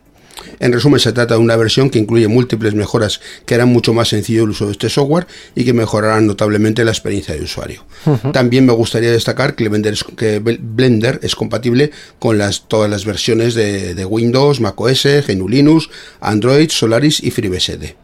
En 0.61 0.73
resumen, 0.73 1.01
se 1.01 1.13
trata 1.13 1.35
de 1.35 1.41
una 1.41 1.57
versión 1.57 1.91
que 1.91 1.99
incluye 1.99 2.29
múltiples 2.29 2.75
mejoras 2.75 3.21
que 3.47 3.55
harán 3.55 3.69
mucho 3.69 3.93
más 3.95 4.09
sencillo 4.09 4.45
el 4.45 4.51
uso 4.51 4.67
de 4.67 4.73
este 4.73 4.89
software 4.89 5.27
y 5.55 5.65
que 5.65 5.73
mejorarán 5.73 6.27
notablemente 6.27 6.85
la 6.85 6.91
experiencia 6.91 7.35
de 7.35 7.43
usuario. 7.43 7.85
También 8.33 8.67
me 8.67 8.73
gustaría 8.73 9.11
destacar 9.11 9.55
que 9.55 9.69
Blender 9.69 9.93
es, 9.93 10.05
que 10.05 10.39
Blender 10.41 11.21
es 11.23 11.35
compatible 11.35 11.91
con 12.19 12.39
las, 12.39 12.69
todas 12.69 12.91
las 12.91 13.05
versiones 13.05 13.55
de, 13.55 13.95
de 13.95 14.05
Windows, 14.05 14.61
macOS, 14.61 15.07
GNU 15.27 15.49
Linux, 15.49 15.89
Android, 16.21 16.71
Solaris 16.71 17.23
y 17.23 17.31
FreeBSD. 17.31 18.04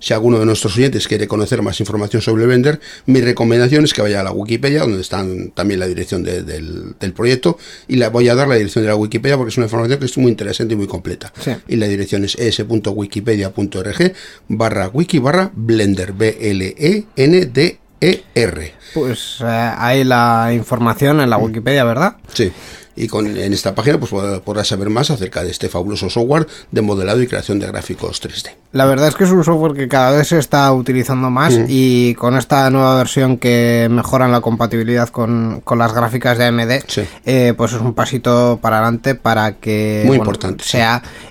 Si 0.00 0.14
alguno 0.14 0.38
de 0.38 0.46
nuestros 0.46 0.76
oyentes 0.76 1.06
quiere 1.08 1.26
conocer 1.28 1.60
más 1.62 1.80
información 1.80 2.22
sobre 2.22 2.46
Blender, 2.46 2.80
mi 3.06 3.20
recomendación 3.20 3.84
es 3.84 3.92
que 3.94 4.02
vaya 4.02 4.20
a 4.20 4.24
la 4.24 4.32
Wikipedia, 4.32 4.80
donde 4.80 5.00
están 5.00 5.50
también 5.50 5.80
la 5.80 5.86
dirección 5.86 6.22
de- 6.22 6.42
del, 6.42 6.94
del 7.00 7.12
proyecto, 7.12 7.58
y 7.88 7.96
la 7.96 8.10
voy 8.10 8.28
a 8.28 8.34
dar 8.34 8.46
la 8.48 8.54
dirección 8.56 8.84
de 8.84 8.88
la 8.90 8.96
Wikipedia 8.96 9.36
porque 9.36 9.50
es 9.50 9.56
una 9.56 9.66
información 9.66 9.98
que 9.98 10.06
es 10.06 10.16
muy 10.18 10.30
interesante 10.30 10.74
y 10.74 10.76
muy 10.76 10.86
completa. 10.86 11.32
Sí. 11.40 11.52
Y 11.68 11.76
la 11.76 11.86
dirección 11.88 12.24
es 12.24 12.34
es.wikipedia.org 12.36 14.12
barra 14.48 14.88
wiki 14.88 15.18
barra 15.18 15.50
Blender, 15.54 16.10
E 16.10 17.04
B-L-E-N-D-E-R. 17.16 18.74
Pues 18.94 19.38
eh, 19.40 19.70
hay 19.78 20.04
la 20.04 20.50
información 20.54 21.20
en 21.20 21.30
la 21.30 21.38
Wikipedia, 21.38 21.84
¿verdad? 21.84 22.16
Sí. 22.32 22.52
Y 22.96 23.08
con, 23.08 23.26
en 23.36 23.52
esta 23.52 23.74
página 23.74 23.98
pues 23.98 24.10
podrás 24.42 24.68
saber 24.68 24.88
más 24.88 25.10
acerca 25.10 25.44
de 25.44 25.50
este 25.50 25.68
fabuloso 25.68 26.08
software 26.08 26.46
de 26.70 26.80
modelado 26.82 27.20
y 27.22 27.26
creación 27.26 27.58
de 27.58 27.66
gráficos 27.66 28.22
3D. 28.22 28.50
La 28.72 28.84
verdad 28.86 29.08
es 29.08 29.14
que 29.14 29.24
es 29.24 29.30
un 29.30 29.44
software 29.44 29.74
que 29.74 29.86
cada 29.88 30.10
vez 30.16 30.28
se 30.28 30.38
está 30.38 30.72
utilizando 30.72 31.30
más 31.30 31.54
y 31.68 32.14
con 32.14 32.36
esta 32.36 32.68
nueva 32.70 32.96
versión 32.96 33.36
que 33.38 33.86
mejora 33.90 34.28
la 34.28 34.40
compatibilidad 34.40 35.08
con, 35.10 35.60
con 35.62 35.78
las 35.78 35.92
gráficas 35.92 36.38
de 36.38 36.44
AMD, 36.46 36.72
Sí. 36.88 37.02
eh, 37.24 37.54
pues 37.56 37.72
es 37.72 37.80
un 37.80 37.94
pasito 37.94 38.58
para 38.62 38.78
adelante 38.78 39.14
para 39.14 39.52
que 39.52 40.02
Muy 40.06 40.16
bueno, 40.18 40.24
importante, 40.24 40.64
sí. 40.64 40.78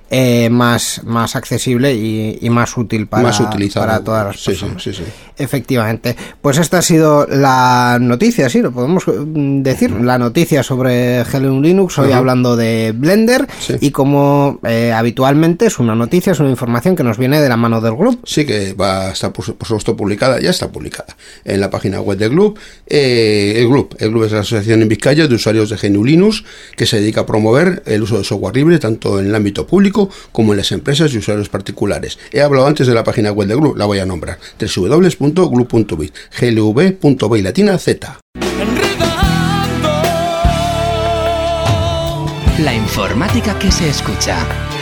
Eh, 0.09 0.49
más, 0.49 1.01
más 1.03 1.35
accesible 1.35 1.93
y, 1.93 2.37
y 2.41 2.49
más 2.49 2.77
útil 2.77 3.07
para, 3.07 3.23
Más 3.23 3.41
para 3.73 3.99
todas 4.03 4.27
las 4.27 4.39
sí, 4.39 4.45
personas. 4.51 4.83
sí, 4.83 4.93
sí. 4.93 5.03
Efectivamente. 5.37 6.15
Pues 6.41 6.57
esta 6.57 6.77
ha 6.77 6.81
sido 6.81 7.27
la 7.27 7.97
noticia, 7.99 8.49
sí, 8.49 8.61
lo 8.61 8.71
podemos 8.71 9.03
mm, 9.07 9.61
decir, 9.63 9.91
la 9.91 10.17
noticia 10.17 10.63
sobre 10.63 11.23
GNU 11.23 11.61
Linux, 11.61 11.97
hoy 11.99 12.11
hablando 12.11 12.55
de 12.55 12.93
Blender 12.95 13.47
y 13.81 13.91
como 13.91 14.59
eh, 14.63 14.91
habitualmente 14.93 15.65
es 15.65 15.79
una 15.79 15.95
noticia, 15.95 16.31
es 16.31 16.39
una 16.39 16.49
información 16.49 16.95
que 16.95 17.03
nos 17.03 17.17
viene 17.17 17.41
de 17.41 17.49
la 17.49 17.57
mano 17.57 17.81
del 17.81 17.95
grupo. 17.95 18.19
Sí 18.25 18.45
que 18.45 18.73
va 18.73 19.07
a 19.07 19.11
estar 19.11 19.33
por, 19.33 19.43
su- 19.45 19.55
por 19.55 19.67
supuesto 19.67 19.95
publicada, 19.97 20.39
ya 20.39 20.49
está 20.51 20.71
publicada 20.71 21.15
en 21.43 21.59
la 21.59 21.69
página 21.69 21.99
web 21.99 22.17
del 22.17 22.29
Club. 22.31 22.57
Eh, 22.87 23.55
el 23.57 23.67
Club, 23.67 23.95
el 23.99 24.09
Club 24.11 24.23
es 24.25 24.31
la 24.31 24.39
asociación 24.39 24.81
en 24.81 24.87
Vizcaya 24.89 25.27
de 25.27 25.35
usuarios 25.35 25.69
de 25.69 25.77
GNU 25.89 26.03
Linux 26.05 26.43
que 26.77 26.85
se 26.85 26.99
dedica 26.99 27.21
a 27.21 27.25
promover 27.25 27.83
el 27.85 28.03
uso 28.03 28.17
de 28.17 28.23
software 28.23 28.55
libre 28.55 28.79
tanto 28.79 29.19
en 29.19 29.27
el 29.27 29.35
ámbito 29.35 29.67
público 29.67 29.94
como 30.31 30.53
en 30.53 30.57
las 30.57 30.71
empresas 30.71 31.13
y 31.13 31.17
usuarios 31.17 31.49
particulares. 31.49 32.19
He 32.31 32.41
hablado 32.41 32.67
antes 32.67 32.87
de 32.87 32.93
la 32.93 33.03
página 33.03 33.31
web 33.31 33.47
del 33.47 33.59
Club, 33.59 33.77
la 33.77 33.85
voy 33.85 33.99
a 33.99 34.05
nombrar: 34.05 34.39
www.glub.bit, 34.59 36.13
glv.by 36.39 37.41
latina 37.41 37.77
z. 37.77 38.19
La 42.59 42.73
informática 42.73 43.57
que 43.59 43.71
se 43.71 43.89
escucha. 43.89 44.74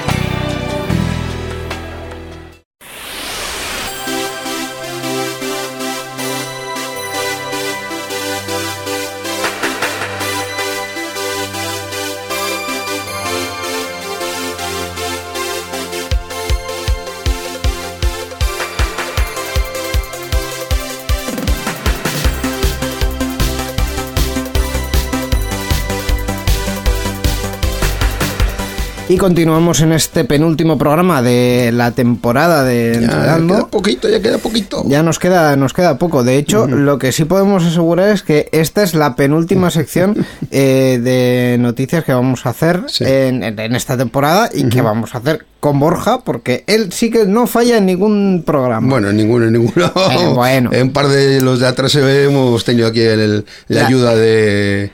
Y 29.13 29.17
continuamos 29.17 29.79
en 29.81 29.91
este 29.91 30.23
penúltimo 30.25 30.75
programa 30.79 31.21
de 31.21 31.69
la 31.71 31.91
temporada 31.91 32.63
de 32.63 32.97
Ya 32.99 33.37
queda 33.37 33.67
poquito, 33.67 34.09
ya 34.09 34.19
queda 34.23 34.39
poquito. 34.39 34.81
Ya 34.87 35.03
nos 35.03 35.19
queda, 35.19 35.55
nos 35.55 35.71
queda 35.71 35.99
poco. 35.99 36.23
De 36.23 36.35
hecho, 36.37 36.65
lo 36.65 36.97
que 36.97 37.11
sí 37.11 37.25
podemos 37.25 37.63
asegurar 37.63 38.09
es 38.09 38.23
que 38.23 38.49
esta 38.51 38.81
es 38.81 38.95
la 38.95 39.15
penúltima 39.15 39.69
sección 39.69 40.25
eh, 40.49 40.99
de 41.03 41.57
noticias 41.59 42.03
que 42.03 42.11
vamos 42.11 42.47
a 42.47 42.49
hacer 42.49 42.81
Sí. 42.87 43.03
en, 43.05 43.43
esta 43.75 43.95
temporada 43.97 44.49
y 44.51 44.67
que 44.69 44.81
vamos 44.81 45.13
a 45.13 45.19
hacer 45.19 45.45
con 45.59 45.79
Borja, 45.79 46.21
porque 46.21 46.63
él 46.65 46.91
sí 46.91 47.11
que 47.11 47.25
no 47.27 47.45
falla 47.45 47.77
en 47.77 47.85
ningún 47.85 48.41
programa. 48.43 48.89
Bueno, 48.89 49.11
en 49.11 49.17
ninguno, 49.17 49.45
en 49.45 49.53
ninguno. 49.53 49.93
Eh, 50.11 50.27
bueno. 50.33 50.71
En 50.73 50.87
un 50.87 50.91
par 50.93 51.07
de 51.07 51.39
los 51.39 51.59
de 51.59 51.67
atrás 51.67 51.93
hemos 51.93 52.65
tenido 52.65 52.87
aquí 52.87 53.01
el- 53.01 53.19
el- 53.19 53.45
la 53.67 53.81
La- 53.81 53.87
ayuda 53.87 54.15
de 54.15 54.89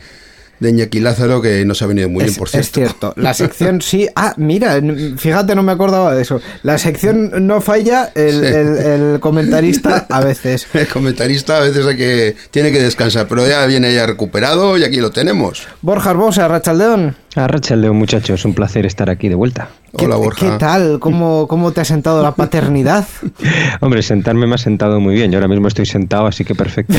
de 0.60 0.70
Iñaki 0.70 1.00
Lázaro 1.00 1.42
que 1.42 1.64
nos 1.66 1.82
ha 1.82 1.88
venido 1.88 2.10
muy 2.10 2.24
es, 2.24 2.32
bien, 2.32 2.38
por 2.40 2.48
es 2.48 2.52
cierto. 2.72 2.74
cierto. 2.74 3.14
La 3.16 3.34
sección 3.34 3.82
sí. 3.82 4.08
Ah, 4.16 4.34
mira, 4.38 4.80
fíjate, 5.18 5.56
no 5.56 5.64
me 5.64 5.72
acordaba 5.72 6.14
de 6.16 6.22
eso. 6.22 6.42
La 6.64 6.78
sección 6.78 7.48
no 7.48 7.62
falla, 7.62 8.12
el, 8.16 8.32
Sí. 8.42 8.46
el- 8.46 8.78
el 9.14 9.20
comentarista 9.20 10.06
a 10.10 10.20
veces. 10.22 10.68
El 10.74 10.88
comentarista 10.88 11.58
a 11.58 11.62
veces 11.62 11.86
hay 11.86 11.98
que, 11.98 12.36
tiene 12.52 12.72
que 12.72 12.80
descansar, 12.82 13.28
pero 13.28 13.48
ya 13.48 13.66
viene 13.66 13.94
ya 13.94 14.06
recuperado 14.06 14.78
y 14.78 14.84
aquí 14.84 14.98
lo 14.98 15.12
tenemos. 15.12 15.68
Borja 15.82 16.12
Arbosa, 16.12 16.48
Rachaldeón. 16.48 17.16
Arracha 17.36 17.76
León, 17.76 17.96
muchachos, 17.98 18.44
un 18.46 18.54
placer 18.54 18.86
estar 18.86 19.10
aquí 19.10 19.30
de 19.30 19.36
vuelta. 19.36 19.70
¿Qué, 19.98 20.06
Hola, 20.06 20.18
Borja. 20.18 20.52
¿Qué 20.52 20.58
tal? 20.60 21.00
¿Cómo, 21.00 21.48
¿Cómo 21.48 21.72
te 21.72 21.82
ha 21.82 21.86
sentado 21.86 22.22
la 22.22 22.36
paternidad? 22.36 23.08
Hombre, 23.80 24.02
sentarme 24.04 24.46
me 24.48 24.56
ha 24.56 24.60
sentado 24.60 25.00
muy 25.00 25.16
bien. 25.16 25.32
Yo 25.32 25.38
ahora 25.40 25.48
mismo 25.48 25.68
estoy 25.68 25.86
sentado, 25.86 26.28
así 26.28 26.46
que 26.46 26.54
perfecto. 26.56 26.94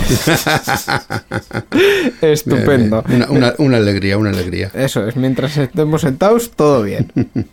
Estupendo. 2.20 3.04
Una, 3.08 3.26
una- 3.30 3.54
una 3.58 3.76
alegría, 3.76 4.18
una 4.18 4.30
alegría. 4.30 4.70
Eso 4.74 5.06
es, 5.06 5.16
mientras 5.16 5.56
estemos 5.56 6.00
sentados, 6.02 6.50
todo 6.52 6.82
bien. 6.82 7.10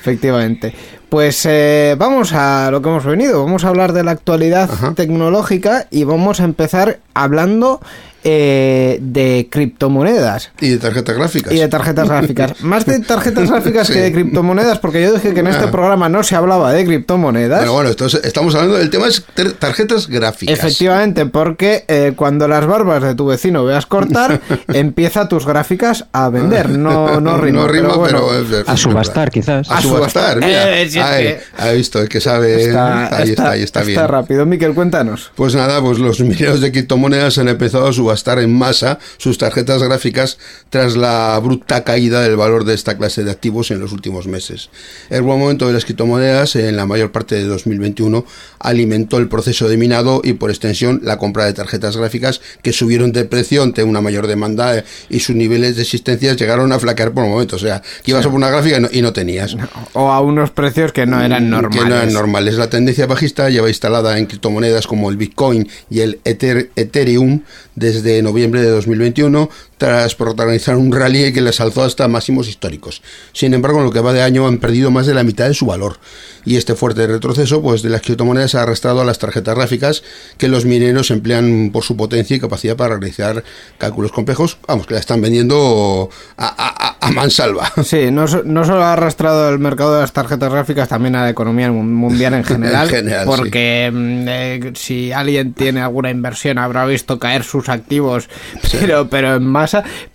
Efectivamente. 0.00 0.74
Pues 1.08 1.44
eh, 1.48 1.94
vamos 1.98 2.32
a 2.32 2.70
lo 2.70 2.82
que 2.82 2.88
hemos 2.88 3.04
venido. 3.04 3.44
Vamos 3.44 3.64
a 3.64 3.68
hablar 3.68 3.92
de 3.92 4.04
la 4.04 4.12
actualidad 4.12 4.70
Ajá. 4.70 4.94
tecnológica 4.94 5.86
y 5.90 6.04
vamos 6.04 6.40
a 6.40 6.44
empezar 6.44 6.98
hablando 7.14 7.80
eh, 8.24 8.98
de 9.00 9.48
criptomonedas. 9.50 10.50
Y 10.60 10.70
de 10.70 10.78
tarjetas 10.78 11.16
gráficas. 11.16 11.52
Y 11.52 11.56
de 11.58 11.68
tarjetas 11.68 12.08
gráficas. 12.08 12.60
Más 12.62 12.84
de 12.86 12.98
tarjetas 13.00 13.50
gráficas 13.50 13.86
Sí. 13.86 13.92
que 13.94 14.00
de 14.00 14.12
criptomonedas, 14.12 14.78
porque 14.78 15.02
yo 15.02 15.12
dije 15.14 15.32
que 15.34 15.40
en 15.40 15.46
este 15.48 15.64
Ah. 15.66 15.70
programa 15.70 16.08
no 16.08 16.22
se 16.22 16.34
hablaba 16.36 16.72
de 16.72 16.84
criptomonedas. 16.84 17.60
Pero 17.60 17.72
bueno, 17.72 17.90
entonces 17.90 18.20
estamos 18.24 18.54
hablando 18.54 18.76
del 18.76 18.90
tema 18.90 19.06
es 19.08 19.24
tar- 19.34 19.52
tarjetas 19.52 20.08
gráficas. 20.08 20.58
Efectivamente, 20.58 21.26
porque 21.26 21.84
eh, 21.88 22.12
cuando 22.16 22.48
las 22.48 22.66
barbas 22.66 23.02
de 23.02 23.14
tu 23.14 23.26
vecino 23.26 23.64
veas 23.64 23.86
cortar, 23.86 24.40
empieza 24.68 25.28
tus 25.28 25.46
gráficas 25.46 26.06
a 26.12 26.28
vender. 26.28 26.70
No, 26.70 27.20
no 27.20 27.38
rima. 27.38 27.60
No 27.62 27.68
rima, 27.68 27.88
pero, 27.88 27.98
bueno, 28.00 28.20
pero 28.28 28.42
es- 28.58 28.62
es 28.62 28.68
A 28.68 28.76
subastar, 28.76 29.30
quizás. 29.30 29.70
A 29.70 29.80
subastar, 29.80 30.38
mira. 30.38 30.80
Eh, 30.80 30.88
si 30.90 30.98
ha 30.98 31.70
visto, 31.72 32.00
el 32.02 32.08
que 32.08 32.20
sabe. 32.20 32.62
está, 32.62 33.16
ahí 33.16 33.30
está, 33.30 33.50
ahí 33.50 33.62
está 33.62 33.82
bien. 33.82 34.06
rápido. 34.08 34.44
Miquel, 34.46 34.74
cuéntanos. 34.74 35.30
Pues 35.34 35.54
nada, 35.54 35.80
pues 35.80 35.98
los 35.98 36.18
mineros 36.28 36.60
de 36.60 36.72
criptomonedas 36.72 37.38
han 37.38 37.48
empezado 37.48 37.86
a 37.86 37.92
subastar 37.92 38.07
en 38.12 38.52
masa 38.56 38.98
sus 39.18 39.38
tarjetas 39.38 39.82
gráficas 39.82 40.38
tras 40.70 40.96
la 40.96 41.38
bruta 41.42 41.84
caída 41.84 42.20
del 42.22 42.36
valor 42.36 42.64
de 42.64 42.74
esta 42.74 42.96
clase 42.96 43.24
de 43.24 43.30
activos 43.30 43.70
en 43.70 43.80
los 43.80 43.92
últimos 43.92 44.26
meses. 44.26 44.70
El 45.10 45.22
buen 45.22 45.38
momento 45.38 45.66
de 45.66 45.72
las 45.72 45.84
criptomonedas 45.84 46.56
en 46.56 46.76
la 46.76 46.86
mayor 46.86 47.12
parte 47.12 47.34
de 47.36 47.44
2021 47.44 48.24
alimentó 48.60 49.18
el 49.18 49.28
proceso 49.28 49.68
de 49.68 49.76
minado 49.76 50.20
y 50.24 50.34
por 50.34 50.50
extensión 50.50 51.00
la 51.04 51.18
compra 51.18 51.44
de 51.44 51.52
tarjetas 51.52 51.96
gráficas 51.96 52.40
que 52.62 52.72
subieron 52.72 53.12
de 53.12 53.24
precio 53.24 53.62
ante 53.62 53.82
una 53.84 54.00
mayor 54.00 54.26
demanda 54.26 54.76
eh, 54.76 54.84
y 55.08 55.20
sus 55.20 55.36
niveles 55.36 55.76
de 55.76 55.82
existencia 55.82 56.34
llegaron 56.34 56.72
a 56.72 56.78
flaquear 56.78 57.12
por 57.12 57.24
momentos. 57.24 57.62
O 57.62 57.66
sea, 57.66 57.82
que 58.02 58.10
ibas 58.10 58.24
a 58.24 58.28
por 58.28 58.36
una 58.36 58.50
gráfica 58.50 58.78
y 58.78 58.80
no, 58.80 58.88
y 58.90 59.02
no 59.02 59.12
tenías. 59.12 59.56
O 59.92 60.10
a 60.10 60.20
unos 60.20 60.50
precios 60.50 60.92
que 60.92 61.06
no 61.06 61.22
eran 61.22 61.48
normales. 61.50 61.80
Mm, 61.80 61.84
Que 61.84 61.88
no 61.90 61.96
eran 61.96 62.12
normales. 62.12 62.54
La 62.54 62.70
tendencia 62.70 63.06
bajista 63.06 63.48
lleva 63.50 63.68
instalada 63.68 64.18
en 64.18 64.26
criptomonedas 64.26 64.86
como 64.86 65.10
el 65.10 65.16
Bitcoin 65.16 65.68
y 65.90 66.00
el 66.00 66.20
Ether- 66.24 66.70
Ethereum 66.76 67.42
desde 67.74 67.97
noviembre 68.22 68.60
de 68.60 68.70
2021 68.70 69.48
tras 69.78 70.14
protagonizar 70.14 70.76
un 70.76 70.92
rally 70.92 71.32
que 71.32 71.40
les 71.40 71.60
alzó 71.60 71.84
hasta 71.84 72.06
máximos 72.08 72.48
históricos. 72.48 73.02
Sin 73.32 73.54
embargo, 73.54 73.78
en 73.78 73.84
lo 73.86 73.90
que 73.92 74.00
va 74.00 74.12
de 74.12 74.22
año 74.22 74.46
han 74.46 74.58
perdido 74.58 74.90
más 74.90 75.06
de 75.06 75.14
la 75.14 75.22
mitad 75.22 75.46
de 75.48 75.54
su 75.54 75.66
valor. 75.66 75.98
Y 76.44 76.56
este 76.56 76.74
fuerte 76.74 77.06
retroceso 77.06 77.60
pues, 77.62 77.82
de 77.82 77.90
las 77.90 78.00
criptomonedas 78.02 78.54
ha 78.54 78.62
arrastrado 78.62 79.00
a 79.00 79.04
las 79.04 79.18
tarjetas 79.18 79.54
gráficas 79.54 80.02
que 80.38 80.48
los 80.48 80.64
mineros 80.64 81.10
emplean 81.10 81.70
por 81.72 81.84
su 81.84 81.96
potencia 81.96 82.36
y 82.36 82.40
capacidad 82.40 82.76
para 82.76 82.96
realizar 82.96 83.42
cálculos 83.78 84.12
complejos. 84.12 84.58
Vamos, 84.66 84.86
que 84.86 84.94
la 84.94 85.00
están 85.00 85.20
vendiendo 85.20 86.08
a, 86.36 86.46
a- 86.46 87.06
a- 87.06 87.10
mansalva. 87.12 87.72
Sí, 87.84 88.10
no, 88.10 88.26
no 88.44 88.64
solo 88.64 88.82
ha 88.82 88.92
arrastrado 88.92 89.48
el 89.50 89.58
mercado 89.58 89.94
de 89.94 90.00
las 90.02 90.12
tarjetas 90.12 90.50
gráficas, 90.52 90.88
también 90.88 91.16
a 91.16 91.22
la 91.22 91.30
economía 91.30 91.70
mun- 91.72 91.92
mundial 91.94 92.34
en 92.34 92.44
general. 92.44 92.88
En 92.88 92.94
general, 92.94 93.24
sí. 93.26 93.32
porque 93.36 93.90
mm, 93.92 94.24
eh, 94.28 94.72
si 94.74 95.12
alguien 95.12 95.52
tiene 95.54 95.80
alguna 95.80 96.10
inversión 96.10 96.58
habrá 96.58 96.84
visto 96.86 97.18
caer 97.18 97.44
sus 97.44 97.68
activos, 97.68 98.28
pero, 98.72 99.08
pero 99.08 99.36
en 99.36 99.44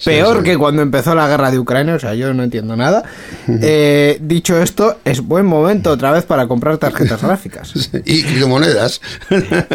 Peor 0.04 0.38
sí. 0.38 0.44
que 0.44 0.58
cuando 0.58 0.82
empezó 0.82 1.16
la 1.16 1.28
guerra 1.28 1.52
de 1.52 1.60
Ucrania, 1.60 1.96
o 1.96 2.00
sea, 2.00 2.14
yo 2.14 2.34
no 2.34 2.44
entiendo 2.44 2.76
nada. 2.76 3.04
Eh, 3.48 4.18
dicho 4.22 4.62
esto, 4.62 4.98
es 5.06 5.22
buen 5.22 5.46
momento 5.46 5.92
otra 5.92 6.12
vez 6.12 6.24
para 6.26 6.48
comprar 6.48 6.78
tarjetas 6.78 7.22
gráficas. 7.22 7.74
y 8.06 8.24
criptomonedas. 8.24 9.02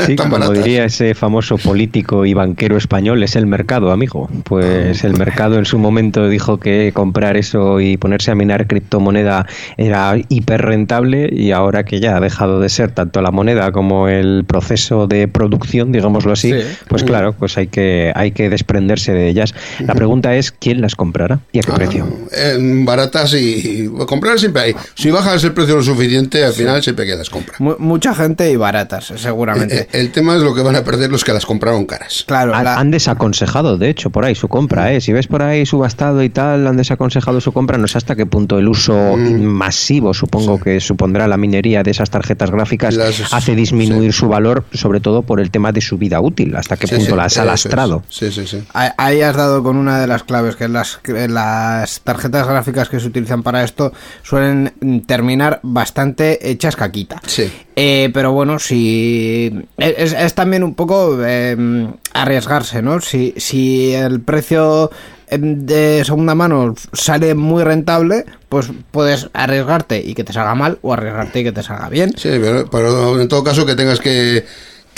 Sí, 0.07 0.17
tan 0.17 0.29
como 0.31 0.39
baratas. 0.39 0.65
diría 0.65 0.85
ese 0.85 1.15
famoso 1.15 1.59
político 1.59 2.25
y 2.27 2.35
banquero 2.35 2.77
español, 2.77 3.23
es 3.23 3.37
el 3.37 3.47
mercado, 3.47 3.91
amigo. 3.91 4.29
Pues 4.45 5.05
el 5.05 5.17
mercado 5.17 5.57
en 5.59 5.65
su 5.65 5.79
momento 5.79 6.29
dijo 6.29 6.59
que 6.59 6.93
comprar 6.95 7.37
eso 7.37 7.81
y 7.81 7.97
ponerse 7.97 8.31
a 8.31 8.35
minar 8.35 8.67
criptomoneda 8.67 9.47
era 9.77 10.15
hiper 10.29 10.63
rentable 10.63 11.29
y 11.33 11.53
ahora 11.53 11.85
que 11.85 12.01
ya 12.01 12.17
ha 12.17 12.21
dejado 12.21 12.61
de 12.61 12.69
ser 12.69 12.91
tanto 12.93 13.21
la 13.23 13.31
moneda 13.31 13.73
como 13.73 14.09
el 14.09 14.45
proceso 14.47 15.07
de 15.07 15.29
producción, 15.29 15.93
digámoslo 15.93 16.33
así, 16.33 16.53
Sí. 16.53 16.61
pues 16.89 17.03
claro, 17.05 17.35
pues 17.39 17.59
hay 17.59 17.67
que, 17.67 18.13
hay 18.15 18.31
que 18.33 18.49
desprenderse 18.49 19.13
de 19.13 19.29
ellas. 19.29 19.55
La 19.81 19.95
pregunta 19.95 20.35
es, 20.35 20.53
¿quién 20.53 20.81
las 20.81 20.95
comprará 20.97 21.41
y 21.53 21.59
a 21.59 21.63
qué 21.63 21.73
Ah, 21.73 21.75
precio? 21.77 22.07
eh, 22.33 22.57
baratas 22.85 23.35
y, 23.35 23.39
y 23.85 23.89
comprar 24.07 24.39
siempre 24.39 24.63
hay. 24.63 24.75
Si 24.95 25.11
bajas 25.11 25.43
el 25.45 25.53
precio 25.53 25.77
lo 25.77 25.83
suficiente, 25.83 26.45
al 26.45 26.53
final 26.53 26.83
siempre 26.83 27.07
que 27.07 27.15
las 27.15 27.31
compra. 27.31 27.55
Mu- 27.59 27.77
mucha 27.79 28.15
gente 28.15 28.51
y 28.51 28.57
baratas, 28.57 29.11
Eh, 29.11 29.15
seguramente. 29.19 29.89
el 29.93 30.11
tema 30.13 30.37
es 30.37 30.43
lo 30.43 30.55
que 30.55 30.63
van 30.63 30.77
a 30.77 30.85
perder 30.85 31.11
los 31.11 31.25
que 31.25 31.33
las 31.33 31.47
compraron 31.47 31.87
caras. 31.87 32.25
Claro, 32.27 32.55
Han, 32.55 32.65
la- 32.65 32.79
han 32.79 32.91
desaconsejado, 32.91 33.79
de 33.79 33.91
hecho, 33.91 34.11
por 34.11 34.25
ahí 34.25 34.35
su 34.35 34.49
compra, 34.49 34.93
¿eh? 34.93 35.01
Si 35.01 35.13
ves 35.13 35.27
por 35.27 35.43
ahí 35.43 35.65
subastado 35.67 36.23
y 36.23 36.29
tal, 36.31 36.67
han 36.67 36.77
desaconsejado 36.77 37.41
su 37.41 37.53
compra. 37.53 37.79
No 37.79 37.87
sé 37.89 37.99
hasta 37.99 38.17
qué 38.17 38.27
punto 38.27 38.59
el 38.59 38.69
uso 38.69 39.17
Mm. 39.17 39.43
masivo, 39.43 40.15
supongo 40.15 40.59
que 40.61 40.81
supondrá 40.81 41.29
la 41.29 41.37
minería 41.37 41.83
de 41.83 41.91
esas 41.91 42.11
tarjetas 42.11 42.51
gráficas, 42.51 42.95
Las- 42.95 43.33
hace 43.33 43.55
disminuir 43.55 44.13
su 44.13 44.29
valor, 44.29 44.65
sobre 44.73 45.01
todo 45.01 45.23
por 45.23 45.41
el 45.41 45.51
tema 45.51 45.73
de 45.73 45.81
su 45.81 45.99
vida 45.99 46.21
útil. 46.21 46.57
Hasta 46.57 46.77
qué 46.77 46.87
Sí, 46.87 46.95
punto 46.97 47.11
sí, 47.13 47.17
las 47.17 47.37
ha 47.39 47.43
es. 47.43 47.47
lastrado. 47.47 48.03
Sí, 48.09 48.31
sí, 48.33 48.47
sí. 48.47 48.63
Ahí 48.73 49.21
has 49.23 49.37
dado 49.37 49.58
con 49.63 49.77
una 49.77 50.01
de 50.01 50.07
las 50.07 50.25
claves, 50.25 50.57
que 50.57 50.69
las, 50.69 51.01
las 51.07 52.01
tarjetas 52.01 52.47
gráficas 52.47 52.89
que 52.89 53.01
se 53.01 53.07
utilizan 53.07 53.43
para 53.43 53.65
esto 53.65 53.93
suelen 54.23 55.05
terminar 55.07 55.61
bastante 55.63 56.51
hechas 56.51 56.77
caquita. 56.77 57.21
Sí. 57.27 57.51
Eh, 57.77 58.11
pero 58.13 58.33
bueno, 58.33 58.59
si 58.59 59.53
es, 59.77 60.13
es 60.13 60.35
también 60.35 60.65
un 60.65 60.75
poco 60.75 61.17
eh, 61.25 61.89
arriesgarse, 62.13 62.83
¿no? 62.83 63.01
Si, 63.01 63.35
si 63.37 63.95
el 63.95 64.21
precio 64.21 64.91
em, 65.29 65.65
de 65.65 66.03
segunda 66.05 66.35
mano 66.35 66.75
sale 66.93 67.35
muy 67.35 67.63
rentable, 67.63 68.25
pues 68.49 68.71
puedes 68.91 69.29
arriesgarte 69.33 70.03
y 70.05 70.15
que 70.15 70.25
te 70.25 70.33
salga 70.33 70.55
mal 70.55 70.79
o 70.83 70.93
arriesgarte 70.93 71.41
y 71.41 71.45
que 71.45 71.53
te 71.53 71.63
salga 71.63 71.89
bien. 71.89 72.13
Sí, 72.17 72.31
pero, 72.41 72.69
pero 72.69 73.21
en 73.21 73.29
todo 73.29 73.45
caso 73.45 73.65
que 73.65 73.77
tengas 73.77 74.01
que, 74.01 74.45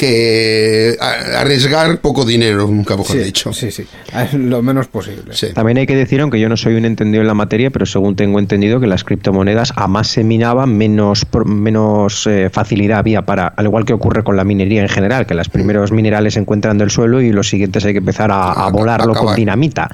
que 0.01 0.97
arriesgar 1.37 1.99
poco 1.99 2.25
dinero, 2.25 2.67
nunca 2.67 2.97
mejor 2.97 3.17
Sí, 3.17 3.23
dicho. 3.23 3.53
sí, 3.53 3.71
sí, 3.71 3.85
lo 4.39 4.63
menos 4.63 4.89
posible. 4.89 5.35
Sí. 5.35 5.49
También 5.55 5.77
hay 5.79 5.87
que 5.87 5.95
decir, 5.95 6.21
aunque 6.23 6.41
yo 6.41 6.49
no 6.49 6.57
soy 6.57 6.75
un 6.75 6.87
entendido 6.87 7.21
en 7.21 7.27
la 7.27 7.35
materia, 7.35 7.71
pero 7.71 7.85
según 7.87 8.17
tengo 8.17 8.39
entendido 8.39 8.81
que 8.81 8.87
las 8.87 9.05
criptomonedas 9.05 9.73
a 9.77 9.87
más 9.89 10.09
se 10.09 10.25
minaban, 10.25 10.77
menos, 10.77 11.25
pro- 11.27 11.45
menos 11.45 12.27
eh, 12.27 12.49
facilidad 12.51 12.99
había 13.01 13.23
para, 13.23 13.49
al 13.49 13.67
igual 13.67 13.85
que 13.85 13.93
ocurre 13.93 14.25
con 14.25 14.37
la 14.37 14.45
minería 14.45 14.81
en 14.83 14.89
general, 14.89 15.27
que 15.27 15.35
los 15.35 15.49
primeros 15.51 15.93
minerales 15.93 16.35
se 16.35 16.41
encuentran 16.41 16.79
del 16.79 16.91
suelo 16.91 17.21
y 17.21 17.31
los 17.33 17.49
siguientes 17.49 17.85
hay 17.85 17.93
que 17.93 17.99
empezar 17.99 18.31
a, 18.31 18.53
a 18.53 18.67
A- 18.67 18.71
volarlo 18.71 19.13
con 19.15 19.37
dinamita. 19.37 19.91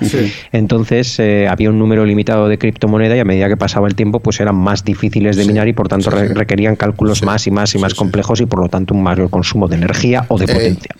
Entonces 0.52 1.18
eh, 1.18 1.48
había 1.48 1.70
un 1.70 1.78
número 1.78 2.04
limitado 2.04 2.48
de 2.48 2.58
criptomoneda 2.58 3.16
y 3.16 3.18
a 3.20 3.24
medida 3.24 3.48
que 3.48 3.56
pasaba 3.56 3.88
el 3.88 3.94
tiempo 3.96 4.20
pues 4.20 4.38
eran 4.40 4.54
más 4.54 4.84
difíciles 4.84 5.36
de 5.36 5.44
minar 5.44 5.66
y 5.68 5.72
por 5.72 5.88
tanto 5.88 6.10
sí, 6.10 6.16
re- 6.16 6.28
sí. 6.28 6.34
requerían 6.34 6.76
cálculos 6.76 7.18
Sí, 7.18 7.24
más 7.26 7.46
y 7.46 7.50
más 7.50 7.70
y 7.70 7.72
sí, 7.72 7.78
más 7.78 7.92
sí. 7.92 7.98
complejos 7.98 8.40
y 8.40 8.46
por 8.46 8.60
lo 8.60 8.68
tanto 8.68 8.94
un 8.94 9.02
mayor 9.02 9.30
consumo 9.30 9.66
de 9.68 9.76
energía 9.76 9.95
o 10.28 10.38
de 10.38 10.44
Eh, 10.44 10.48
potencia. 10.48 10.94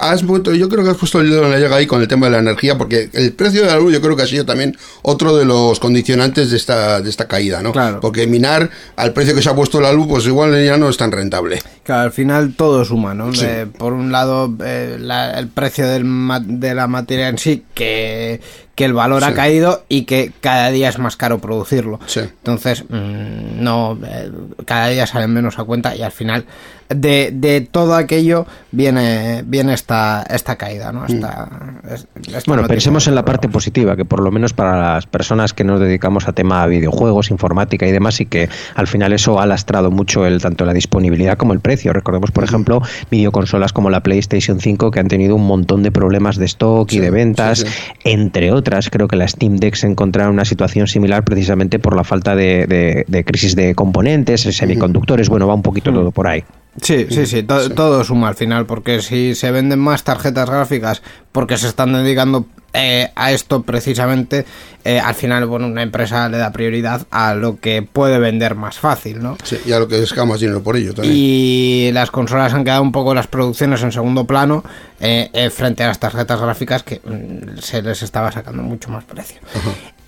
has 0.00 0.22
yo 0.22 0.68
creo 0.68 0.84
que 0.84 0.90
has 0.90 0.96
puesto 0.96 1.20
el 1.20 1.30
dedo 1.30 1.44
en 1.44 1.50
la 1.50 1.58
llaga 1.58 1.76
ahí 1.76 1.86
con 1.86 2.00
el 2.00 2.08
tema 2.08 2.26
de 2.26 2.32
la 2.32 2.38
energía, 2.38 2.76
porque 2.78 3.08
el 3.12 3.32
precio 3.32 3.62
de 3.62 3.66
la 3.68 3.76
luz 3.78 3.92
yo 3.92 4.00
creo 4.00 4.16
que 4.16 4.22
ha 4.22 4.26
sido 4.26 4.44
también 4.44 4.76
otro 5.02 5.36
de 5.36 5.44
los 5.44 5.78
condicionantes 5.80 6.50
de 6.50 6.56
esta, 6.56 7.00
de 7.00 7.10
esta 7.10 7.26
caída, 7.26 7.62
¿no? 7.62 7.72
Claro. 7.72 8.00
Porque 8.00 8.26
minar 8.26 8.70
al 8.96 9.12
precio 9.12 9.34
que 9.34 9.42
se 9.42 9.48
ha 9.50 9.54
puesto 9.54 9.80
la 9.80 9.92
luz, 9.92 10.06
pues 10.08 10.26
igual 10.26 10.64
ya 10.64 10.76
no 10.76 10.88
es 10.88 10.96
tan 10.96 11.12
rentable. 11.12 11.60
Claro, 11.82 12.02
al 12.02 12.12
final 12.12 12.54
todo 12.54 12.84
suma, 12.84 13.14
¿no? 13.14 13.32
Sí. 13.34 13.44
Eh, 13.46 13.66
por 13.66 13.92
un 13.92 14.12
lado, 14.12 14.52
eh, 14.64 14.96
la- 15.00 15.38
el 15.38 15.48
precio 15.48 15.86
del 15.86 16.04
de 16.44 16.74
la 16.74 16.86
materia 16.86 17.28
en 17.28 17.38
sí, 17.38 17.64
que, 17.74 18.40
que 18.78 18.84
el 18.84 18.92
valor 18.92 19.24
ha 19.24 19.34
caído 19.34 19.82
y 19.88 20.02
que 20.04 20.30
cada 20.40 20.70
día 20.70 20.88
es 20.88 21.00
más 21.00 21.16
caro 21.16 21.40
producirlo. 21.40 21.98
Sí. 22.06 22.20
Entonces, 22.20 22.84
mm, 22.88 23.60
no, 23.60 23.98
eh, 24.06 24.30
cada 24.66 24.86
día 24.86 25.04
salen 25.08 25.32
menos 25.32 25.58
a 25.58 25.64
cuenta 25.64 25.96
y 25.96 26.02
al 26.02 26.12
final 26.12 26.44
de, 26.88 27.30
de 27.34 27.60
todo 27.60 27.96
aquello 27.96 28.46
viene, 28.70 29.42
viene 29.44 29.74
esta, 29.74 30.22
esta 30.30 30.54
caída, 30.54 30.92
¿no? 30.92 31.06
Esta, 31.06 31.48
es- 31.92 32.06
esta 32.28 32.42
Bueno, 32.46 32.66
pensemos 32.68 33.08
en 33.08 33.16
la 33.16 33.24
parte 33.24 33.48
positiva, 33.48 33.96
que 33.96 34.04
por 34.04 34.20
lo 34.20 34.30
menos 34.30 34.52
para 34.52 34.94
las 34.94 35.06
personas 35.06 35.52
que 35.52 35.64
nos 35.64 35.80
dedicamos 35.80 36.28
a 36.28 36.32
tema 36.32 36.64
videojuegos, 36.66 37.30
informática 37.32 37.84
y 37.84 37.90
demás, 37.90 38.20
y 38.20 38.26
que 38.26 38.48
al 38.76 38.86
final 38.86 39.12
eso 39.12 39.40
ha 39.40 39.46
lastrado 39.46 39.90
mucho 39.90 40.24
el 40.24 40.40
tanto 40.40 40.64
la 40.64 40.72
disponibilidad 40.72 41.36
como 41.36 41.52
el 41.52 41.58
precio. 41.60 41.92
Recordemos, 41.92 42.30
por 42.30 42.44
ejemplo, 42.44 42.80
videoconsolas 43.10 43.72
como 43.72 43.90
la 43.90 44.04
PlayStation 44.04 44.60
5 44.60 44.92
que 44.92 45.00
han 45.00 45.08
tenido 45.08 45.34
un 45.34 45.46
montón 45.48 45.82
de 45.82 45.90
problemas 45.90 46.36
de 46.36 46.44
stock 46.46 46.88
y 46.92 46.94
Sí, 46.94 47.00
de 47.00 47.10
ventas, 47.10 47.58
sí, 47.58 47.66
sí. 47.66 47.72
entre 48.04 48.52
otras 48.52 48.67
otras. 48.68 48.90
Creo 48.90 49.08
que 49.08 49.16
la 49.16 49.26
Steam 49.26 49.56
Deck 49.56 49.74
se 49.74 49.86
encontraba 49.86 50.28
en 50.28 50.34
una 50.34 50.44
situación 50.44 50.86
similar 50.86 51.24
precisamente 51.24 51.78
por 51.78 51.96
la 51.96 52.04
falta 52.04 52.36
de, 52.36 52.66
de- 52.66 53.04
de 53.08 53.24
crisis 53.24 53.56
de 53.56 53.74
componentes, 53.74 54.42
semiconductores. 54.42 55.28
Bueno, 55.28 55.46
va 55.46 55.54
un 55.54 55.62
poquito 55.62 55.92
todo 55.92 56.10
por 56.10 56.26
ahí. 56.28 56.44
Sí, 56.82 57.06
sí, 57.10 57.26
sí, 57.26 57.42
to- 57.42 57.70
todo 57.70 58.04
suma 58.04 58.28
al 58.28 58.34
final, 58.34 58.66
porque 58.66 59.00
si 59.02 59.34
se 59.34 59.50
venden 59.50 59.78
más 59.78 60.04
tarjetas 60.04 60.48
gráficas 60.48 61.02
porque 61.32 61.56
se 61.56 61.68
están 61.68 61.92
dedicando 61.92 62.46
eh, 62.74 63.10
a 63.16 63.32
esto 63.32 63.62
precisamente, 63.62 64.44
eh, 64.84 65.00
al 65.00 65.14
final, 65.14 65.46
bueno, 65.46 65.66
una 65.66 65.82
empresa 65.82 66.28
le 66.28 66.36
da 66.38 66.52
prioridad 66.52 67.06
a 67.10 67.34
lo 67.34 67.58
que 67.60 67.82
puede 67.82 68.18
vender 68.18 68.54
más 68.54 68.78
fácil, 68.78 69.22
¿no? 69.22 69.36
Sí, 69.42 69.58
y 69.64 69.72
a 69.72 69.78
lo 69.78 69.88
que 69.88 70.02
es 70.02 70.14
más 70.26 70.40
dinero 70.40 70.62
por 70.62 70.76
ello 70.76 70.92
también. 70.94 71.14
Y 71.16 71.90
las 71.92 72.10
consolas 72.10 72.52
han 72.54 72.64
quedado 72.64 72.82
un 72.82 72.92
poco 72.92 73.14
las 73.14 73.26
producciones 73.26 73.82
en 73.82 73.90
segundo 73.92 74.26
plano 74.26 74.64
eh, 75.00 75.30
eh, 75.32 75.50
frente 75.50 75.82
a 75.82 75.88
las 75.88 75.98
tarjetas 75.98 76.40
gráficas 76.40 76.82
que 76.82 77.00
mm, 77.04 77.58
se 77.60 77.80
les 77.82 78.02
estaba 78.02 78.30
sacando 78.32 78.62
mucho 78.62 78.90
más 78.90 79.04
precio. 79.04 79.38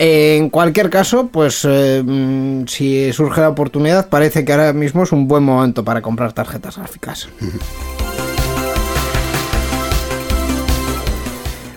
En 0.03 0.49
cualquier 0.49 0.89
caso, 0.89 1.27
pues 1.27 1.63
eh, 1.63 2.01
mm, 2.03 2.65
si 2.65 3.13
surge 3.13 3.39
la 3.39 3.49
oportunidad, 3.49 4.09
parece 4.09 4.43
que 4.43 4.51
ahora 4.51 4.73
mismo 4.73 5.03
es 5.03 5.11
un 5.11 5.27
buen 5.27 5.43
momento 5.43 5.83
para 5.85 6.01
comprar 6.01 6.33
tarjetas 6.33 6.75
gráficas. 6.75 7.29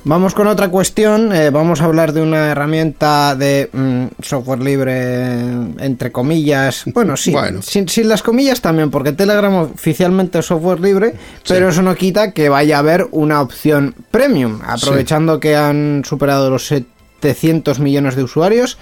Vamos 0.06 0.34
con 0.34 0.46
otra 0.46 0.68
cuestión. 0.68 1.34
eh, 1.34 1.48
vamos 1.48 1.80
a 1.80 1.86
hablar 1.86 2.12
de 2.12 2.20
una 2.20 2.50
herramienta 2.50 3.34
de 3.36 3.70
mm, 3.72 4.22
software 4.22 4.60
libre, 4.60 5.40
entre 5.78 6.12
comillas. 6.12 6.84
Bueno, 6.94 7.16
sí, 7.16 7.30
Bueno. 7.32 7.62
Sin, 7.62 7.88
sin 7.88 8.08
las 8.10 8.22
comillas 8.22 8.60
también, 8.60 8.90
porque 8.90 9.12
Telegram 9.12 9.54
oficialmente 9.54 10.40
es 10.40 10.46
software 10.46 10.80
libre, 10.80 11.14
pero 11.48 11.70
eso 11.70 11.80
no 11.80 11.94
quita 11.94 12.32
que 12.32 12.50
vaya 12.50 12.76
a 12.76 12.80
haber 12.80 13.06
una 13.12 13.40
opción 13.40 13.94
premium. 14.10 14.60
Aprovechando 14.66 15.40
que 15.40 15.56
han 15.56 16.02
superado 16.04 16.50
los 16.50 16.66
700 17.20 17.80
millones 17.80 18.16
de 18.16 18.22
usuarios, 18.22 18.78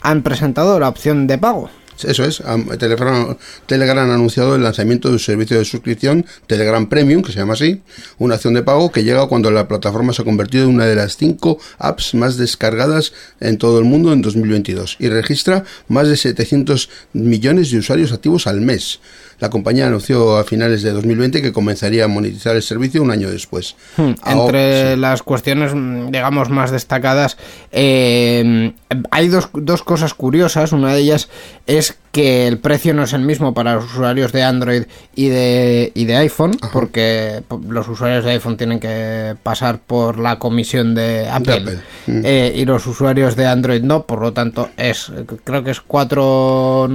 han 0.00 0.22
presentado 0.22 0.78
la 0.80 0.88
opción 0.88 1.26
de 1.26 1.38
pago. 1.38 1.70
Eso 2.02 2.24
es, 2.24 2.40
am- 2.40 2.66
Telegram, 2.78 3.36
Telegram 3.66 4.10
ha 4.10 4.14
anunciado 4.14 4.56
el 4.56 4.62
lanzamiento 4.62 5.10
de 5.12 5.18
su 5.18 5.24
servicio 5.26 5.58
de 5.58 5.64
suscripción 5.64 6.26
Telegram 6.46 6.86
Premium, 6.88 7.22
que 7.22 7.32
se 7.32 7.38
llama 7.38 7.52
así, 7.54 7.82
una 8.18 8.34
acción 8.34 8.54
de 8.54 8.62
pago 8.62 8.90
que 8.90 9.04
llega 9.04 9.26
cuando 9.28 9.50
la 9.50 9.68
plataforma 9.68 10.12
se 10.12 10.22
ha 10.22 10.24
convertido 10.24 10.64
en 10.64 10.74
una 10.74 10.86
de 10.86 10.96
las 10.96 11.16
cinco 11.16 11.58
apps 11.78 12.14
más 12.14 12.36
descargadas 12.36 13.12
en 13.40 13.58
todo 13.58 13.78
el 13.78 13.84
mundo 13.84 14.12
en 14.12 14.22
2022 14.22 14.96
y 14.98 15.08
registra 15.08 15.64
más 15.88 16.08
de 16.08 16.16
700 16.16 16.88
millones 17.12 17.70
de 17.70 17.78
usuarios 17.78 18.12
activos 18.12 18.46
al 18.46 18.60
mes. 18.60 19.00
La 19.40 19.50
compañía 19.50 19.88
anunció 19.88 20.36
a 20.36 20.44
finales 20.44 20.82
de 20.82 20.92
2020 20.92 21.42
que 21.42 21.52
comenzaría 21.52 22.04
a 22.04 22.08
monetizar 22.08 22.54
el 22.54 22.62
servicio 22.62 23.02
un 23.02 23.10
año 23.10 23.28
después. 23.30 23.74
Ahora- 24.22 24.60
Entre 24.60 24.94
sí. 24.94 25.00
las 25.00 25.22
cuestiones, 25.24 25.72
mm, 25.74 26.10
digamos, 26.12 26.50
más 26.50 26.70
destacadas, 26.70 27.36
eh, 27.72 28.72
hay 29.10 29.28
dos, 29.28 29.48
dos 29.52 29.82
cosas 29.82 30.14
curiosas. 30.14 30.72
Una 30.72 30.94
de 30.94 31.00
ellas 31.00 31.28
es 31.66 31.83
que 32.12 32.46
el 32.46 32.58
precio 32.58 32.94
no 32.94 33.02
es 33.02 33.12
el 33.12 33.22
mismo 33.22 33.54
para 33.54 33.74
los 33.74 33.86
usuarios 33.86 34.30
de 34.30 34.44
Android 34.44 34.84
y 35.16 35.26
de, 35.30 35.90
y 35.96 36.04
de 36.04 36.16
iPhone, 36.18 36.56
porque 36.72 37.42
po- 37.48 37.60
los 37.68 37.88
usuarios 37.88 38.24
de 38.24 38.30
iPhone 38.30 38.56
tienen 38.56 38.78
que 38.78 39.34
pasar 39.42 39.80
por 39.80 40.18
la 40.20 40.38
comisión 40.38 40.94
de 40.94 41.28
Apple, 41.28 41.54
Apple. 41.54 41.78
Mm. 42.06 42.20
eh, 42.24 42.52
y 42.54 42.64
los 42.66 42.86
usuarios 42.86 43.34
de 43.34 43.46
Android 43.46 43.82
no, 43.82 44.06
por 44.06 44.20
lo 44.20 44.32
tanto, 44.32 44.70
es 44.76 45.10
creo 45.42 45.64
que 45.64 45.72
es 45.72 45.80
4, 45.80 46.88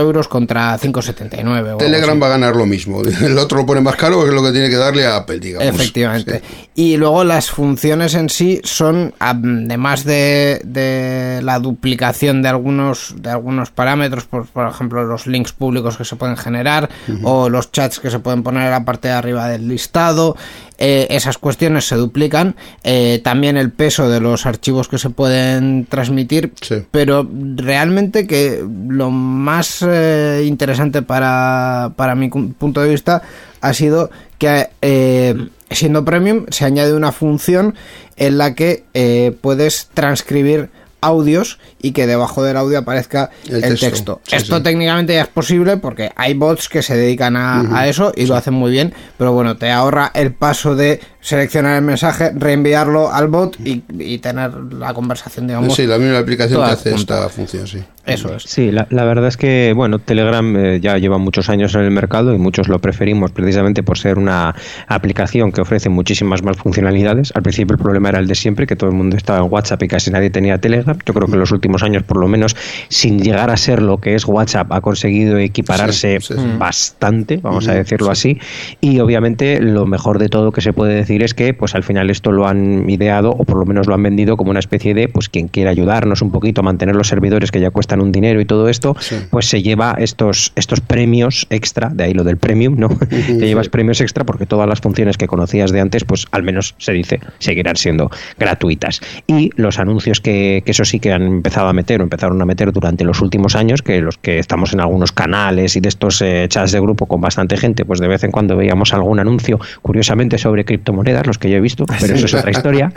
euros 0.00 0.26
contra 0.28 0.76
5,79. 0.78 1.46
o 1.46 1.54
algo 1.54 1.76
Telegram 1.78 2.20
va 2.20 2.26
a 2.26 2.30
ganar 2.30 2.56
lo 2.56 2.66
mismo. 2.66 3.02
El 3.22 3.38
otro 3.38 3.58
lo 3.58 3.66
pone 3.66 3.80
más 3.80 3.94
caro, 3.96 4.20
que 4.22 4.28
es 4.30 4.34
lo 4.34 4.42
que 4.42 4.50
tiene 4.52 4.68
que 4.68 4.76
darle 4.76 5.06
a 5.06 5.16
Apple, 5.18 5.38
digamos. 5.38 5.68
Efectivamente. 5.68 6.42
Sí. 6.44 6.68
Y 6.74 6.96
luego 6.96 7.22
las 7.24 7.50
funciones 7.50 8.14
en 8.14 8.28
sí 8.28 8.60
son, 8.64 9.14
además 9.20 10.04
de, 10.04 10.60
de 10.64 11.40
la 11.42 11.58
duplicación 11.60 12.42
de 12.42 12.48
algunos, 12.48 13.14
de 13.18 13.30
algunos 13.30 13.70
parámetros, 13.70 14.24
por, 14.26 14.46
por 14.46 14.68
ejemplo, 14.68 15.04
los 15.04 15.26
links 15.26 15.52
públicos 15.52 15.96
que 15.96 16.04
se 16.04 16.16
pueden 16.16 16.36
generar 16.36 16.88
o 17.22 17.48
los 17.48 17.72
chats 17.72 18.00
que 18.00 18.10
se 18.10 18.18
pueden 18.18 18.42
poner 18.42 18.64
en 18.64 18.70
la 18.70 18.84
parte 18.84 19.08
de 19.08 19.14
arriba 19.14 19.48
del 19.48 19.68
listado, 19.68 20.36
eh, 20.78 21.06
esas 21.10 21.38
cuestiones 21.38 21.86
se 21.88 21.96
duplican. 21.96 22.54
Eh, 22.84 23.20
también 23.24 23.56
el 23.56 23.70
peso 23.70 24.08
de 24.10 24.20
los 24.20 24.44
archivos 24.46 24.88
que 24.88 24.98
se 24.98 25.10
pueden 25.10 25.86
transmitir, 25.86 26.52
Sí. 26.60 26.76
pero 26.90 27.26
realmente 27.56 28.26
que 28.26 28.64
lo 28.88 29.10
más 29.10 29.82
eh, 29.86 30.44
interesante 30.46 31.02
para, 31.02 31.92
para 31.96 32.14
mi 32.14 32.28
punto 32.28 32.80
de 32.82 32.90
vista 32.90 33.22
ha 33.60 33.72
sido 33.72 34.10
que 34.38 34.68
eh, 34.82 35.48
siendo 35.70 36.04
premium 36.04 36.44
se 36.50 36.64
añade 36.64 36.94
una 36.94 37.10
función 37.12 37.74
en 38.16 38.38
la 38.38 38.54
que 38.54 38.84
eh, 38.94 39.36
puedes 39.40 39.88
transcribir 39.94 40.68
audios 41.00 41.58
y 41.80 41.92
que 41.92 42.06
debajo 42.06 42.42
del 42.42 42.56
audio 42.56 42.78
aparezca 42.78 43.30
el, 43.48 43.56
El 43.56 43.62
texto. 43.78 43.86
texto. 43.86 44.20
Sí, 44.26 44.36
Esto 44.36 44.56
sí. 44.56 44.62
técnicamente 44.62 45.14
ya 45.14 45.22
es 45.22 45.28
posible 45.28 45.76
porque 45.76 46.10
hay 46.16 46.34
bots 46.34 46.68
que 46.68 46.82
se 46.82 46.96
dedican 46.96 47.36
a, 47.36 47.78
a 47.78 47.86
eso 47.88 48.12
y 48.16 48.26
lo 48.26 48.34
hacen 48.36 48.54
muy 48.54 48.70
bien, 48.70 48.94
pero 49.18 49.32
bueno, 49.32 49.56
te 49.56 49.70
ahorra 49.70 50.10
el 50.14 50.32
paso 50.34 50.74
de 50.74 51.00
seleccionar 51.20 51.76
el 51.76 51.82
mensaje, 51.82 52.32
reenviarlo 52.34 53.12
al 53.12 53.28
bot 53.28 53.56
y, 53.60 53.82
y 53.98 54.18
tener 54.18 54.52
la 54.72 54.94
conversación, 54.94 55.46
digamos. 55.46 55.74
Sí, 55.74 55.86
la 55.86 55.98
misma 55.98 56.18
aplicación 56.18 56.64
que 56.64 56.70
hace 56.70 56.94
esta 56.94 57.28
función, 57.28 57.66
sí. 57.66 57.82
Eso 58.06 58.34
es. 58.34 58.44
Sí, 58.44 58.70
la, 58.70 58.86
la 58.90 59.04
verdad 59.04 59.26
es 59.26 59.36
que, 59.36 59.72
bueno, 59.74 59.98
Telegram 59.98 60.56
eh, 60.56 60.80
ya 60.80 60.96
lleva 60.98 61.18
muchos 61.18 61.48
años 61.48 61.74
en 61.74 61.82
el 61.82 61.90
mercado 61.90 62.34
y 62.34 62.38
muchos 62.38 62.68
lo 62.68 62.78
preferimos 62.78 63.32
precisamente 63.32 63.82
por 63.82 63.98
ser 63.98 64.18
una 64.18 64.54
aplicación 64.86 65.50
que 65.52 65.60
ofrece 65.60 65.88
muchísimas 65.88 66.42
más 66.42 66.56
funcionalidades. 66.56 67.32
Al 67.34 67.42
principio 67.42 67.74
el 67.74 67.82
problema 67.82 68.10
era 68.10 68.18
el 68.20 68.28
de 68.28 68.34
siempre, 68.34 68.66
que 68.66 68.76
todo 68.76 68.90
el 68.90 68.96
mundo 68.96 69.16
estaba 69.16 69.44
en 69.44 69.52
WhatsApp 69.52 69.82
y 69.82 69.88
casi 69.88 70.10
nadie 70.10 70.30
tenía 70.30 70.58
Telegram. 70.58 70.96
Yo 71.04 71.14
creo 71.14 71.26
que 71.26 71.32
en 71.34 71.40
los 71.40 71.50
últimos 71.50 71.82
años, 71.82 72.04
por 72.04 72.18
lo 72.18 72.28
menos, 72.28 72.54
sin 72.88 73.18
llegar 73.18 73.50
a 73.50 73.56
ser 73.56 73.82
lo 73.82 73.98
que 73.98 74.14
es 74.14 74.24
WhatsApp, 74.24 74.72
ha 74.72 74.80
conseguido 74.80 75.38
equipararse 75.38 76.20
Sí, 76.20 76.34
sí, 76.34 76.40
sí. 76.40 76.48
bastante, 76.58 77.38
vamos 77.38 77.66
a 77.68 77.74
decirlo 77.74 78.10
así. 78.10 78.38
Y 78.80 79.00
obviamente 79.00 79.60
lo 79.60 79.86
mejor 79.86 80.18
de 80.18 80.28
todo 80.28 80.52
que 80.52 80.60
se 80.60 80.72
puede 80.72 80.94
decir 80.94 81.22
es 81.22 81.34
que, 81.34 81.54
pues 81.54 81.74
al 81.74 81.82
final 81.82 82.10
esto 82.10 82.30
lo 82.30 82.46
han 82.46 82.88
ideado 82.88 83.30
o 83.30 83.44
por 83.44 83.56
lo 83.58 83.64
menos 83.66 83.86
lo 83.86 83.94
han 83.94 84.02
vendido 84.02 84.36
como 84.36 84.50
una 84.50 84.60
especie 84.60 84.94
de, 84.94 85.08
pues 85.08 85.28
quien 85.28 85.48
quiera 85.48 85.70
ayudarnos 85.70 86.22
un 86.22 86.30
poquito 86.30 86.60
a 86.60 86.64
mantener 86.64 86.94
los 86.94 87.08
servidores 87.08 87.50
que 87.50 87.60
ya 87.60 87.70
cuestan 87.70 87.95
un 88.00 88.12
dinero 88.12 88.40
y 88.40 88.44
todo 88.44 88.68
esto, 88.68 88.96
Sí. 89.00 89.16
pues 89.30 89.46
se 89.48 89.62
lleva 89.62 89.96
estos, 89.98 90.52
estos 90.56 90.80
premios 90.80 91.46
extra, 91.50 91.90
de 91.92 92.04
ahí 92.04 92.14
lo 92.14 92.24
del 92.24 92.36
premium, 92.36 92.76
¿no? 92.78 92.88
Te 93.08 93.46
llevas 93.46 93.68
premios 93.68 94.00
extra 94.00 94.24
porque 94.24 94.46
todas 94.46 94.68
las 94.68 94.80
funciones 94.80 95.16
que 95.16 95.26
conocías 95.26 95.70
de 95.72 95.80
antes, 95.80 96.04
pues 96.04 96.26
al 96.32 96.42
menos 96.42 96.74
se 96.78 96.92
dice, 96.92 97.20
seguirán 97.38 97.76
siendo 97.76 98.10
gratuitas. 98.38 99.00
Y 99.26 99.50
los 99.56 99.78
anuncios 99.78 100.20
que, 100.20 100.62
que 100.64 100.70
eso 100.72 100.84
sí 100.84 101.00
que 101.00 101.12
han 101.12 101.22
empezado 101.22 101.68
a 101.68 101.72
meter 101.72 102.00
o 102.00 102.04
empezaron 102.04 102.40
a 102.40 102.44
meter 102.44 102.72
durante 102.72 103.04
los 103.04 103.20
últimos 103.20 103.56
años, 103.56 103.82
que 103.82 104.00
los 104.00 104.18
que 104.18 104.38
estamos 104.38 104.72
en 104.72 104.80
algunos 104.80 105.12
canales 105.12 105.76
y 105.76 105.80
de 105.80 105.88
estos 105.88 106.20
eh, 106.22 106.46
chats 106.48 106.72
de 106.72 106.80
grupo 106.80 107.06
con 107.06 107.20
bastante 107.20 107.56
gente, 107.56 107.84
pues 107.84 108.00
de 108.00 108.08
vez 108.08 108.22
en 108.24 108.30
cuando 108.30 108.56
veíamos 108.56 108.92
algún 108.94 109.18
anuncio, 109.18 109.58
curiosamente 109.82 110.38
sobre 110.38 110.64
criptomonedas, 110.64 111.26
los 111.26 111.38
que 111.38 111.50
yo 111.50 111.56
he 111.56 111.60
visto, 111.60 111.84
pero 112.00 112.14
eso 112.14 112.26
es 112.26 112.34
otra 112.34 112.50
historia, 112.50 112.92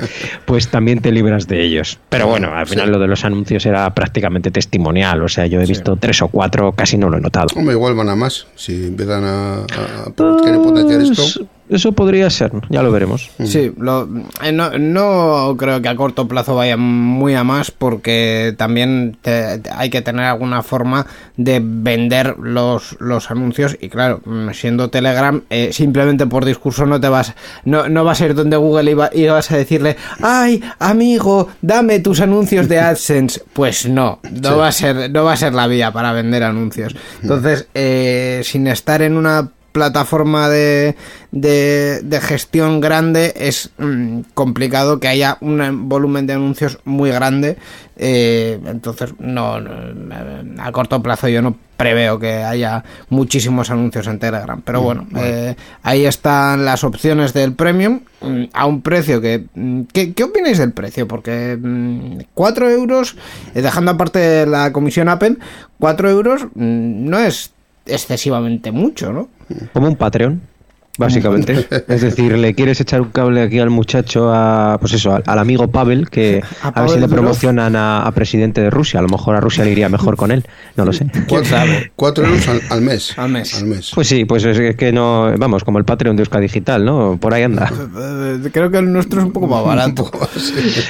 pues 0.45 0.67
también 0.69 0.99
te 0.99 1.11
libras 1.11 1.47
de 1.47 1.61
ellos. 1.63 1.99
Pero 2.09 2.27
bueno, 2.27 2.53
al 2.53 2.67
final 2.67 2.85
Sí. 2.87 2.91
lo 2.91 2.99
de 2.99 3.07
los 3.07 3.25
anuncios 3.25 3.65
era 3.65 3.89
prácticamente 3.93 4.51
testimonial, 4.89 5.23
o 5.23 5.29
sea, 5.29 5.45
yo 5.45 5.61
he 5.61 5.65
visto 5.65 5.95
tres 5.95 6.21
o 6.21 6.27
cuatro, 6.27 6.71
casi 6.73 6.97
no 6.97 7.09
lo 7.09 7.17
he 7.17 7.21
notado. 7.21 7.47
Hombre, 7.55 7.73
igual 7.75 7.95
van 7.95 8.09
a 8.09 8.15
más. 8.15 8.47
Si 8.55 8.87
empiezan 8.87 9.23
a, 9.23 9.55
a, 9.59 9.63
a 10.07 10.41
querer 10.43 10.61
potenciar 10.61 11.01
esto. 11.01 11.23
Eso 11.69 11.91
podría 11.91 12.29
ser, 12.29 12.51
ya 12.69 12.81
lo 12.81 12.91
veremos. 12.91 13.29
Sí, 13.45 13.71
lo- 13.77 14.09
eh, 14.43 14.51
no, 14.51 14.71
no 14.77 15.55
creo 15.57 15.81
que 15.81 15.87
a 15.89 15.95
corto 15.95 16.27
plazo 16.27 16.55
vaya 16.55 16.77
muy 16.77 17.35
a 17.35 17.43
más 17.43 17.69
porque 17.71 18.53
también 18.57 19.17
te- 19.21 19.59
te- 19.59 19.69
hay 19.71 19.89
que 19.89 20.01
tener 20.01 20.25
alguna 20.25 20.63
forma 20.63 21.05
de 21.37 21.61
vender 21.63 22.37
los, 22.39 22.97
los 22.99 23.29
anuncios 23.31 23.77
y 23.79 23.89
claro, 23.89 24.21
mm, 24.25 24.49
siendo 24.53 24.89
Telegram, 24.89 25.41
eh, 25.49 25.69
simplemente 25.71 26.25
por 26.25 26.43
discurso 26.45 26.85
no 26.85 26.99
te 26.99 27.07
vas, 27.09 27.33
no, 27.65 27.87
no 27.87 28.03
vas 28.03 28.21
a 28.21 28.25
ir 28.25 28.35
donde 28.35 28.57
Google 28.57 28.95
va- 28.95 29.09
y 29.13 29.27
vas 29.27 29.51
a 29.51 29.57
decirle, 29.57 29.95
ay, 30.21 30.61
amigo, 30.79 31.49
dame 31.61 31.99
tus 31.99 32.19
anuncios 32.21 32.67
de 32.67 32.79
AdSense. 32.79 33.43
Pues 33.53 33.85
no, 33.87 34.19
no 34.41 34.57
va 34.57 34.69
a 34.69 34.71
ser, 34.71 35.11
no 35.11 35.23
va 35.23 35.33
a 35.33 35.37
ser 35.37 35.53
la 35.53 35.67
vía 35.67 35.91
para 35.91 36.13
vender 36.13 36.43
anuncios. 36.43 36.95
Entonces, 37.21 37.67
eh, 37.75 38.41
sin 38.43 38.67
estar 38.67 39.01
en 39.01 39.15
una 39.15 39.49
plataforma 39.79 40.49
de, 40.49 40.97
de, 41.31 42.01
de 42.03 42.19
gestión 42.19 42.81
grande 42.81 43.33
es 43.37 43.69
mm, 43.77 44.21
complicado 44.33 44.99
que 44.99 45.07
haya 45.07 45.37
un 45.39 45.87
volumen 45.87 46.27
de 46.27 46.33
anuncios 46.33 46.79
muy 46.83 47.11
grande 47.11 47.55
eh, 47.95 48.59
entonces 48.65 49.13
no, 49.19 49.61
no, 49.61 50.61
a 50.61 50.71
corto 50.73 51.01
plazo 51.01 51.29
yo 51.29 51.41
no 51.41 51.55
preveo 51.77 52.19
que 52.19 52.43
haya 52.43 52.83
muchísimos 53.07 53.71
anuncios 53.71 54.07
en 54.07 54.19
Telegram 54.19 54.61
pero 54.65 54.81
bueno, 54.81 55.07
eh, 55.15 55.55
ahí 55.81 56.05
están 56.05 56.65
las 56.65 56.83
opciones 56.83 57.31
del 57.31 57.53
premium 57.53 58.01
mm, 58.19 58.43
a 58.51 58.65
un 58.65 58.81
precio 58.81 59.21
que 59.21 59.45
mm, 59.53 59.83
¿qué, 59.93 60.11
qué 60.13 60.25
opináis 60.25 60.57
del 60.57 60.73
precio? 60.73 61.07
porque 61.07 61.57
mm, 61.57 62.19
4 62.33 62.69
euros 62.69 63.15
eh, 63.55 63.61
dejando 63.61 63.91
aparte 63.91 64.45
la 64.45 64.73
comisión 64.73 65.07
Apple 65.07 65.37
4 65.79 66.09
euros 66.09 66.43
mm, 66.53 67.09
no 67.09 67.17
es 67.19 67.53
excesivamente 67.85 68.71
mucho, 68.71 69.11
¿no? 69.11 69.29
Como 69.73 69.87
un 69.87 69.95
Patreon. 69.95 70.41
básicamente. 71.05 71.67
es 71.87 72.01
decir, 72.01 72.37
le 72.37 72.53
quieres 72.53 72.79
echar 72.81 73.01
un 73.01 73.09
cable 73.09 73.41
aquí 73.41 73.59
al 73.59 73.69
muchacho, 73.69 74.31
a, 74.33 74.77
pues 74.79 74.93
eso, 74.93 75.15
al, 75.15 75.23
al 75.25 75.39
amigo 75.39 75.69
Pavel, 75.69 76.09
que 76.09 76.41
A 76.61 76.67
a, 76.67 76.81
ver 76.81 76.89
si 76.89 76.95
Pavel 76.95 77.01
le 77.01 77.07
promocionan 77.07 77.75
a, 77.75 78.03
a 78.03 78.11
presidente 78.11 78.61
de 78.61 78.69
Rusia. 78.69 78.99
A 78.99 79.03
lo 79.03 79.09
mejor 79.09 79.35
a 79.35 79.39
Rusia 79.39 79.63
le 79.63 79.71
iría 79.71 79.89
mejor 79.89 80.15
con 80.15 80.31
él, 80.31 80.45
no 80.75 80.85
lo 80.85 80.93
sé. 80.93 81.07
Cuatro, 81.27 81.57
cuatro 81.95 82.25
euros 82.25 82.47
al, 82.47 82.61
al 82.69 82.81
mes. 82.81 83.17
Al 83.17 83.29
mes. 83.29 83.55
Al 83.55 83.65
mes. 83.65 83.91
Pues 83.95 84.07
sí, 84.07 84.25
pues 84.25 84.43
es 84.43 84.75
que 84.75 84.91
no, 84.91 85.31
vamos, 85.37 85.63
como 85.63 85.77
el 85.77 85.85
Patreon 85.85 86.15
de 86.15 86.23
Euska 86.23 86.39
Digital, 86.39 86.83
¿no? 86.85 87.17
Por 87.19 87.33
ahí 87.33 87.43
anda. 87.43 87.71
Creo 88.51 88.69
que 88.69 88.77
el 88.77 88.91
nuestro 88.91 89.19
es 89.19 89.25
un 89.25 89.31
poco 89.31 89.47
más 89.47 89.63
barato. 89.63 90.09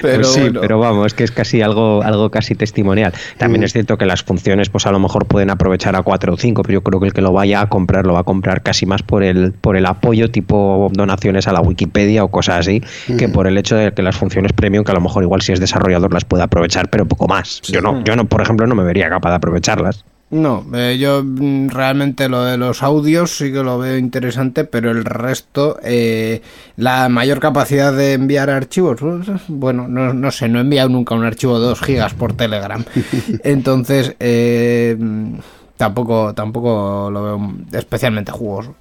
Pero 0.02 0.22
Pues 0.22 0.34
sí, 0.34 0.42
bueno. 0.42 0.62
pero 0.62 0.80
vamos, 0.80 1.08
es 1.08 1.14
que 1.14 1.24
es 1.24 1.32
casi 1.32 1.62
algo, 1.62 2.02
algo 2.04 2.30
casi 2.32 2.56
testimonial. 2.56 3.14
También 3.38 3.64
es 3.64 3.74
cierto 3.74 3.98
que 3.98 4.06
las 4.06 4.24
funciones, 4.24 4.70
pues 4.70 4.86
a 4.86 4.92
lo 4.92 5.00
mejor 5.00 5.26
pueden 5.26 5.50
aprovechar 5.50 5.96
a 5.96 6.02
cuatro 6.02 6.34
o 6.34 6.38
cinco, 6.38 6.64
pero 6.64 6.80
yo 6.80 6.82
creo 6.84 7.00
que 7.00 7.08
el 7.08 7.14
que 7.14 7.22
lo 7.22 7.32
vaya 7.32 7.62
a 7.62 7.70
comprar 7.70 8.06
lo 8.06 8.14
va 8.14 8.22
a 8.22 8.24
comprar 8.24 8.64
casi 8.64 8.86
más 8.86 9.04
por 9.04 9.24
el, 9.24 9.54
por 9.54 9.76
el 9.78 9.86
apoyo, 10.00 10.32
tipo 10.32 10.90
donaciones 10.94 11.48
a 11.48 11.54
la 11.54 11.62
Wikipedia 11.62 12.24
o 12.24 12.30
cosas 12.30 12.60
así, 12.60 12.82
que 13.18 13.30
por 13.30 13.48
el 13.48 13.58
hecho 13.58 13.76
de 13.76 13.92
que 13.92 14.02
las 14.02 14.16
funciones 14.16 14.54
premium, 14.54 14.84
que 14.84 14.92
a 14.92 14.96
lo 14.96 15.02
mejor 15.02 15.24
igual 15.24 15.42
si 15.42 15.52
es 15.52 15.60
desarrollador 15.60 16.14
las 16.14 16.26
puede 16.26 16.44
aprovechar, 16.44 16.90
pero 16.90 17.06
poco 17.06 17.28
más. 17.28 17.62
Yo 17.64 17.82
no, 17.82 18.04
yo 18.04 18.16
no, 18.16 18.26
por 18.26 18.42
ejemplo, 18.42 18.66
no 18.68 18.76
me 18.76 18.84
vería 18.84 19.10
capaz 19.10 19.30
de 19.30 19.36
aprovecharlas. 19.36 20.06
No, 20.32 20.64
eh, 20.76 20.98
yo 21.00 21.24
mm, 21.24 21.70
realmente 21.70 22.30
lo 22.30 22.44
de 22.44 22.58
los 22.58 22.84
audios 22.84 23.36
sí 23.36 23.52
que 23.52 23.64
lo 23.64 23.80
veo 23.80 23.98
interesante, 23.98 24.64
pero 24.64 24.92
el 24.92 25.04
resto, 25.04 25.80
eh, 25.84 26.42
la 26.78 27.10
mayor 27.10 27.40
capacidad 27.40 27.92
de 27.94 28.14
enviar 28.14 28.52
archivos, 28.52 29.00
pues, 29.00 29.28
bueno, 29.48 29.88
no, 29.88 30.14
no 30.14 30.32
sé, 30.32 30.48
no 30.48 30.60
he 30.60 30.62
enviado 30.62 30.90
nunca 30.90 31.16
un 31.16 31.26
archivo 31.26 31.60
de 31.60 31.66
2 31.66 31.82
gigas 31.82 32.14
por 32.14 32.34
Telegram. 32.34 32.84
Entonces, 33.44 34.16
eh, 34.20 34.96
mm, 35.00 35.34
tampoco, 35.78 36.36
tampoco 36.36 37.10
lo 37.12 37.24
veo 37.24 37.54
especialmente 37.74 38.32
jugoso. 38.32 38.76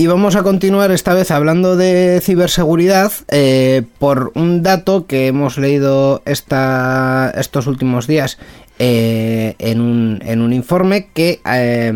Y 0.00 0.06
vamos 0.06 0.34
a 0.34 0.42
continuar 0.42 0.92
esta 0.92 1.12
vez 1.12 1.30
hablando 1.30 1.76
de 1.76 2.22
ciberseguridad 2.22 3.12
eh, 3.28 3.82
por 3.98 4.32
un 4.34 4.62
dato 4.62 5.06
que 5.06 5.26
hemos 5.26 5.58
leído 5.58 6.22
estos 6.24 7.66
últimos 7.66 8.06
días 8.06 8.38
eh, 8.78 9.56
en, 9.58 9.82
un, 9.82 10.22
en 10.24 10.40
un 10.40 10.54
informe 10.54 11.08
que, 11.12 11.42
eh, 11.44 11.92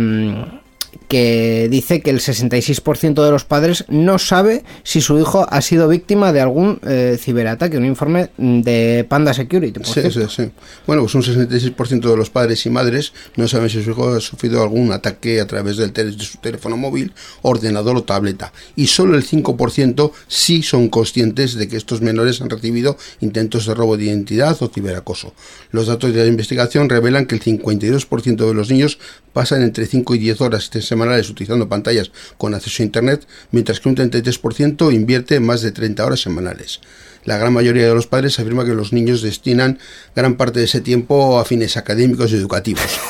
que 1.09 1.69
dice 1.71 2.01
que 2.01 2.11
el 2.11 2.21
66% 2.21 3.25
de 3.25 3.31
los 3.31 3.45
padres 3.45 3.85
no 3.89 4.19
sabe 4.19 4.65
si 4.83 5.01
su 5.01 5.19
hijo 5.19 5.47
ha 5.49 5.61
sido 5.61 5.89
víctima 5.89 6.33
de 6.33 6.41
algún 6.41 6.81
eh, 6.87 7.17
ciberataque. 7.21 7.77
Un 7.77 7.87
informe 7.87 8.31
de 8.37 9.07
Panda 9.09 9.35
Security. 9.35 9.81
por 9.81 9.87
Sí, 9.87 10.01
cierto. 10.01 10.29
sí, 10.29 10.45
sí. 10.45 10.51
Bueno, 10.87 11.03
pues 11.03 11.15
un 11.15 11.23
66% 11.23 12.11
de 12.11 12.17
los 12.17 12.31
padres 12.31 12.65
y 12.67 12.71
madres 12.71 13.13
no 13.37 13.49
saben 13.49 13.71
si 13.71 13.83
su 13.83 13.91
hijo 13.91 14.09
ha 14.09 14.21
sufrido 14.21 14.63
algún 14.63 14.93
ataque 14.93 15.41
a 15.41 15.47
través 15.47 15.77
del 15.77 15.93
de 15.93 16.13
su 16.25 16.39
teléfono 16.39 16.77
móvil, 16.77 17.13
ordenador 17.43 17.97
o 17.97 18.03
tableta. 18.03 18.53
Y 18.77 18.89
solo 18.89 19.17
el 19.17 19.27
5% 19.27 20.11
sí 20.27 20.63
son 20.63 20.89
conscientes 20.89 21.55
de 21.55 21.69
que 21.69 21.77
estos 21.77 22.01
menores 22.01 22.41
han 22.41 22.51
recibido 22.51 22.97
intentos 23.21 23.67
de 23.67 23.75
robo 23.75 23.97
de 23.97 24.05
identidad 24.05 24.57
o 24.61 24.69
ciberacoso. 24.69 25.35
Los 25.71 25.87
datos 25.87 26.13
de 26.13 26.21
la 26.23 26.27
investigación 26.27 26.89
revelan 26.89 27.27
que 27.27 27.35
el 27.37 27.43
52% 27.43 28.47
de 28.47 28.55
los 28.55 28.71
niños 28.71 28.99
pasan 29.33 29.63
entre 29.63 29.87
5 29.87 30.15
y 30.15 30.19
10 30.19 30.41
horas 30.41 30.71
semanales 30.95 31.29
utilizando 31.29 31.69
pantallas 31.69 32.11
con 32.39 32.55
acceso 32.55 32.83
a 32.83 32.87
Internet, 32.87 33.27
mientras 33.51 33.81
que 33.81 33.89
un 33.89 33.97
33% 33.97 34.93
invierte 34.93 35.41
más 35.41 35.61
de 35.61 35.73
30 35.73 36.05
horas 36.05 36.21
semanales. 36.21 36.81
La 37.25 37.39
gran 37.39 37.53
mayoría 37.53 37.89
de 37.89 37.95
los 37.95 38.07
padres 38.07 38.39
afirma 38.39 38.65
que 38.65 38.75
los 38.75 38.93
niños 38.93 39.23
destinan 39.23 39.79
gran 40.15 40.37
parte 40.37 40.61
de 40.61 40.67
ese 40.67 40.81
tiempo 40.81 41.39
a 41.39 41.45
fines 41.45 41.77
académicos 41.77 42.33
y 42.33 42.37
educativos. 42.37 43.01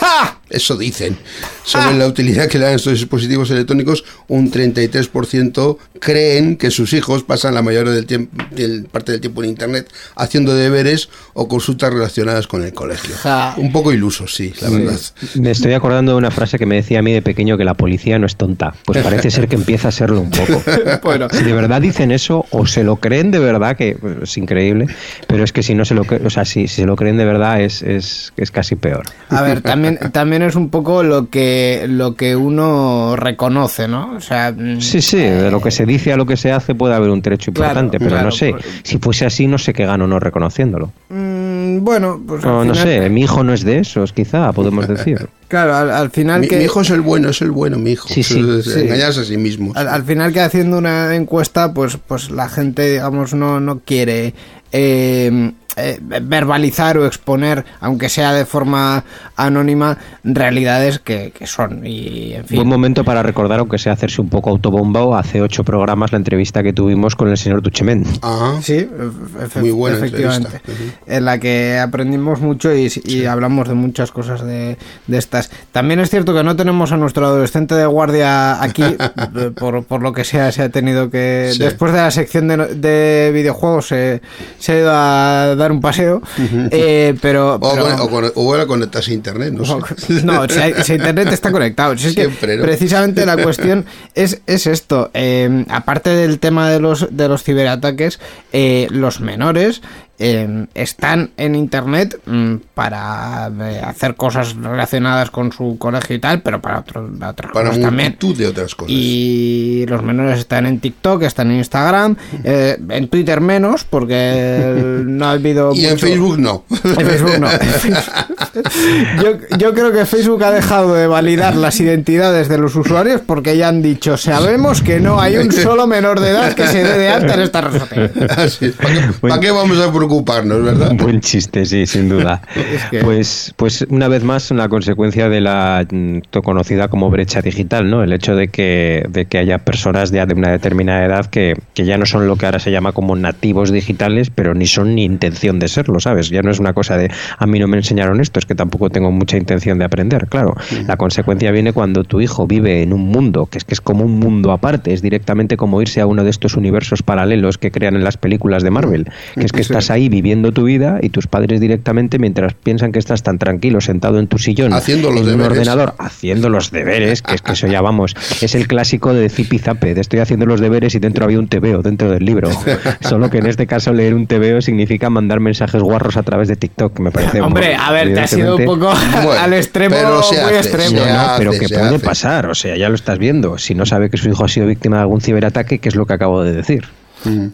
Eso 0.54 0.76
dicen. 0.76 1.16
Sobre 1.64 1.96
la 1.96 2.06
utilidad 2.06 2.46
que 2.48 2.58
le 2.58 2.66
dan 2.66 2.74
estos 2.74 2.92
dispositivos 2.94 3.50
electrónicos, 3.50 4.04
un 4.28 4.50
33% 4.52 5.76
creen 5.98 6.56
que 6.56 6.70
sus 6.70 6.92
hijos 6.92 7.22
pasan 7.22 7.54
la 7.54 7.62
mayor 7.62 7.88
del 7.88 8.04
tiempo, 8.06 8.36
del- 8.50 8.84
parte 8.84 9.12
del 9.12 9.20
tiempo 9.20 9.42
en 9.42 9.50
Internet 9.50 9.88
haciendo 10.16 10.54
deberes 10.54 11.08
o 11.32 11.48
consultas 11.48 11.92
relacionadas 11.92 12.46
con 12.46 12.62
el 12.62 12.72
colegio. 12.74 13.14
Un 13.56 13.72
poco 13.72 13.92
ilusos, 13.92 14.34
sí, 14.34 14.52
la 14.60 14.68
verdad. 14.70 15.00
Me 15.36 15.50
estoy 15.50 15.72
acordando 15.72 16.12
de 16.12 16.18
una 16.18 16.30
frase 16.30 16.58
que 16.58 16.66
me 16.66 16.76
decía 16.76 16.98
a 16.98 17.02
mí 17.02 17.12
de 17.12 17.22
pequeño 17.22 17.56
que 17.56 17.64
la 17.64 17.74
policía 17.74 18.18
no 18.18 18.26
es 18.26 18.36
tonta. 18.36 18.74
Pues 18.84 19.02
parece 19.02 19.30
ser 19.30 19.48
que 19.48 19.56
empieza 19.56 19.88
a 19.88 19.92
serlo 19.92 20.20
un 20.20 20.30
poco. 20.30 20.62
Bueno. 21.02 21.28
Si 21.30 21.42
de 21.42 21.52
verdad 21.52 21.80
dicen 21.80 22.10
eso 22.12 22.46
o 22.50 22.66
se 22.66 22.82
lo 22.84 22.96
creen 22.96 23.30
de 23.30 23.38
verdad, 23.38 23.76
que 23.76 23.96
pues, 24.00 24.14
es 24.22 24.36
increíble, 24.38 24.86
pero 25.26 25.44
es 25.44 25.52
que 25.52 25.62
si 25.62 25.74
no 25.74 25.84
se 25.84 25.94
lo 25.94 26.02
o 26.24 26.30
sea, 26.30 26.44
si, 26.44 26.68
si 26.68 26.76
se 26.76 26.86
lo 26.86 26.96
creen 26.96 27.16
de 27.16 27.24
verdad 27.24 27.60
es, 27.60 27.82
es, 27.82 28.32
es 28.36 28.50
casi 28.50 28.76
peor. 28.76 29.02
A 29.28 29.42
ver, 29.42 29.60
también, 29.60 29.98
también 30.12 30.42
es 30.46 30.56
un 30.56 30.68
poco 30.70 31.02
lo 31.02 31.28
que, 31.30 31.86
lo 31.88 32.14
que 32.14 32.36
uno 32.36 33.16
reconoce, 33.16 33.88
¿no? 33.88 34.14
O 34.16 34.20
sea, 34.20 34.52
mm, 34.52 34.80
Sí, 34.80 35.00
sí, 35.02 35.18
de 35.18 35.50
lo 35.50 35.60
que 35.60 35.70
se 35.70 35.84
dice 35.86 36.12
a 36.12 36.16
lo 36.16 36.26
que 36.26 36.36
se 36.36 36.52
hace 36.52 36.74
puede 36.74 36.94
haber 36.94 37.10
un 37.10 37.22
trecho 37.22 37.52
Claro, 37.52 37.70
importante, 37.72 37.98
pero 37.98 38.10
claro, 38.10 38.24
no 38.26 38.30
sé, 38.32 38.50
pues- 38.52 38.64
si 38.82 38.98
fuese 38.98 39.26
así 39.26 39.46
no 39.46 39.58
sé 39.58 39.72
qué 39.72 39.86
gano 39.86 40.06
no 40.06 40.18
reconociéndolo. 40.20 40.92
mm, 41.10 41.78
bueno, 41.84 42.20
pues 42.26 42.44
No, 42.44 42.60
al 42.60 42.68
no 42.68 42.74
final- 42.74 42.88
sé, 42.88 43.08
mi 43.10 43.22
hijo 43.22 43.42
no 43.44 43.52
es 43.52 43.64
de 43.64 43.78
esos, 43.78 44.12
quizá, 44.12 44.52
podemos 44.52 44.86
decir. 44.88 45.28
Claro, 45.48 45.76
al, 45.76 45.90
al 45.92 46.10
final 46.10 46.40
Mi, 46.40 46.48
que... 46.48 46.56
mi 46.56 46.64
hijo 46.64 46.80
es 46.80 46.90
el 46.90 47.00
bueno, 47.00 47.28
es 47.28 47.40
el 47.40 47.52
bueno, 47.52 47.78
mi 47.78 47.92
hijo. 47.92 48.08
Sí, 48.08 48.22
sí, 48.24 48.44
Es 48.58 48.64
sí. 48.64 48.80
Engañarse 48.80 49.20
a 49.20 49.24
sí 49.24 49.36
mismo. 49.36 49.72
Al, 49.76 49.86
al 49.88 50.02
final 50.02 50.32
que 50.32 50.40
haciendo 50.40 50.78
una 50.78 51.14
encuesta, 51.14 51.72
pues, 51.72 51.96
pues 52.08 52.30
la 52.30 52.48
gente, 52.48 52.90
digamos, 52.90 53.34
no, 53.34 53.60
no 53.60 53.78
quiere 53.78 54.34
eh, 54.72 55.52
eh, 55.76 55.98
verbalizar 56.00 56.98
o 56.98 57.06
exponer, 57.06 57.64
aunque 57.80 58.08
sea 58.08 58.32
de 58.32 58.44
forma 58.46 59.04
anónima, 59.36 59.98
realidades 60.22 60.98
que, 60.98 61.32
que 61.36 61.46
son. 61.46 61.86
Y, 61.86 62.34
en 62.34 62.44
fin. 62.46 62.56
Buen 62.56 62.68
momento 62.68 63.04
para 63.04 63.22
recordar, 63.22 63.58
aunque 63.60 63.78
sea 63.78 63.92
hacerse 63.92 64.20
un 64.20 64.28
poco 64.28 64.50
autobombao, 64.50 65.16
hace 65.16 65.40
ocho 65.42 65.64
programas 65.64 66.12
la 66.12 66.18
entrevista 66.18 66.62
que 66.62 66.72
tuvimos 66.72 67.16
con 67.16 67.28
el 67.28 67.36
señor 67.36 67.62
Duchemen. 67.62 68.04
Ajá. 68.22 68.60
Sí, 68.62 68.74
efe- 68.74 69.46
efe- 69.48 69.60
Muy 69.60 69.70
buena 69.70 69.96
efectivamente. 69.98 70.56
entrevista. 70.56 70.98
En 71.06 71.24
la 71.24 71.38
que 71.38 71.78
aprendimos 71.78 72.40
mucho 72.40 72.74
y, 72.74 72.90
y 73.04 73.24
hablamos 73.26 73.68
de 73.68 73.74
muchas 73.74 74.10
cosas 74.12 74.44
de, 74.44 74.76
de 75.06 75.18
estas. 75.18 75.50
También 75.72 76.00
es 76.00 76.10
cierto 76.10 76.34
que 76.34 76.42
no 76.44 76.56
tenemos 76.56 76.92
a 76.92 76.96
nuestro 76.96 77.26
adolescente 77.26 77.74
de 77.74 77.86
guardia 77.86 78.62
aquí, 78.62 78.84
por, 79.56 79.84
por 79.84 80.02
lo 80.02 80.12
que 80.12 80.24
sea, 80.24 80.52
se 80.52 80.62
ha 80.62 80.68
tenido 80.68 81.10
que. 81.10 81.50
Sí. 81.52 81.58
Después 81.58 81.92
de 81.92 81.98
la 81.98 82.10
sección 82.10 82.48
de, 82.48 82.56
no- 82.56 82.66
de 82.66 83.30
videojuegos, 83.34 83.88
se, 83.88 84.22
se 84.58 84.72
ha 84.72 84.78
ido 84.78 84.90
a 84.92 85.54
dar 85.64 85.72
un 85.72 85.80
paseo. 85.80 86.22
eh, 86.70 87.14
pero. 87.20 87.54
O, 87.56 87.60
pero- 87.74 88.04
o 88.04 88.08
con- 88.10 88.32
o 88.34 88.54
era 88.54 88.66
conectarse 88.66 89.10
a 89.10 89.14
internet, 89.14 89.52
no 89.52 89.64
sé. 89.64 89.74
no, 90.24 90.48
si, 90.48 90.58
hay- 90.58 90.74
si 90.84 90.94
internet 90.94 91.28
está 91.32 91.50
conectado. 91.50 91.96
Si 91.98 92.08
es 92.08 92.14
que 92.14 92.22
Siempre, 92.22 92.56
¿no? 92.56 92.62
precisamente 92.62 93.26
la 93.26 93.36
cuestión 93.36 93.84
es, 94.14 94.40
es 94.46 94.66
esto. 94.66 95.10
eh, 95.14 95.64
aparte 95.68 96.10
del 96.10 96.38
tema 96.38 96.70
de 96.70 96.80
los, 96.80 97.08
de 97.10 97.28
los 97.28 97.42
ciberataques, 97.42 98.20
eh, 98.52 98.86
los 98.90 99.20
menores 99.20 99.82
eh, 100.18 100.66
están 100.74 101.30
en 101.36 101.54
internet 101.54 102.18
mm, 102.26 102.54
para 102.74 103.50
eh, 103.60 103.80
hacer 103.84 104.14
cosas 104.14 104.54
relacionadas 104.56 105.30
con 105.30 105.52
su 105.52 105.76
colegio 105.78 106.16
y 106.16 106.18
tal, 106.20 106.40
pero 106.42 106.60
para, 106.60 106.80
otro- 106.80 107.10
para 107.18 107.30
otras 107.32 107.52
Para 107.52 107.68
cosas 107.70 107.82
también. 107.82 108.08
multitud 108.10 108.36
de 108.36 108.46
otras 108.46 108.74
cosas. 108.74 108.90
Y 108.92 109.84
los 109.88 110.02
menores 110.02 110.38
están 110.38 110.66
en 110.66 110.78
TikTok, 110.80 111.22
están 111.22 111.50
en 111.50 111.58
Instagram, 111.58 112.16
eh, 112.44 112.78
en 112.88 113.08
Twitter 113.08 113.40
menos, 113.40 113.84
porque 113.84 115.02
no 115.06 115.26
ha 115.26 115.32
habido. 115.32 115.72
Y 115.74 115.86
en 115.86 115.98
Facebook 115.98 116.38
no. 116.38 116.64
en 116.70 117.06
Facebook 117.06 117.38
no. 117.40 117.48
yo, 119.22 119.56
yo 119.58 119.74
creo 119.74 119.92
que 119.92 120.06
Facebook 120.06 120.42
ha 120.44 120.50
dejado 120.50 120.94
de 120.94 121.06
validar 121.06 121.56
las 121.56 121.80
identidades 121.80 122.48
de 122.48 122.58
los 122.58 122.74
usuarios 122.76 123.20
porque 123.24 123.56
ya 123.56 123.68
han 123.68 123.82
dicho, 123.82 124.16
sabemos 124.16 124.82
que 124.82 125.00
no 125.00 125.20
hay 125.20 125.36
un 125.36 125.50
solo 125.52 125.86
menor 125.86 126.20
de 126.20 126.30
edad 126.30 126.52
que 126.54 126.66
se 126.66 126.82
dé 126.84 126.98
de 126.98 127.08
alta 127.08 127.34
en 127.34 127.40
esta 127.40 127.60
red 127.62 127.78
social. 127.80 128.12
Así 128.36 128.66
es. 128.66 128.72
¿Para 128.74 128.94
qué, 128.94 129.00
para 129.20 129.40
qué 129.40 129.50
vamos 129.50 129.78
a 129.78 129.90
preocuparnos, 130.06 130.62
verdad? 130.62 130.90
Un 130.92 130.96
buen 130.98 131.20
chiste, 131.20 131.64
sí, 131.66 131.86
sin 131.86 132.08
duda. 132.08 132.42
que- 132.90 133.00
Pues, 133.00 133.52
pues 133.56 133.86
una 133.88 134.08
vez 134.08 134.24
más, 134.24 134.50
una 134.50 134.68
consecuencia 134.68 135.28
de 135.28 135.40
la 135.40 135.86
mm, 135.90 136.18
conocida 136.42 136.88
como 136.88 137.10
brecha 137.10 137.40
digital, 137.42 137.90
¿no? 137.90 138.02
El 138.02 138.12
hecho 138.12 138.34
de 138.36 138.48
que, 138.48 139.04
de 139.08 139.26
que 139.26 139.38
haya 139.38 139.58
personas 139.58 140.10
ya 140.10 140.26
de 140.26 140.34
una 140.34 140.50
determinada 140.50 141.04
edad 141.04 141.26
que, 141.26 141.54
que 141.74 141.84
ya 141.84 141.96
no 141.98 142.06
son 142.06 142.26
lo 142.26 142.36
que 142.36 142.46
ahora 142.46 142.58
se 142.58 142.70
llama 142.70 142.92
como 142.92 143.16
nativos 143.16 143.70
digitales, 143.72 144.30
pero 144.30 144.54
ni 144.54 144.66
son 144.66 144.94
ni 144.94 145.04
intención 145.04 145.58
de 145.58 145.68
serlo, 145.68 146.00
¿sabes? 146.00 146.30
Ya 146.30 146.42
no 146.42 146.50
es 146.50 146.58
una 146.58 146.72
cosa 146.72 146.96
de 146.96 147.10
a 147.38 147.46
mí 147.46 147.58
no 147.58 147.68
me 147.68 147.76
enseñaron 147.76 148.20
esto, 148.20 148.38
es 148.38 148.46
que 148.46 148.54
tampoco 148.54 148.90
tengo 148.90 149.10
mucha 149.10 149.36
intención 149.36 149.78
de 149.78 149.84
aprender. 149.84 150.26
Claro, 150.28 150.54
la 150.86 150.96
consecuencia 150.96 151.50
viene 151.50 151.72
cuando 151.72 152.04
tu 152.04 152.20
hijo 152.20 152.46
vive 152.46 152.82
en 152.82 152.92
un 152.92 153.08
mundo, 153.08 153.46
que 153.46 153.58
es 153.58 153.64
que 153.64 153.74
es 153.74 153.80
como 153.80 154.04
un 154.04 154.18
mundo 154.18 154.52
aparte, 154.52 154.92
es 154.92 155.02
directamente 155.02 155.56
como 155.56 155.80
irse 155.82 156.00
a 156.00 156.06
uno 156.06 156.24
de 156.24 156.30
estos 156.30 156.56
universos 156.56 157.02
paralelos 157.02 157.58
que 157.58 157.70
crean 157.70 157.94
en 157.96 158.04
las 158.04 158.16
películas 158.16 158.62
de 158.62 158.70
Marvel, 158.70 159.06
que 159.34 159.44
es 159.44 159.52
que 159.52 159.60
estás 159.60 159.90
ahí 159.94 160.08
viviendo 160.08 160.52
tu 160.52 160.64
vida 160.64 160.98
y 161.02 161.08
tus 161.08 161.26
padres 161.26 161.60
directamente, 161.60 162.18
mientras 162.18 162.54
piensan 162.54 162.92
que 162.92 162.98
estás 162.98 163.22
tan 163.22 163.38
tranquilo 163.38 163.80
sentado 163.80 164.18
en 164.18 164.26
tu 164.26 164.38
sillón, 164.38 164.72
Haciendo 164.72 165.10
los 165.10 165.20
en 165.22 165.26
un 165.26 165.30
deberes. 165.38 165.58
ordenador, 165.58 165.94
haciendo 165.98 166.48
los 166.48 166.70
deberes, 166.70 167.22
que 167.22 167.34
es 167.34 167.42
que 167.42 167.52
eso 167.52 167.66
ya 167.66 167.80
vamos, 167.80 168.14
es 168.42 168.54
el 168.54 168.66
clásico 168.68 169.14
de 169.14 169.28
zipizape, 169.28 169.94
de 169.94 170.00
estoy 170.00 170.20
haciendo 170.20 170.46
los 170.46 170.60
deberes 170.60 170.94
y 170.94 170.98
dentro 170.98 171.24
había 171.24 171.38
un 171.38 171.48
TVO 171.48 171.82
dentro 171.82 172.10
del 172.10 172.24
libro. 172.24 172.50
Solo 173.00 173.30
que 173.30 173.38
en 173.38 173.46
este 173.46 173.66
caso 173.66 173.92
leer 173.92 174.14
un 174.14 174.26
TVO 174.26 174.60
significa 174.60 175.10
mandar 175.10 175.40
mensajes 175.40 175.80
guarros 175.82 176.16
a 176.16 176.22
través 176.22 176.48
de 176.48 176.56
TikTok, 176.56 176.94
que 176.94 177.02
me 177.02 177.10
parece... 177.10 177.40
Hombre, 177.40 177.74
a 177.74 177.90
ver, 177.92 178.12
te 178.14 178.20
has 178.20 178.32
ido 178.36 178.56
un 178.56 178.64
poco 178.64 178.92
Bueno, 179.24 179.40
al 179.40 179.52
extremo 179.54 179.94
pero 179.96 180.22
se 180.22 180.42
muy 180.42 180.54
hace, 180.54 180.68
extremo. 180.68 180.90
se 180.90 180.96
No, 180.96 181.06
no, 181.06 181.20
hace, 181.20 181.38
pero 181.38 181.50
que 181.52 181.68
puede 181.68 181.96
hace. 181.96 181.98
pasar, 182.00 182.46
o 182.46 182.54
sea, 182.54 182.76
ya 182.76 182.88
lo 182.88 182.94
estás 182.94 183.18
viendo. 183.18 183.58
Si 183.58 183.74
no 183.74 183.86
sabe 183.86 184.10
que 184.10 184.16
su 184.16 184.28
hijo 184.28 184.44
ha 184.44 184.48
sido 184.48 184.66
víctima 184.66 184.96
de 184.96 185.02
algún 185.02 185.20
ciberataque, 185.20 185.78
que 185.78 185.88
es 185.88 185.94
lo 185.96 186.06
que 186.06 186.14
acabo 186.14 186.42
de 186.42 186.52
decir. 186.52 186.84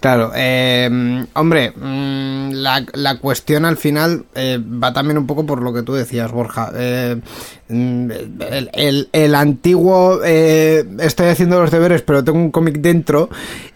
Claro, 0.00 0.32
eh, 0.34 1.24
hombre, 1.34 1.70
mm, 1.76 2.50
la, 2.52 2.84
la 2.94 3.18
cuestión 3.18 3.64
al 3.64 3.76
final 3.76 4.24
eh, 4.34 4.58
va 4.60 4.92
también 4.92 5.18
un 5.18 5.26
poco 5.26 5.46
por 5.46 5.62
lo 5.62 5.72
que 5.72 5.82
tú 5.82 5.94
decías, 5.94 6.30
Borja. 6.32 6.70
Eh, 6.74 7.16
mm, 7.68 8.10
el, 8.50 8.70
el- 8.72 9.08
el 9.12 9.34
antiguo, 9.34 10.20
eh, 10.24 10.84
estoy 11.00 11.28
haciendo 11.28 11.60
los 11.60 11.70
deberes, 11.70 12.02
pero 12.02 12.22
tengo 12.24 12.38
un 12.38 12.50
cómic 12.50 12.78
dentro. 12.78 13.30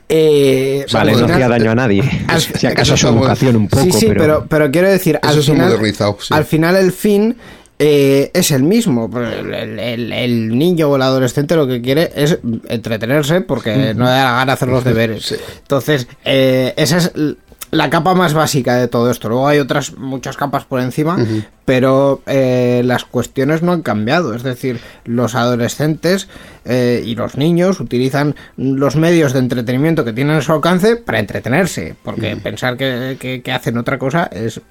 eh, 0.09 0.85
Vale, 0.93 1.13
al 1.13 1.21
no 1.21 1.27
hacía 1.33 1.49
daño 1.49 1.71
a 1.71 1.75
nadie. 1.75 2.03
al- 2.29 2.41
si 2.41 2.67
acaso 2.67 2.97
su 2.97 3.09
educación 3.09 3.57
un 3.57 3.69
poco, 3.69 3.85
sí, 3.85 3.93
sí, 3.93 4.07
pero... 4.07 4.21
pero, 4.21 4.47
pero 4.49 4.71
quiero 4.71 4.89
decir, 4.89 5.19
al 5.23 5.43
final, 5.43 5.79
sí. 6.21 6.35
al 6.35 6.45
final 6.45 6.77
el 6.77 6.93
fin 6.93 7.37
eh, 7.79 8.31
es 8.35 8.51
el 8.51 8.63
mismo. 8.63 9.11
El, 9.17 9.53
el- 9.55 9.79
el- 9.79 10.13
el 10.13 10.59
niño 10.59 10.89
o 10.89 10.97
el 10.97 11.03
adolescente 11.03 11.57
lo 11.57 11.67
que 11.67 11.81
quiere 11.83 12.11
es 12.15 12.39
entretenerse 12.69 13.41
porque 13.41 13.95
no 13.95 14.05
le 14.05 14.11
da 14.11 14.25
la 14.25 14.33
gana 14.33 14.53
hacer 14.55 14.69
los 14.69 14.85
deberes. 14.85 15.39
Entonces, 15.63 16.07
eh, 16.25 16.73
esa 16.77 16.99
es 16.99 17.13
la 17.71 17.91
capa 17.91 18.15
más 18.15 18.35
básica 18.35 18.77
de 18.77 18.87
todo 18.87 19.11
esto. 19.11 19.29
Luego 19.29 19.49
hay 19.49 19.59
otras 19.59 19.97
muchas 19.99 20.37
capas 20.37 20.65
por 20.65 20.81
encima, 20.81 21.17
pero 21.65 22.21
eh, 22.27 22.83
las 22.85 23.05
cuestiones 23.05 23.63
no 23.63 23.73
han 23.73 23.83
cambiado. 23.83 24.35
Es 24.35 24.43
decir, 24.43 24.81
los 25.05 25.35
adolescentes 25.35 26.29
eh, 26.67 27.03
y 27.05 27.15
los 27.15 27.37
niños 27.37 27.81
utilizan 27.81 28.35
los 28.57 28.97
medios 28.97 29.33
de 29.33 29.39
entretenimiento 29.41 30.05
que 30.05 30.13
tienen 30.13 30.37
a 30.37 30.41
su 30.43 30.53
alcance 30.53 30.97
para 30.97 31.19
entretenerse, 31.19 31.95
porque 32.03 32.37
pensar 32.37 32.77
que, 32.77 33.17
que- 33.19 33.43
que 33.43 33.53
hacen 33.53 33.77
otra 33.79 33.99
cosa 33.99 34.29
es... 34.33 34.59
es 34.59 34.63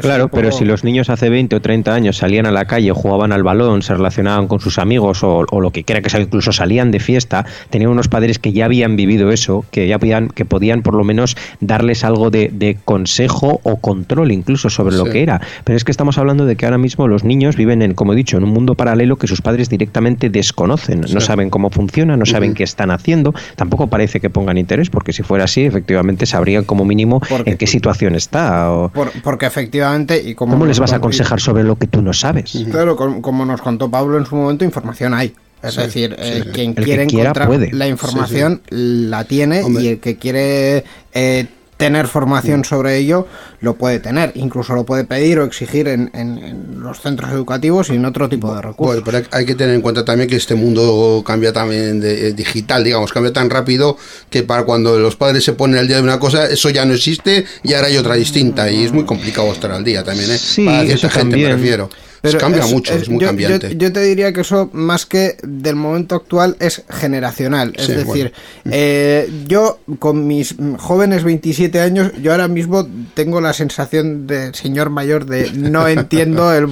Claro, 0.00 0.28
pero 0.28 0.52
si 0.52 0.64
los 0.64 0.84
niños 0.84 1.10
hace 1.10 1.28
20 1.28 1.56
o 1.56 1.60
30 1.60 1.94
años 1.94 2.16
salían 2.18 2.46
a 2.46 2.50
la 2.50 2.64
calle, 2.66 2.92
jugaban 2.92 3.32
al 3.32 3.42
balón, 3.42 3.82
se 3.82 3.94
relacionaban 3.94 4.46
con 4.48 4.60
sus 4.60 4.78
amigos 4.78 5.22
o, 5.22 5.44
o 5.50 5.60
lo 5.60 5.70
que 5.70 5.84
quiera 5.84 6.00
que 6.00 6.10
sea, 6.10 6.20
incluso 6.20 6.52
salían 6.52 6.90
de 6.90 7.00
fiesta, 7.00 7.44
tenían 7.70 7.90
unos 7.90 8.08
padres 8.08 8.38
que 8.38 8.52
ya 8.52 8.66
habían 8.66 8.96
vivido 8.96 9.30
eso, 9.30 9.64
que 9.70 9.88
ya 9.88 9.98
podían, 9.98 10.28
que 10.28 10.44
podían 10.44 10.82
por 10.82 10.94
lo 10.94 11.04
menos 11.04 11.36
darles 11.60 12.04
algo 12.04 12.30
de, 12.30 12.50
de 12.52 12.78
consejo 12.84 13.60
o 13.64 13.76
control 13.80 14.32
incluso 14.32 14.70
sobre 14.70 14.96
lo 14.96 15.04
que 15.04 15.22
era. 15.22 15.40
Pero 15.64 15.76
es 15.76 15.84
que 15.84 15.90
estamos 15.90 16.17
hablando 16.18 16.44
de 16.44 16.56
que 16.56 16.66
ahora 16.66 16.78
mismo 16.78 17.08
los 17.08 17.24
niños 17.24 17.56
viven 17.56 17.80
en, 17.82 17.94
como 17.94 18.12
he 18.12 18.16
dicho, 18.16 18.36
en 18.36 18.44
un 18.44 18.50
mundo 18.50 18.74
paralelo 18.74 19.16
que 19.16 19.26
sus 19.26 19.40
padres 19.40 19.68
directamente 19.68 20.28
desconocen, 20.28 21.00
no 21.12 21.20
saben 21.20 21.48
cómo 21.50 21.70
funciona, 21.70 22.16
no 22.16 22.26
saben 22.26 22.54
qué 22.54 22.64
están 22.64 22.90
haciendo, 22.90 23.32
tampoco 23.56 23.86
parece 23.86 24.20
que 24.20 24.28
pongan 24.30 24.58
interés, 24.58 24.90
porque 24.90 25.12
si 25.12 25.22
fuera 25.22 25.44
así, 25.44 25.62
efectivamente 25.62 26.26
sabrían 26.26 26.64
como 26.64 26.84
mínimo 26.84 27.20
Porque- 27.28 27.50
en 27.52 27.56
qué 27.56 27.66
situación 27.66 28.14
está 28.14 28.70
o 28.72 28.88
Por- 28.90 29.12
porque 29.22 29.46
efectivamente 29.46 30.20
y 30.22 30.34
como 30.34 30.52
cómo 30.54 30.66
les 30.66 30.78
vas 30.78 30.92
a 30.92 30.96
aconsejar 30.96 31.40
sobre 31.40 31.62
lo 31.64 31.76
que 31.76 31.86
tú 31.86 32.02
no 32.02 32.12
sabes. 32.12 32.52
claro 32.70 32.96
com- 32.96 33.20
como, 33.22 33.44
nos 33.46 33.62
contó 33.62 33.90
Pablo 33.90 34.18
en 34.18 34.26
su 34.26 34.36
momento 34.36 34.64
información 34.64 35.14
hay 35.14 35.32
es 35.62 35.74
Sí, 35.74 35.80
decir 35.80 36.16
eh, 36.18 36.42
sí. 36.44 36.50
quien 36.52 36.70
El 36.70 36.74
que 36.76 36.82
quiere 36.84 37.06
quiera 37.06 37.30
encontrar 37.30 37.48
puede. 37.48 37.72
la 37.72 37.88
información 37.88 38.62
la 38.70 39.24
tiene 39.24 39.62
Hombre. 39.62 39.82
y 39.82 39.88
el 39.88 39.98
que 39.98 40.16
quiere 40.16 40.84
eh, 41.12 41.46
tener 41.78 42.08
formación 42.08 42.64
sobre 42.64 42.98
ello 42.98 43.26
lo 43.60 43.76
puede 43.76 44.00
tener 44.00 44.32
incluso 44.34 44.74
lo 44.74 44.84
puede 44.84 45.04
pedir 45.04 45.38
o 45.38 45.44
exigir 45.44 45.88
en, 45.88 46.10
en- 46.12 46.36
en 46.38 46.80
los 46.82 47.00
centros 47.00 47.30
educativos 47.32 47.88
y 47.88 47.94
en 47.94 48.04
otro 48.04 48.28
tipo 48.28 48.54
de 48.54 48.60
recursos 48.60 49.02
Bueno, 49.02 49.02
pero 49.04 49.26
hay 49.30 49.46
que 49.46 49.54
tener 49.54 49.74
en 49.74 49.80
cuenta 49.80 50.04
también 50.04 50.28
que 50.28 50.36
este 50.36 50.54
mundo 50.56 51.22
cambia 51.24 51.52
también 51.52 52.00
de, 52.00 52.28
eh, 52.28 52.32
digital, 52.32 52.84
digamos, 52.84 53.12
cambia 53.12 53.32
tan 53.32 53.48
rápido 53.48 53.96
que 54.28 54.42
para 54.42 54.64
cuando 54.64 54.98
los 54.98 55.16
padres 55.16 55.44
se 55.44 55.52
ponen 55.54 55.78
al 55.78 55.86
día 55.86 55.96
de 55.96 56.02
una 56.02 56.18
cosa, 56.18 56.46
eso 56.46 56.68
ya 56.68 56.84
no 56.84 56.92
existe 56.94 57.44
y 57.62 57.72
ahora 57.74 57.86
hay 57.86 57.96
otra 57.96 58.16
distinta 58.16 58.70
y 58.70 58.84
es 58.84 58.92
muy 58.92 59.04
complicado 59.04 59.50
estar 59.52 59.70
al 59.70 59.84
día 59.84 60.02
también, 60.04 60.30
¿eh? 60.32 60.36
Sí, 60.38 60.64
para 60.66 60.82
cierta 60.84 61.08
gente 61.10 61.30
también. 61.36 61.48
me 61.50 61.54
refiero. 61.56 61.90
Cambia 62.38 62.62
es- 62.64 62.72
mucho, 62.72 62.94
es, 62.94 63.08
muy 63.08 63.20
yo, 63.20 63.26
cambiante. 63.28 63.70
yo- 63.70 63.78
yo 63.78 63.92
te 63.92 64.00
diría 64.02 64.32
que 64.32 64.40
eso, 64.40 64.68
más 64.72 65.06
que 65.06 65.36
del 65.42 65.76
momento 65.76 66.14
actual, 66.16 66.56
es 66.60 66.82
generacional. 66.90 67.72
Es 67.76 67.86
Sí, 67.86 67.92
decir, 67.94 68.32
eh, 68.70 69.30
yo 69.46 69.78
con 69.98 70.26
mis 70.26 70.54
jóvenes 70.78 71.24
27 71.24 71.80
años, 71.80 72.12
yo 72.20 72.32
ahora 72.32 72.48
mismo 72.48 72.86
tengo 73.14 73.40
la 73.40 73.52
sensación 73.52 74.26
de 74.26 74.52
señor 74.54 74.90
mayor 74.90 75.26
de 75.26 75.50
no 75.52 75.86
entiendo 75.88 76.52
el 76.52 76.64
eh, 76.64 76.70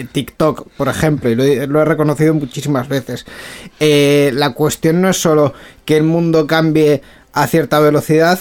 eh, 0.00 0.06
TikTok, 0.10 0.68
por 0.76 0.88
ejemplo, 0.88 1.30
y 1.30 1.34
lo, 1.34 1.44
he- 1.44 1.66
lo 1.66 1.80
he 1.80 1.84
reconocido 1.84 2.34
muchísimas 2.34 2.88
veces. 2.88 3.26
Eh, 3.78 4.30
la 4.34 4.52
cuestión 4.54 5.00
no 5.00 5.08
es 5.08 5.16
solo 5.20 5.54
que 5.84 5.96
el 5.96 6.02
mundo 6.04 6.46
cambie 6.46 7.02
a 7.32 7.46
cierta 7.46 7.78
velocidad, 7.78 8.40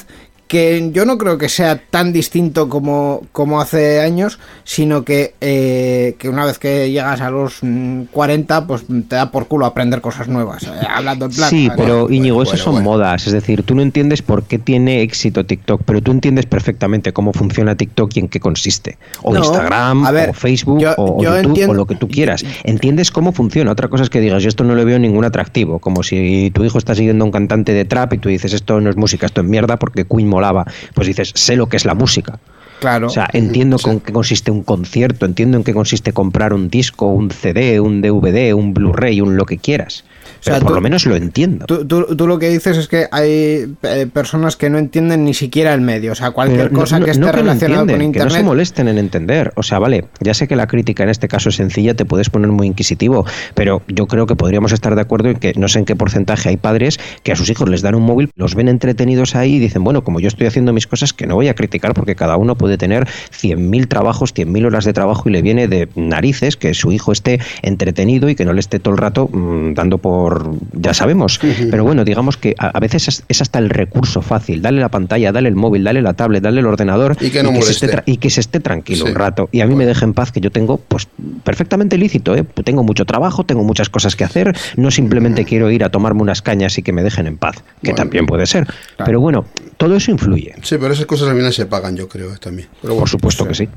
que 0.50 0.90
yo 0.92 1.06
no 1.06 1.20
creo 1.20 1.38
que 1.38 1.48
sea 1.48 1.80
tan 1.92 2.12
distinto 2.12 2.70
como, 2.70 3.22
como 3.32 3.62
hace 3.62 4.02
años, 4.02 4.40
sino 4.64 5.06
que, 5.06 5.36
eh, 5.42 6.16
que 6.18 6.28
una 6.28 6.44
vez 6.44 6.58
que 6.58 6.90
llegas 6.92 7.22
a 7.22 7.30
los 7.30 7.60
mm, 7.62 8.06
40, 8.12 8.66
pues 8.66 8.84
te 9.08 9.16
da 9.16 9.30
por 9.30 9.48
culo 9.48 9.68
aprender 9.68 10.02
cosas 10.02 10.28
nuevas, 10.28 10.64
eh, 10.64 10.70
hablando 10.90 11.26
en 11.26 11.32
plan. 11.32 11.50
Sí, 11.52 11.70
pero 11.78 12.10
Íñigo, 12.10 12.38
bueno, 12.38 12.50
esas 12.50 12.62
son 12.64 12.74
bueno. 12.74 12.90
modas. 12.90 13.28
Es 13.28 13.34
decir, 13.34 13.62
tú 13.62 13.76
no 13.76 13.84
entiendes 13.84 14.24
por 14.24 14.42
qué 14.44 14.58
tiene 14.58 15.04
éxito 15.04 15.46
TikTok, 15.46 15.84
pero 15.86 16.02
tú 16.02 16.12
entiendes 16.12 16.48
perfectamente 16.48 17.14
cómo 17.14 17.32
funciona 17.32 17.76
TikTok 17.76 18.12
y 18.16 18.20
en 18.22 18.28
qué 18.28 18.40
consiste. 18.40 18.98
O 19.22 19.32
No, 19.32 19.42
Instagram, 19.42 20.04
a 20.04 20.12
ver, 20.12 20.30
o 20.32 20.34
Facebook, 20.34 20.80
yo- 20.82 20.96
o, 20.98 21.20
o 21.20 21.24
yo 21.24 21.30
YouTube, 21.36 21.50
entiendo- 21.50 21.74
o 21.74 21.76
lo 21.76 21.86
que 21.86 21.94
tú 21.94 22.08
quieras. 22.08 22.44
Entiendes 22.64 23.12
cómo 23.12 23.34
funciona. 23.34 23.72
Otra 23.72 23.88
cosa 23.88 24.02
es 24.02 24.10
que 24.10 24.20
digas, 24.20 24.42
yo 24.42 24.50
esto 24.50 24.64
no 24.64 24.74
le 24.74 24.84
veo 24.84 24.98
ningún 24.98 25.26
atractivo. 25.26 25.78
Como 25.78 26.02
si 26.02 26.50
tu 26.56 26.64
hijo 26.66 26.80
está 26.80 26.96
siguiendo 26.96 27.24
a 27.24 27.28
un 27.28 27.32
cantante 27.32 27.72
de 27.74 27.86
trap 27.86 28.14
y 28.14 28.18
tú 28.18 28.30
dices, 28.30 28.54
esto 28.54 28.82
no 28.82 28.90
es 28.90 28.96
música, 28.96 29.28
esto 29.28 29.42
es 29.42 29.48
mierda 29.48 29.78
porque 29.78 30.06
Queen 30.06 30.28
molaba. 30.40 30.66
Pues 30.94 31.08
dices, 31.08 31.32
sé 31.36 31.56
lo 31.56 31.68
que 31.68 31.78
es 31.78 31.86
la 31.86 31.96
música. 31.96 32.40
Claro. 32.80 33.08
O 33.08 33.10
sea, 33.10 33.28
entiendo 33.34 33.78
con 33.78 34.00
qué 34.00 34.14
consiste 34.14 34.52
un 34.52 34.64
concierto, 34.64 35.26
entiendo 35.26 35.58
en 35.58 35.66
qué 35.66 35.74
consiste 35.74 36.14
comprar 36.14 36.54
un 36.54 36.70
disco, 36.70 37.08
un 37.08 37.30
CD, 37.30 37.82
un 37.82 38.02
DVD, 38.02 38.54
un 38.54 38.74
Blu-ray, 38.74 39.20
un 39.20 39.36
lo 39.36 39.46
que 39.46 39.58
quieras. 39.58 40.06
Sea, 40.42 40.54
Pero 40.56 40.62
por 40.64 40.70
tú- 40.72 40.76
lo 40.76 40.82
menos 40.82 41.06
lo 41.06 41.16
entiendo. 41.16 41.66
Tú, 41.66 41.86
tú- 41.86 42.16
tú 42.16 42.28
lo 42.28 42.40
que 42.40 42.50
dices 42.50 42.78
es 42.78 42.88
que 42.88 43.08
hay 43.12 43.76
eh, 43.84 44.08
personas 44.12 44.56
que 44.56 44.70
no 44.70 44.78
entienden 44.78 45.26
ni 45.26 45.34
siquiera 45.34 45.74
el 45.74 45.82
medio, 45.82 46.12
o 46.12 46.16
sea, 46.16 46.32
cualquier 46.32 46.72
no- 46.72 46.80
cosa 46.80 47.00
no- 47.00 47.06
que 47.06 47.12
esté 47.12 47.26
no 47.26 47.32
relacionada 47.32 47.82
con 47.82 47.88
Que 47.88 47.94
no 47.94 48.00
se 48.00 48.06
Internet. 48.06 48.44
molesten 48.44 48.88
en 48.88 48.98
entender. 48.98 49.52
O 49.56 49.64
sea, 49.64 49.80
vale, 49.80 50.06
ya 50.20 50.34
sé 50.34 50.48
que 50.48 50.56
la 50.56 50.68
crítica 50.68 51.04
en 51.04 51.10
este 51.10 51.28
caso 51.28 51.50
es 51.50 51.56
sencilla, 51.56 51.94
te 51.94 52.06
puedes 52.06 52.30
poner 52.30 52.50
muy 52.52 52.68
inquisitivo, 52.68 53.26
pero 53.54 53.82
yo 53.88 54.08
creo 54.08 54.26
que 54.26 54.36
podríamos 54.36 54.72
estar 54.72 54.96
de 54.96 55.02
acuerdo 55.02 55.30
en 55.30 55.38
que 55.38 55.54
no 55.56 55.68
sé 55.68 55.80
en 55.80 55.86
qué 55.86 55.96
porcentaje 55.96 56.50
hay 56.50 56.58
padres 56.58 57.00
que 57.24 57.32
a 57.32 57.36
sus 57.36 57.50
hijos 57.50 57.68
les 57.70 57.82
dan 57.82 57.96
un 57.96 58.04
móvil, 58.04 58.30
los 58.36 58.56
ven 58.56 58.68
entretenidos 58.70 59.36
ahí 59.36 59.56
y 59.56 59.60
dicen, 59.60 59.84
bueno, 59.84 60.04
como 60.04 60.20
yo 60.20 60.28
estoy 60.28 60.48
haciendo 60.48 60.74
mis 60.74 60.88
cosas, 60.88 61.14
que 61.14 61.28
no 61.28 61.36
voy 61.36 61.48
a 61.48 61.54
criticar 61.56 61.94
porque 61.94 62.16
cada 62.16 62.38
uno 62.38 62.56
puede 62.56 62.78
tener 62.78 63.08
100.000 63.32 63.88
trabajos, 63.88 64.34
100.000 64.34 64.66
horas 64.66 64.86
de 64.86 64.94
trabajo 64.94 65.28
y 65.30 65.32
le 65.32 65.42
viene 65.42 65.68
de 65.68 65.90
narices 65.96 66.56
que 66.58 66.74
su 66.74 66.92
hijo 66.92 67.12
esté 67.12 67.40
entretenido 67.62 68.30
y 68.30 68.36
que 68.36 68.46
no 68.46 68.54
le 68.54 68.60
esté 68.60 68.80
todo 68.80 68.94
el 68.94 68.98
rato 69.00 69.28
mm, 69.32 69.74
dando 69.74 69.98
por, 69.98 70.29
ya 70.74 70.94
sabemos. 70.94 71.40
Pero 71.70 71.84
bueno, 71.84 72.04
digamos 72.04 72.38
que 72.38 72.56
a, 72.58 72.68
a 72.68 72.80
veces 72.80 73.08
es, 73.08 73.24
es 73.28 73.42
hasta 73.42 73.60
el 73.60 73.70
recurso 73.70 74.22
fácil. 74.22 74.62
Dale 74.62 74.80
la 74.80 74.90
pantalla, 74.90 75.32
dale 75.32 75.50
el 75.50 75.56
móvil, 75.56 75.84
dale 75.84 76.02
la 76.02 76.14
tablet, 76.14 76.44
dale 76.44 76.60
el 76.60 76.66
ordenador 76.66 77.16
Y 77.22 77.30
que 77.30 77.44
no 77.44 77.50
se 77.50 77.60
moleste. 77.60 77.86
esté 77.86 78.04
y 78.06 78.18
que 78.18 78.30
se 78.30 78.40
esté 78.42 78.60
tranquilo 78.60 79.06
Sí. 79.06 79.12
un 79.12 79.16
rato. 79.16 79.50
Y 79.52 79.62
a 79.62 79.66
mí 79.68 79.76
me 79.76 79.86
deje 79.86 80.04
en 80.06 80.14
paz 80.14 80.32
que 80.32 80.42
yo 80.42 80.52
tengo, 80.52 80.78
pues, 80.78 81.08
perfectamente 81.44 81.98
lícito, 81.98 82.36
¿eh? 82.36 82.44
Tengo 82.64 82.84
mucho 82.84 83.06
trabajo, 83.06 83.44
tengo 83.46 83.64
muchas 83.64 83.90
cosas 83.90 84.16
que 84.16 84.24
hacer. 84.24 84.56
No 84.76 84.92
simplemente 84.92 85.46
quiero 85.46 85.70
ir 85.72 85.84
a 85.84 85.90
tomarme 85.90 86.22
unas 86.22 86.42
cañas 86.42 86.78
y 86.78 86.82
que 86.84 86.92
me 86.92 87.04
dejen 87.04 87.28
en 87.28 87.38
paz, 87.38 87.56
que 87.82 87.92
Bueno. 87.92 87.96
también 87.96 88.26
puede 88.26 88.46
ser. 88.46 88.68
Pero 89.06 89.20
bueno, 89.22 89.46
todo 89.78 89.96
eso 89.96 90.12
influye. 90.12 90.54
Sí, 90.64 90.76
pero 90.80 90.94
esas 90.94 91.06
cosas 91.06 91.30
al 91.30 91.36
final 91.36 91.54
se 91.54 91.66
pagan, 91.66 91.96
yo 91.96 92.08
creo, 92.10 92.34
eh, 92.34 92.38
también. 92.40 92.68
Pero 92.82 92.94
bueno, 92.94 93.02
Por 93.02 93.10
supuesto 93.10 93.48
que 93.48 93.54
sí. 93.56 93.68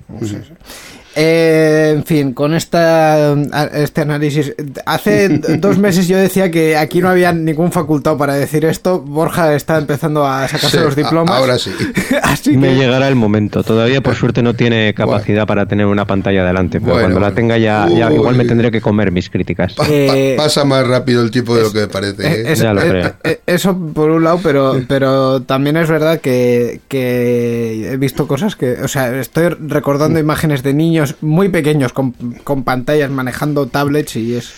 Eh, 1.14 1.92
en 1.96 2.04
fin, 2.04 2.32
con 2.32 2.54
esta, 2.54 3.32
este 3.74 4.00
análisis. 4.02 4.54
Hace 4.86 5.28
dos 5.58 5.78
meses 5.78 6.08
yo 6.08 6.16
decía 6.16 6.50
que 6.50 6.76
aquí 6.76 7.00
no 7.00 7.08
había 7.08 7.32
ningún 7.32 7.72
facultado 7.72 8.16
para 8.16 8.34
decir 8.34 8.64
esto. 8.64 9.00
Borja 9.00 9.54
está 9.54 9.78
empezando 9.78 10.26
a 10.26 10.48
sacarse 10.48 10.78
Sí, 10.78 10.82
los 10.84 10.96
diplomas. 10.96 11.34
a- 11.34 11.38
ahora 11.38 11.58
sí. 11.58 11.70
Así 12.22 12.56
Me 12.56 12.68
que, 12.70 12.76
llegará 12.76 13.08
el 13.08 13.14
momento. 13.14 13.62
Todavía, 13.62 14.00
por 14.00 14.14
suerte, 14.14 14.42
no 14.42 14.54
tiene 14.54 14.94
capacidad 14.94 15.46
para 15.46 15.66
tener 15.66 15.86
una 15.86 16.06
pantalla 16.06 16.44
delante. 16.44 16.80
Pero 16.80 16.92
Bueno, 16.94 17.08
cuando 17.08 17.20
la 17.20 17.34
tenga 17.34 17.58
ya, 17.58 17.88
ya 17.88 18.08
Uy. 18.08 18.14
igual 18.14 18.34
me 18.36 18.44
tendré 18.44 18.70
que 18.70 18.80
comer 18.80 19.10
mis 19.12 19.28
críticas. 19.30 19.74
Pa- 19.74 19.84
pa- 19.84 19.90
Eh, 19.92 20.34
pasa 20.36 20.64
más 20.64 20.86
rápido 20.86 21.22
el 21.22 21.30
tiempo 21.30 21.54
de 21.56 21.62
lo 21.62 21.72
que 21.72 21.86
parece. 21.88 22.22
Eh, 22.26 22.40
¿eh? 22.42 22.52
es- 22.52 22.58
Ya 22.60 22.72
lo 22.72 22.82
eh, 22.82 22.88
creo. 22.88 23.12
eh, 23.24 23.40
eso 23.46 23.76
por 23.94 24.10
un 24.10 24.24
lado, 24.24 24.40
pero, 24.42 24.80
pero 24.88 25.42
también 25.42 25.76
es 25.76 25.88
verdad 25.88 26.20
que, 26.20 26.80
que 26.88 27.90
he 27.92 27.96
visto 27.96 28.26
cosas 28.26 28.56
que, 28.56 28.74
o 28.82 28.88
sea, 28.88 29.14
estoy 29.20 29.48
recordando 29.48 30.18
imágenes 30.18 30.62
de 30.62 30.72
niños 30.74 31.01
muy 31.20 31.48
pequeños 31.48 31.92
con, 31.92 32.12
con 32.44 32.64
pantallas 32.64 33.10
manejando 33.10 33.66
tablets 33.66 34.16
y 34.16 34.34
es, 34.36 34.52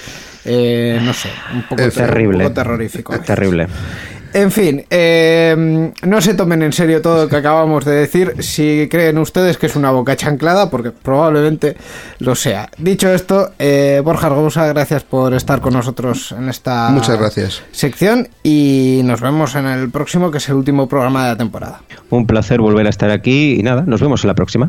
eh, 0.44 0.98
no 1.02 1.12
sé, 1.12 1.28
un 1.54 1.62
poco, 1.68 1.82
Es 1.82 1.94
ter- 1.94 2.06
terrible. 2.06 2.36
un 2.38 2.42
poco 2.44 2.54
terrorífico. 2.54 3.18
Terrible. 3.20 3.66
En 4.36 4.50
fin, 4.50 4.84
eh, 4.90 5.92
no 6.02 6.20
se 6.20 6.34
tomen 6.34 6.60
en 6.64 6.72
serio 6.72 7.00
todo 7.00 7.22
lo 7.22 7.28
que 7.28 7.36
acabamos 7.36 7.84
de 7.84 7.92
decir 7.92 8.34
si 8.40 8.88
creen 8.90 9.16
ustedes 9.18 9.58
que 9.58 9.66
es 9.66 9.76
una 9.76 9.92
boca 9.92 10.16
chanclada, 10.16 10.70
porque 10.70 10.90
probablemente 10.90 11.76
lo 12.18 12.34
sea. 12.34 12.68
Dicho 12.76 13.14
esto, 13.14 13.52
eh, 13.60 14.00
Borja 14.04 14.26
Argosa, 14.26 14.66
gracias 14.66 15.04
por 15.04 15.34
estar 15.34 15.60
con 15.60 15.74
nosotros 15.74 16.32
en 16.36 16.48
esta 16.48 16.88
Muchas 16.90 17.16
gracias. 17.16 17.62
sección 17.70 18.26
y 18.42 19.02
nos 19.04 19.20
vemos 19.20 19.54
en 19.54 19.66
el 19.66 19.88
próximo, 19.92 20.32
que 20.32 20.38
es 20.38 20.48
el 20.48 20.56
último 20.56 20.88
programa 20.88 21.22
de 21.26 21.30
la 21.30 21.36
temporada. 21.38 21.82
Un 22.10 22.26
placer 22.26 22.60
volver 22.60 22.88
a 22.88 22.90
estar 22.90 23.10
aquí 23.12 23.60
y 23.60 23.62
nada, 23.62 23.84
nos 23.86 24.00
vemos 24.00 24.24
en 24.24 24.28
la 24.28 24.34
próxima. 24.34 24.68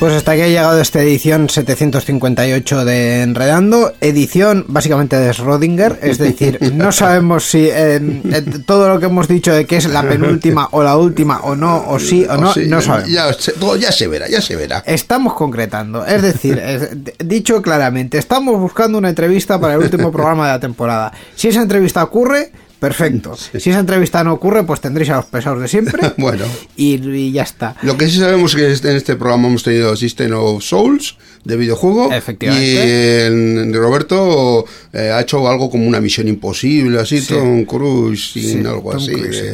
Pues 0.00 0.14
hasta 0.14 0.32
aquí 0.32 0.40
ha 0.40 0.46
llegado 0.48 0.80
esta 0.80 1.02
edición 1.02 1.50
758 1.50 2.84
de 2.86 3.20
Enredando, 3.22 3.92
edición 4.00 4.64
básicamente 4.66 5.16
de 5.16 5.30
Schrödinger, 5.30 5.98
es 6.00 6.16
decir, 6.16 6.72
no 6.74 6.90
sabemos 6.92 7.44
si 7.50 7.66
eh, 7.68 7.96
eh, 8.32 8.42
todo 8.64 8.88
lo 8.88 8.98
que 8.98 9.04
hemos 9.06 9.28
dicho 9.28 9.52
de 9.52 9.66
que 9.66 9.76
es 9.76 9.84
la 9.90 10.02
penúltima 10.02 10.68
o 10.70 10.82
la 10.82 10.96
última 10.96 11.40
o 11.40 11.54
no, 11.54 11.84
o 11.86 11.98
sí 11.98 12.24
o 12.26 12.34
no, 12.38 12.50
Sí, 12.54 12.62
no 12.66 12.80
sabemos. 12.80 13.10
Ya, 13.10 13.30
se- 13.34 13.52
todo 13.52 13.76
ya 13.76 13.92
se 13.92 14.08
verá, 14.08 14.26
ya 14.26 14.40
se 14.40 14.56
verá. 14.56 14.82
Estamos 14.86 15.34
concretando, 15.34 16.06
es 16.06 16.22
decir, 16.22 16.58
es- 16.58 16.88
dicho 17.18 17.60
claramente, 17.60 18.16
estamos 18.16 18.58
buscando 18.58 18.96
una 18.96 19.10
entrevista 19.10 19.60
para 19.60 19.74
el 19.74 19.80
último 19.80 20.10
programa 20.10 20.46
de 20.46 20.52
la 20.54 20.60
temporada. 20.60 21.12
Si 21.36 21.48
esa 21.48 21.60
entrevista 21.60 22.02
ocurre, 22.02 22.52
perfecto. 22.80 23.36
Si 23.36 23.70
esa 23.70 23.78
entrevista 23.78 24.24
no 24.24 24.32
ocurre, 24.32 24.64
pues 24.64 24.80
tendréis 24.80 25.10
a 25.10 25.16
los 25.16 25.26
pesados 25.26 25.60
de 25.60 25.68
siempre 25.68 26.12
Bueno. 26.16 26.44
y, 26.76 26.94
y 27.08 27.30
ya 27.32 27.42
está. 27.44 27.76
Lo 27.82 27.96
que 27.96 28.08
sí 28.08 28.18
sabemos 28.18 28.54
es 28.56 28.80
que 28.80 28.88
en 28.90 28.96
este 28.96 29.14
programa 29.16 29.48
hemos 29.48 29.62
tenido 29.62 29.94
System 29.94 30.32
of 30.34 30.64
Souls 30.64 31.16
de 31.44 31.56
videojuego. 31.56 32.12
Efectivamente. 32.12 32.66
Y 32.66 32.76
el 32.76 33.72
Roberto 33.74 34.64
eh, 34.92 35.10
ha 35.10 35.20
hecho 35.20 35.46
algo 35.48 35.70
como 35.70 35.86
una 35.86 36.00
misión 36.00 36.26
imposible, 36.28 36.98
así, 37.00 37.20
Sí. 37.20 37.32
Tom 37.34 37.64
Cruise, 37.64 38.32
Sí, 38.32 38.58
algo 38.66 38.90
Tom 38.92 39.00
así. 39.00 39.12
Cruise, 39.12 39.44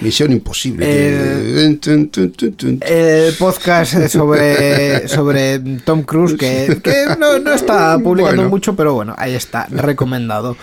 misión 0.00 0.32
imposible. 0.32 0.86
Eh, 0.88 1.78
el 2.80 3.34
podcast 3.34 4.08
sobre, 4.08 5.08
sobre 5.08 5.58
Tom 5.84 6.02
Cruise 6.02 6.34
que, 6.38 6.78
que 6.82 7.04
no, 7.18 7.38
no 7.38 7.52
está 7.54 7.98
publicando 7.98 8.36
Bueno. 8.42 8.50
mucho, 8.50 8.74
pero 8.76 8.94
bueno, 8.94 9.14
ahí 9.18 9.34
está, 9.34 9.66
recomendado. 9.70 10.56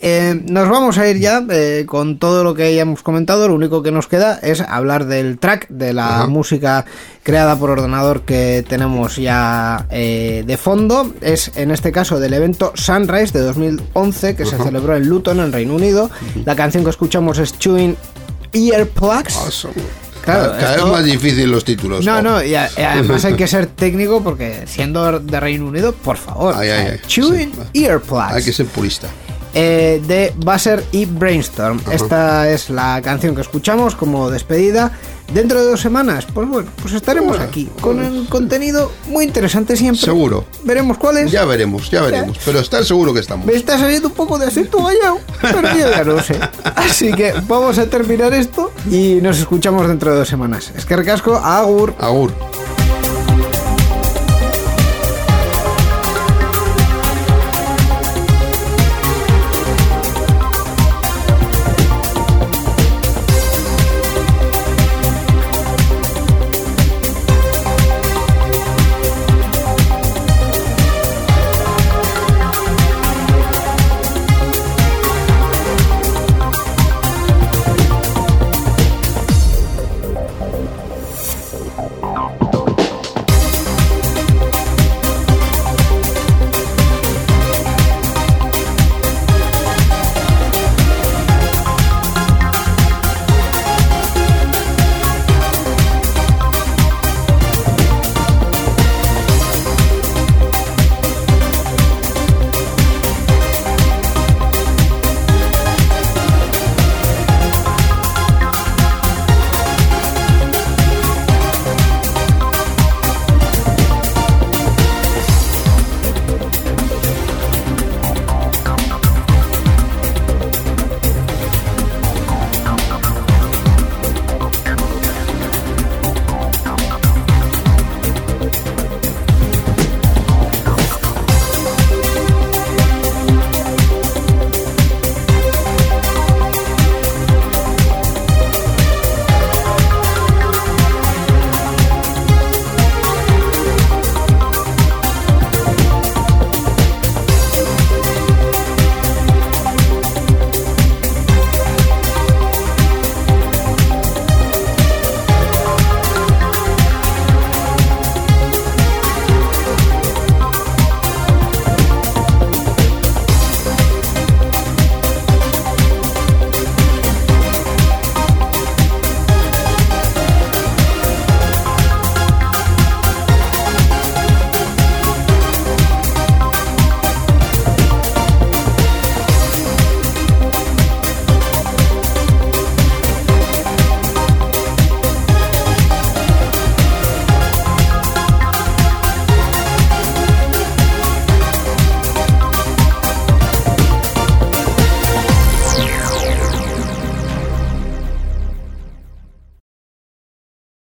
Eh, 0.00 0.40
nos 0.48 0.68
vamos 0.68 0.96
a 0.98 1.08
ir 1.08 1.18
ya 1.18 1.42
eh, 1.50 1.84
con 1.86 2.18
todo 2.18 2.44
lo 2.44 2.54
que 2.54 2.74
ya 2.74 2.82
hemos 2.82 3.02
comentado. 3.02 3.48
Lo 3.48 3.54
único 3.54 3.82
que 3.82 3.90
nos 3.90 4.06
queda 4.06 4.38
es 4.42 4.60
hablar 4.60 5.06
del 5.06 5.38
track, 5.38 5.68
de 5.68 5.92
la 5.92 6.26
música 6.28 6.84
creada 7.24 7.56
por 7.56 7.70
ordenador 7.70 8.22
que 8.22 8.64
tenemos 8.68 9.16
ya 9.16 9.86
eh, 9.90 10.44
de 10.46 10.56
fondo. 10.56 11.12
Es 11.20 11.50
en 11.56 11.70
este 11.72 11.90
caso 11.90 12.20
del 12.20 12.32
evento 12.34 12.72
Sunrise 12.76 13.32
de 13.36 13.40
2011 13.44 14.36
que 14.36 14.46
se 14.46 14.56
celebró 14.58 14.96
en 14.96 15.08
Luton, 15.08 15.40
en 15.40 15.52
Reino 15.52 15.74
Unido. 15.74 16.10
La 16.44 16.54
canción 16.54 16.84
que 16.84 16.90
escuchamos 16.90 17.38
es 17.38 17.58
Chewing 17.58 17.96
Earplugs. 18.52 19.36
Awesome. 19.36 19.74
Claro, 20.22 20.52
cada 20.60 20.74
esto- 20.74 20.84
vez 20.84 20.92
más 20.92 21.04
difícil 21.04 21.50
los 21.50 21.64
títulos. 21.64 22.04
No, 22.04 22.20
no, 22.22 22.42
y, 22.44 22.54
además 22.54 23.24
hay 23.24 23.34
que 23.34 23.46
ser 23.46 23.66
técnico 23.66 24.22
porque 24.22 24.64
siendo 24.66 25.18
de 25.20 25.40
Reino 25.40 25.66
Unido, 25.66 25.92
por 25.92 26.16
favor. 26.18 26.54
Ay, 26.56 26.68
ay, 26.68 26.86
ay. 26.92 27.00
Chewing 27.06 27.52
Sí. 27.72 27.84
Earplugs. 27.84 28.32
Hay 28.34 28.44
que 28.44 28.52
ser 28.52 28.66
purista. 28.66 29.08
Eh, 29.54 30.02
de 30.06 30.32
Buzzer 30.36 30.84
y 30.92 31.04
Brainstorm. 31.06 31.80
Esta 31.90 32.50
es 32.50 32.70
la 32.70 33.00
canción 33.02 33.34
que 33.34 33.40
escuchamos 33.40 33.94
como 33.94 34.30
despedida. 34.30 34.92
Dentro 35.32 35.60
de 35.60 35.70
dos 35.70 35.82
semanas, 35.82 36.26
pues 36.32 36.48
bueno, 36.48 36.70
pues 36.80 36.94
estaremos 36.94 37.36
Bueno, 37.36 37.44
aquí 37.44 37.68
con 37.82 37.98
un 37.98 38.24
contenido 38.26 38.90
muy 39.08 39.26
interesante 39.26 39.76
siempre. 39.76 40.00
Seguro. 40.00 40.46
Veremos 40.64 40.96
cuál 40.96 41.18
es. 41.18 41.30
Ya 41.30 41.44
veremos, 41.44 41.90
ya 41.90 42.00
veremos. 42.00 42.38
Pero 42.46 42.60
estar 42.60 42.82
seguro 42.82 43.12
que 43.12 43.20
estamos. 43.20 43.44
Me 43.44 43.52
está 43.52 43.78
saliendo 43.78 44.08
un 44.08 44.14
poco 44.14 44.38
de 44.38 44.46
acento 44.46 44.82
gallego, 44.82 45.20
pero 45.42 45.60
yo 45.74 45.90
ya 45.90 46.02
no 46.02 46.14
lo 46.14 46.22
sé. 46.22 46.40
Así 46.76 47.12
que 47.12 47.34
vamos 47.46 47.78
a 47.78 47.90
terminar 47.90 48.32
esto 48.32 48.72
y 48.90 49.18
nos 49.20 49.38
escuchamos 49.38 49.86
dentro 49.86 50.12
de 50.12 50.18
dos 50.20 50.28
semanas. 50.28 50.72
Es 50.74 50.86
que 50.86 50.96
recasco, 50.96 51.36
agur. 51.36 51.94
Agur. 51.98 52.32